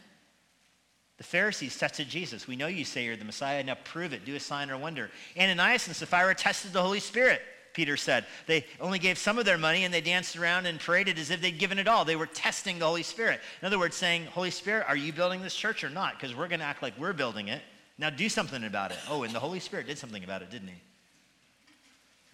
The 1.17 1.23
Pharisees 1.23 1.77
tested 1.77 2.07
Jesus. 2.09 2.47
We 2.47 2.55
know 2.55 2.67
you 2.67 2.85
say 2.85 3.03
you're 3.03 3.17
the 3.17 3.25
Messiah. 3.25 3.63
Now 3.63 3.75
prove 3.83 4.13
it. 4.13 4.23
Do 4.23 4.35
a 4.35 4.39
sign 4.39 4.69
or 4.69 4.77
wonder. 4.77 5.09
Ananias 5.37 5.87
and 5.87 5.95
Sapphira 5.95 6.35
tested 6.35 6.73
the 6.73 6.81
Holy 6.81 6.99
Spirit, 6.99 7.41
Peter 7.73 7.97
said. 7.97 8.25
They 8.45 8.65
only 8.79 8.99
gave 8.99 9.17
some 9.17 9.39
of 9.39 9.45
their 9.45 9.57
money 9.57 9.83
and 9.83 9.93
they 9.93 10.01
danced 10.01 10.37
around 10.37 10.67
and 10.67 10.79
paraded 10.79 11.17
as 11.17 11.31
if 11.31 11.41
they'd 11.41 11.57
given 11.57 11.79
it 11.79 11.87
all. 11.87 12.05
They 12.05 12.15
were 12.15 12.27
testing 12.27 12.77
the 12.77 12.85
Holy 12.85 13.01
Spirit. 13.01 13.39
In 13.61 13.65
other 13.65 13.79
words, 13.79 13.95
saying, 13.95 14.25
Holy 14.25 14.51
Spirit, 14.51 14.85
are 14.87 14.95
you 14.95 15.11
building 15.11 15.41
this 15.41 15.55
church 15.55 15.83
or 15.83 15.89
not? 15.89 16.19
Because 16.19 16.35
we're 16.35 16.47
going 16.47 16.59
to 16.59 16.65
act 16.65 16.83
like 16.83 16.97
we're 16.99 17.13
building 17.13 17.47
it. 17.47 17.63
Now 17.97 18.11
do 18.11 18.29
something 18.29 18.63
about 18.63 18.91
it. 18.91 18.97
Oh, 19.09 19.23
and 19.23 19.33
the 19.33 19.39
Holy 19.39 19.59
Spirit 19.59 19.87
did 19.87 19.97
something 19.97 20.23
about 20.23 20.43
it, 20.43 20.51
didn't 20.51 20.67
he? 20.67 20.81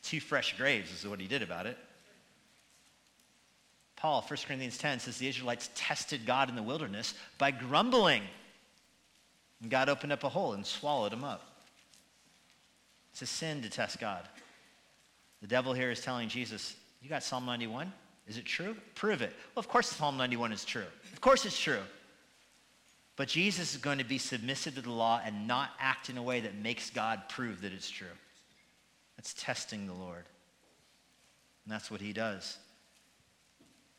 Two 0.01 0.19
fresh 0.19 0.57
graves 0.57 0.91
is 0.91 1.07
what 1.07 1.21
he 1.21 1.27
did 1.27 1.41
about 1.41 1.67
it. 1.67 1.77
Paul, 3.95 4.21
1 4.27 4.39
Corinthians 4.45 4.77
10 4.77 4.99
says 4.99 5.17
the 5.17 5.29
Israelites 5.29 5.69
tested 5.75 6.25
God 6.25 6.49
in 6.49 6.57
the 6.57 6.63
wilderness 6.63 7.13
by 7.37 7.51
grumbling. 7.51 8.23
And 9.63 9.71
God 9.71 9.87
opened 9.87 10.11
up 10.11 10.25
a 10.25 10.29
hole 10.29 10.53
and 10.53 10.65
swallowed 10.65 11.13
him 11.13 11.23
up. 11.23 11.41
It's 13.13 13.21
a 13.21 13.25
sin 13.25 13.61
to 13.61 13.69
test 13.69 13.97
God. 13.97 14.27
The 15.41 15.47
devil 15.47 15.73
here 15.73 15.89
is 15.89 16.01
telling 16.01 16.27
Jesus, 16.27 16.75
You 17.01 17.09
got 17.09 17.23
Psalm 17.23 17.45
91? 17.45 17.91
Is 18.27 18.37
it 18.37 18.45
true? 18.45 18.75
Prove 18.93 19.21
it. 19.21 19.33
Well, 19.55 19.61
of 19.61 19.69
course 19.69 19.87
Psalm 19.87 20.17
91 20.17 20.51
is 20.51 20.65
true. 20.65 20.85
Of 21.13 21.21
course 21.21 21.45
it's 21.45 21.57
true. 21.57 21.79
But 23.15 23.29
Jesus 23.29 23.73
is 23.73 23.79
going 23.79 23.99
to 23.99 24.03
be 24.03 24.17
submissive 24.17 24.75
to 24.75 24.81
the 24.81 24.91
law 24.91 25.21
and 25.23 25.47
not 25.47 25.69
act 25.79 26.09
in 26.09 26.17
a 26.17 26.23
way 26.23 26.41
that 26.41 26.55
makes 26.55 26.89
God 26.89 27.21
prove 27.29 27.61
that 27.61 27.71
it's 27.71 27.89
true. 27.89 28.07
That's 29.15 29.33
testing 29.33 29.87
the 29.87 29.93
Lord. 29.93 30.25
And 31.63 31.73
that's 31.73 31.89
what 31.89 32.01
he 32.01 32.11
does. 32.11 32.57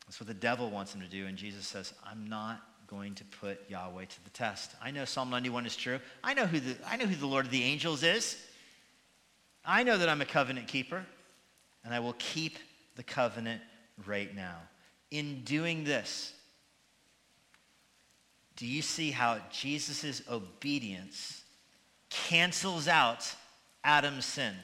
That's 0.05 0.19
what 0.19 0.27
the 0.27 0.35
devil 0.35 0.69
wants 0.69 0.93
him 0.93 1.01
to 1.01 1.07
do. 1.07 1.25
And 1.25 1.37
Jesus 1.37 1.65
says, 1.65 1.93
I'm 2.03 2.27
not 2.29 2.61
going 2.95 3.13
to 3.13 3.25
put 3.25 3.59
Yahweh 3.69 4.05
to 4.05 4.23
the 4.23 4.29
test. 4.29 4.71
I 4.81 4.89
know 4.89 5.03
Psalm 5.03 5.29
91 5.29 5.65
is 5.65 5.75
true. 5.75 5.99
I 6.23 6.33
know 6.33 6.45
who 6.45 6.61
the, 6.61 6.77
I 6.87 6.95
know 6.95 7.05
who 7.05 7.15
the 7.15 7.27
Lord 7.27 7.45
of 7.45 7.51
the 7.51 7.63
angels 7.63 8.03
is. 8.03 8.41
I 9.65 9.83
know 9.83 9.97
that 9.97 10.07
I'm 10.07 10.21
a 10.21 10.25
covenant 10.25 10.69
keeper, 10.69 11.05
and 11.83 11.93
I 11.93 11.99
will 11.99 12.15
keep 12.17 12.57
the 12.95 13.03
covenant 13.03 13.61
right 14.05 14.33
now. 14.33 14.55
In 15.11 15.41
doing 15.43 15.83
this, 15.83 16.33
do 18.55 18.65
you 18.65 18.81
see 18.81 19.11
how 19.11 19.39
Jesus' 19.51 20.21
obedience 20.31 21.43
cancels 22.09 22.87
out 22.87 23.29
Adam's 23.83 24.25
sin? 24.25 24.55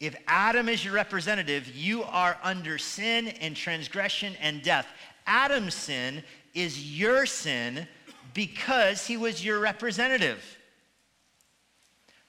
If 0.00 0.16
Adam 0.26 0.68
is 0.68 0.84
your 0.84 0.92
representative, 0.92 1.74
you 1.74 2.02
are 2.02 2.36
under 2.42 2.76
sin 2.76 3.28
and 3.28 3.56
transgression 3.56 4.34
and 4.38 4.62
death. 4.62 4.86
Adam's 5.26 5.74
sin 5.74 6.22
is 6.54 6.98
your 6.98 7.26
sin 7.26 7.86
because 8.34 9.06
he 9.06 9.16
was 9.16 9.44
your 9.44 9.58
representative. 9.58 10.58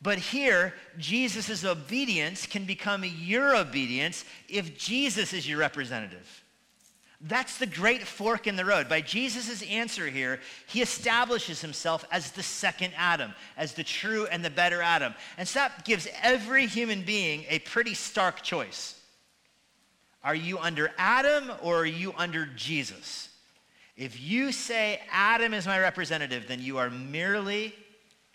But 0.01 0.19
here, 0.19 0.73
Jesus' 0.97 1.63
obedience 1.63 2.45
can 2.45 2.65
become 2.65 3.05
your 3.05 3.55
obedience 3.55 4.25
if 4.49 4.77
Jesus 4.77 5.31
is 5.31 5.47
your 5.47 5.59
representative. 5.59 6.43
That's 7.25 7.57
the 7.57 7.65
great 7.65 8.05
fork 8.05 8.47
in 8.47 8.57
the 8.57 8.65
road. 8.65 8.89
By 8.89 8.99
Jesus' 8.99 9.63
answer 9.63 10.07
here, 10.07 10.41
he 10.67 10.81
establishes 10.81 11.61
himself 11.61 12.03
as 12.11 12.31
the 12.31 12.43
second 12.43 12.91
Adam, 12.97 13.33
as 13.55 13.73
the 13.73 13.83
true 13.83 14.27
and 14.27 14.43
the 14.43 14.49
better 14.49 14.81
Adam. 14.81 15.13
And 15.37 15.47
so 15.47 15.59
that 15.59 15.85
gives 15.85 16.05
every 16.21 16.67
human 16.67 17.03
being 17.03 17.45
a 17.47 17.59
pretty 17.59 17.93
stark 17.93 18.41
choice. 18.41 18.99
Are 20.21 20.35
you 20.35 20.59
under 20.59 20.91
Adam 20.97 21.49
or 21.61 21.77
are 21.77 21.85
you 21.85 22.13
under 22.17 22.45
Jesus? 22.45 23.29
If 23.95 24.19
you 24.19 24.51
say 24.51 25.01
Adam 25.11 25.53
is 25.53 25.67
my 25.67 25.79
representative, 25.79 26.47
then 26.47 26.61
you 26.61 26.77
are 26.77 26.89
merely 26.89 27.73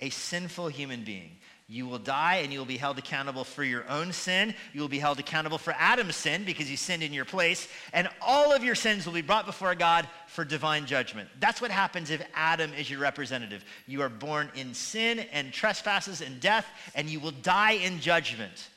a 0.00 0.10
sinful 0.10 0.68
human 0.68 1.04
being. 1.04 1.38
You 1.70 1.86
will 1.86 1.98
die 1.98 2.36
and 2.36 2.50
you 2.50 2.58
will 2.58 2.66
be 2.66 2.78
held 2.78 2.96
accountable 2.96 3.44
for 3.44 3.62
your 3.62 3.86
own 3.90 4.10
sin. 4.12 4.54
You 4.72 4.80
will 4.80 4.88
be 4.88 4.98
held 4.98 5.18
accountable 5.18 5.58
for 5.58 5.74
Adam's 5.76 6.16
sin 6.16 6.44
because 6.44 6.66
he 6.66 6.76
sinned 6.76 7.02
in 7.02 7.12
your 7.12 7.26
place. 7.26 7.68
And 7.92 8.08
all 8.22 8.54
of 8.54 8.64
your 8.64 8.74
sins 8.74 9.04
will 9.04 9.12
be 9.12 9.20
brought 9.20 9.44
before 9.44 9.74
God 9.74 10.08
for 10.28 10.46
divine 10.46 10.86
judgment. 10.86 11.28
That's 11.40 11.60
what 11.60 11.70
happens 11.70 12.10
if 12.10 12.26
Adam 12.34 12.72
is 12.72 12.88
your 12.88 13.00
representative. 13.00 13.66
You 13.86 14.00
are 14.00 14.08
born 14.08 14.50
in 14.54 14.72
sin 14.72 15.18
and 15.30 15.52
trespasses 15.52 16.22
and 16.22 16.40
death, 16.40 16.66
and 16.94 17.10
you 17.10 17.20
will 17.20 17.32
die 17.32 17.72
in 17.72 18.00
judgment. 18.00 18.70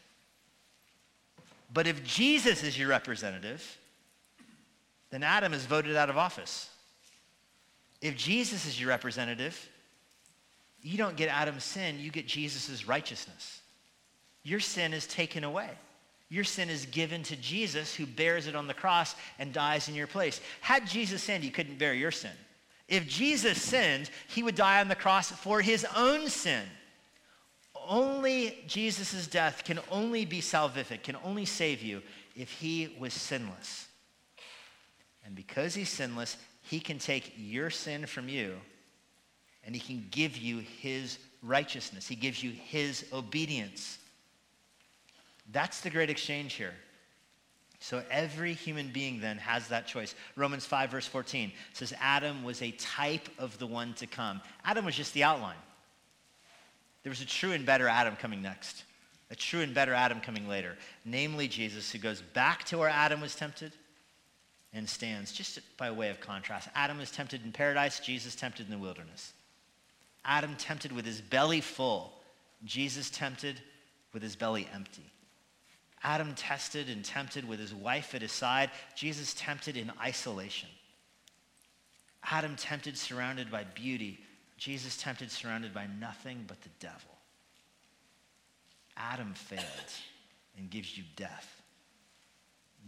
But 1.73 1.87
if 1.87 2.03
Jesus 2.03 2.61
is 2.61 2.77
your 2.77 2.89
representative, 2.89 3.77
then 5.11 5.23
Adam 5.23 5.53
is 5.53 5.65
voted 5.65 5.95
out 5.95 6.09
of 6.09 6.17
office. 6.17 6.70
If 8.01 8.17
Jesus 8.17 8.65
is 8.65 8.79
your 8.79 8.89
representative, 8.89 9.69
you 10.81 10.97
don't 10.97 11.15
get 11.15 11.29
Adam's 11.29 11.63
sin, 11.63 11.99
you 11.99 12.11
get 12.11 12.27
Jesus' 12.27 12.87
righteousness. 12.87 13.61
Your 14.43 14.59
sin 14.59 14.93
is 14.93 15.05
taken 15.05 15.43
away. 15.43 15.69
Your 16.29 16.43
sin 16.43 16.69
is 16.69 16.85
given 16.85 17.23
to 17.23 17.35
Jesus 17.35 17.93
who 17.93 18.05
bears 18.05 18.47
it 18.47 18.55
on 18.55 18.65
the 18.65 18.73
cross 18.73 19.15
and 19.37 19.53
dies 19.53 19.89
in 19.89 19.95
your 19.95 20.07
place. 20.07 20.39
Had 20.61 20.87
Jesus 20.87 21.21
sinned, 21.21 21.43
he 21.43 21.49
couldn't 21.49 21.77
bear 21.77 21.93
your 21.93 22.11
sin. 22.11 22.31
If 22.87 23.07
Jesus 23.07 23.61
sinned, 23.61 24.09
he 24.27 24.41
would 24.41 24.55
die 24.55 24.81
on 24.81 24.87
the 24.87 24.95
cross 24.95 25.29
for 25.29 25.61
his 25.61 25.85
own 25.95 26.27
sin. 26.29 26.63
Only 27.87 28.63
Jesus' 28.67 29.27
death 29.27 29.63
can 29.63 29.79
only 29.89 30.25
be 30.25 30.39
salvific, 30.41 31.03
can 31.03 31.17
only 31.23 31.45
save 31.45 31.81
you 31.81 32.01
if 32.35 32.51
he 32.51 32.95
was 32.97 33.13
sinless. 33.13 33.87
And 35.25 35.35
because 35.35 35.75
he's 35.75 35.89
sinless, 35.89 36.37
he 36.71 36.79
can 36.79 36.99
take 36.99 37.33
your 37.37 37.69
sin 37.69 38.05
from 38.05 38.29
you 38.29 38.55
and 39.65 39.75
he 39.75 39.81
can 39.81 40.07
give 40.09 40.37
you 40.37 40.59
his 40.59 41.17
righteousness. 41.43 42.07
He 42.07 42.15
gives 42.15 42.41
you 42.41 42.51
his 42.51 43.05
obedience. 43.11 43.97
That's 45.51 45.81
the 45.81 45.89
great 45.89 46.09
exchange 46.09 46.53
here. 46.53 46.73
So 47.81 48.01
every 48.09 48.53
human 48.53 48.87
being 48.87 49.19
then 49.19 49.37
has 49.39 49.67
that 49.67 49.85
choice. 49.85 50.15
Romans 50.37 50.63
5, 50.65 50.91
verse 50.91 51.05
14 51.05 51.51
says 51.73 51.93
Adam 51.99 52.41
was 52.41 52.61
a 52.61 52.71
type 52.71 53.27
of 53.37 53.57
the 53.59 53.67
one 53.67 53.93
to 53.95 54.07
come. 54.07 54.39
Adam 54.63 54.85
was 54.85 54.95
just 54.95 55.13
the 55.13 55.25
outline. 55.25 55.57
There 57.03 57.09
was 57.09 57.19
a 57.19 57.25
true 57.25 57.51
and 57.51 57.65
better 57.65 57.89
Adam 57.89 58.15
coming 58.15 58.41
next, 58.41 58.85
a 59.29 59.35
true 59.35 59.59
and 59.59 59.73
better 59.73 59.93
Adam 59.93 60.21
coming 60.21 60.47
later, 60.47 60.77
namely 61.03 61.49
Jesus, 61.49 61.91
who 61.91 61.97
goes 61.97 62.21
back 62.21 62.63
to 62.65 62.77
where 62.77 62.87
Adam 62.87 63.19
was 63.19 63.35
tempted 63.35 63.73
and 64.73 64.87
stands 64.87 65.31
just 65.33 65.59
by 65.77 65.91
way 65.91 66.09
of 66.09 66.19
contrast. 66.19 66.69
Adam 66.75 66.97
was 66.97 67.11
tempted 67.11 67.43
in 67.43 67.51
paradise, 67.51 67.99
Jesus 67.99 68.35
tempted 68.35 68.65
in 68.65 68.71
the 68.71 68.77
wilderness. 68.77 69.33
Adam 70.23 70.55
tempted 70.57 70.91
with 70.91 71.05
his 71.05 71.19
belly 71.19 71.61
full, 71.61 72.13
Jesus 72.63 73.09
tempted 73.09 73.59
with 74.13 74.23
his 74.23 74.35
belly 74.35 74.67
empty. 74.73 75.05
Adam 76.03 76.33
tested 76.35 76.89
and 76.89 77.03
tempted 77.03 77.47
with 77.47 77.59
his 77.59 77.73
wife 77.73 78.15
at 78.15 78.21
his 78.21 78.31
side, 78.31 78.71
Jesus 78.95 79.33
tempted 79.33 79.77
in 79.77 79.91
isolation. 80.01 80.69
Adam 82.23 82.55
tempted 82.55 82.97
surrounded 82.97 83.51
by 83.51 83.63
beauty, 83.63 84.19
Jesus 84.57 84.97
tempted 84.97 85.31
surrounded 85.31 85.73
by 85.73 85.87
nothing 85.99 86.45
but 86.47 86.61
the 86.61 86.69
devil. 86.79 87.17
Adam 88.95 89.33
failed 89.33 89.63
and 90.57 90.69
gives 90.69 90.97
you 90.97 91.03
death. 91.15 91.61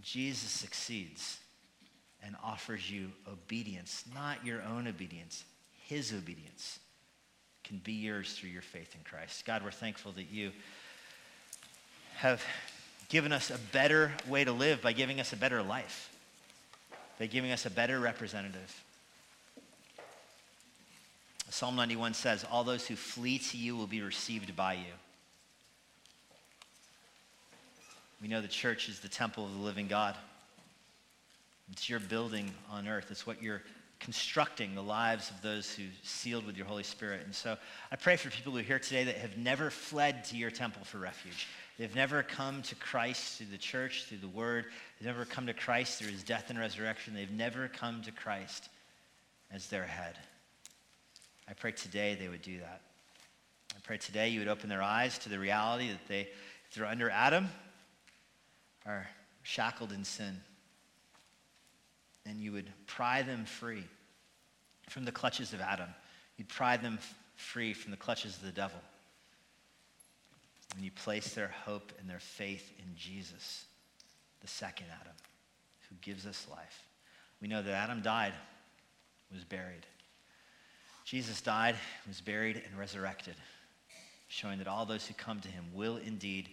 Jesus 0.02 0.50
succeeds 0.50 1.40
and 2.26 2.36
offers 2.44 2.90
you 2.90 3.12
obedience, 3.32 4.04
not 4.14 4.46
your 4.46 4.62
own 4.64 4.88
obedience, 4.88 5.44
his 5.88 6.14
obedience 6.14 6.80
can 7.64 7.78
be 7.84 7.94
yours 7.94 8.34
through 8.34 8.50
your 8.50 8.62
faith 8.62 8.96
in 8.96 9.02
Christ. 9.04 9.46
God, 9.46 9.64
we're 9.64 9.72
thankful 9.72 10.12
that 10.14 10.32
you 10.32 10.52
have 12.16 12.44
given 13.10 13.32
us 13.32 13.50
a 13.50 13.58
better 13.72 14.12
way 14.28 14.44
to 14.44 14.52
live 14.52 14.82
by 14.82 14.94
giving 14.94 15.20
us 15.20 15.34
a 15.34 15.38
better 15.38 15.62
life, 15.62 16.10
by 17.20 17.26
giving 17.26 17.52
us 17.52 17.66
a 17.66 17.70
better 17.70 18.00
representative. 18.00 18.84
Psalm 21.50 21.76
91 21.76 22.16
says, 22.16 22.46
All 22.50 22.64
those 22.64 22.88
who 22.88 22.96
flee 22.96 23.38
to 23.38 23.58
you 23.58 23.76
will 23.76 23.88
be 23.88 24.02
received 24.02 24.56
by 24.56 24.74
you. 24.74 24.94
We 28.22 28.28
know 28.28 28.42
the 28.42 28.48
church 28.48 28.90
is 28.90 29.00
the 29.00 29.10
temple 29.10 29.46
of 29.46 29.54
the 29.54 29.60
living 29.60 29.88
God. 29.88 30.16
It's 31.72 31.90
your 31.90 32.00
building 32.00 32.52
on 32.70 32.88
earth. 32.88 33.08
It's 33.10 33.26
what 33.26 33.42
you're 33.42 33.62
constructing 34.00 34.76
the 34.76 34.84
lives 34.84 35.30
of 35.30 35.42
those 35.42 35.74
who 35.74 35.84
sealed 36.04 36.46
with 36.46 36.58
your 36.58 36.66
Holy 36.66 36.84
Spirit. 36.84 37.22
And 37.26 37.34
so 37.34 37.56
I 37.92 37.96
pray 37.96 38.18
for 38.18 38.30
people 38.30 38.52
who 38.52 38.60
are 38.60 38.64
here 38.64 38.80
today 38.80 39.06
that 39.06 39.16
have 39.16 39.38
never 39.38 39.70
fled 39.70 40.26
to 40.26 40.36
your 40.36 40.52
temple 40.52 40.84
for 40.84 40.98
refuge. 40.98 41.48
They've 41.80 41.96
never 41.96 42.22
come 42.22 42.62
to 42.64 42.76
Christ 42.76 43.38
through 43.38 43.48
the 43.48 43.58
church, 43.58 44.04
through 44.04 44.18
the 44.18 44.28
word. 44.28 44.66
They've 45.00 45.08
never 45.08 45.26
come 45.26 45.48
to 45.48 45.54
Christ 45.54 46.00
through 46.00 46.12
his 46.12 46.24
death 46.24 46.50
and 46.50 46.60
resurrection. 46.60 47.14
They've 47.14 47.32
never 47.32 47.70
come 47.70 48.02
to 48.04 48.12
Christ 48.12 48.68
as 49.52 49.68
their 49.68 49.86
head. 49.86 50.18
I 51.48 51.54
pray 51.54 51.72
today 51.72 52.18
they 52.20 52.28
would 52.28 52.42
do 52.42 52.60
that. 52.60 52.82
I 53.76 53.80
pray 53.84 53.98
today 53.98 54.30
you 54.30 54.40
would 54.40 54.50
open 54.50 54.70
their 54.70 54.84
eyes 54.84 55.18
to 55.20 55.30
the 55.30 55.40
reality 55.40 55.90
that 55.90 56.08
they, 56.08 56.28
if 56.70 56.76
they're 56.76 56.86
under 56.86 57.10
Adam, 57.10 57.48
are 58.86 59.08
shackled 59.44 59.92
in 59.94 60.04
sin. 60.04 60.42
And 62.26 62.40
you 62.40 62.52
would 62.54 62.72
pry 62.88 63.22
them 63.22 63.46
free 63.46 63.84
from 64.90 65.06
the 65.06 65.12
clutches 65.12 65.54
of 65.54 65.62
Adam. 65.62 65.90
You'd 66.38 66.50
pry 66.50 66.78
them 66.78 67.00
free 67.36 67.74
from 67.74 67.92
the 67.92 67.98
clutches 67.98 68.36
of 68.38 68.44
the 68.44 68.52
devil. 68.52 68.80
And 70.76 70.84
you 70.84 70.92
place 70.92 71.34
their 71.34 71.54
hope 71.66 71.92
and 72.00 72.10
their 72.10 72.20
faith 72.20 72.72
in 72.80 72.96
Jesus, 72.96 73.66
the 74.42 74.48
second 74.48 74.88
Adam, 75.02 75.14
who 75.90 75.96
gives 76.02 76.26
us 76.26 76.48
life. 76.50 76.88
We 77.42 77.48
know 77.48 77.62
that 77.62 77.74
Adam 77.74 78.02
died, 78.02 78.34
was 79.32 79.44
buried. 79.44 79.86
Jesus 81.06 81.42
died, 81.42 81.76
was 82.08 82.22
buried, 82.22 82.64
and 82.66 82.80
resurrected, 82.80 83.36
showing 84.30 84.58
that 84.60 84.68
all 84.68 84.86
those 84.86 85.06
who 85.06 85.14
come 85.14 85.40
to 85.42 85.50
him 85.50 85.66
will 85.74 85.98
indeed 85.98 86.50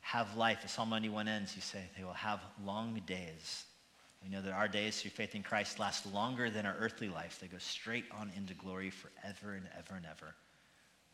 have 0.00 0.36
life. 0.36 0.58
As 0.64 0.72
Psalm 0.72 0.90
91 0.90 1.28
ends, 1.28 1.54
you 1.56 1.62
say 1.62 1.84
they 1.96 2.04
will 2.04 2.12
have 2.12 2.40
long 2.64 3.00
days. 3.06 3.64
We 4.24 4.30
know 4.30 4.40
that 4.40 4.52
our 4.52 4.68
days 4.68 5.02
through 5.02 5.10
faith 5.10 5.34
in 5.34 5.42
Christ 5.42 5.78
last 5.78 6.10
longer 6.12 6.48
than 6.48 6.64
our 6.64 6.74
earthly 6.78 7.08
life. 7.08 7.38
They 7.40 7.46
go 7.46 7.58
straight 7.58 8.06
on 8.18 8.32
into 8.34 8.54
glory 8.54 8.88
forever 8.88 9.54
and 9.54 9.68
ever 9.78 9.96
and 9.96 10.06
ever. 10.06 10.34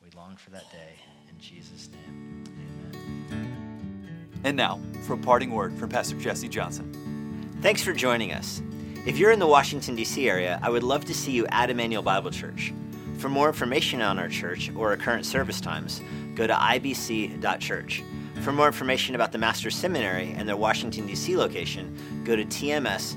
We 0.00 0.10
long 0.16 0.36
for 0.36 0.50
that 0.50 0.70
day. 0.70 0.94
In 1.28 1.38
Jesus' 1.40 1.88
name, 1.90 2.44
amen. 2.46 4.28
And 4.44 4.56
now, 4.56 4.80
for 5.02 5.14
a 5.14 5.18
parting 5.18 5.50
word 5.50 5.74
from 5.74 5.90
Pastor 5.90 6.16
Jesse 6.18 6.48
Johnson. 6.48 7.50
Thanks 7.60 7.82
for 7.82 7.92
joining 7.92 8.32
us. 8.32 8.62
If 9.06 9.18
you're 9.18 9.32
in 9.32 9.40
the 9.40 9.46
Washington, 9.46 9.96
D.C. 9.96 10.28
area, 10.28 10.60
I 10.62 10.70
would 10.70 10.84
love 10.84 11.04
to 11.06 11.14
see 11.14 11.32
you 11.32 11.46
at 11.48 11.68
Immanuel 11.68 12.02
Bible 12.02 12.30
Church. 12.30 12.72
For 13.18 13.28
more 13.28 13.48
information 13.48 14.00
on 14.00 14.18
our 14.18 14.28
church 14.28 14.70
or 14.76 14.90
our 14.90 14.96
current 14.96 15.26
service 15.26 15.60
times, 15.60 16.00
go 16.36 16.46
to 16.46 16.54
ibc.church. 16.54 18.02
For 18.42 18.52
more 18.52 18.66
information 18.66 19.14
about 19.14 19.32
the 19.32 19.38
Master's 19.38 19.76
Seminary 19.76 20.32
and 20.36 20.48
their 20.48 20.56
Washington, 20.56 21.06
D.C. 21.06 21.36
location, 21.36 21.94
go 22.24 22.36
to 22.36 22.44
tms.edu. 22.44 23.10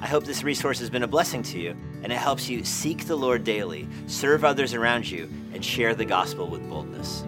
I 0.00 0.06
hope 0.06 0.24
this 0.24 0.42
resource 0.42 0.78
has 0.78 0.88
been 0.88 1.02
a 1.02 1.08
blessing 1.08 1.42
to 1.42 1.60
you 1.60 1.76
and 2.02 2.10
it 2.10 2.16
helps 2.16 2.48
you 2.48 2.64
seek 2.64 3.06
the 3.06 3.16
Lord 3.16 3.44
daily, 3.44 3.86
serve 4.06 4.46
others 4.46 4.72
around 4.72 5.10
you, 5.10 5.28
and 5.52 5.62
share 5.62 5.94
the 5.94 6.06
gospel 6.06 6.48
with 6.48 6.66
boldness. 6.70 7.22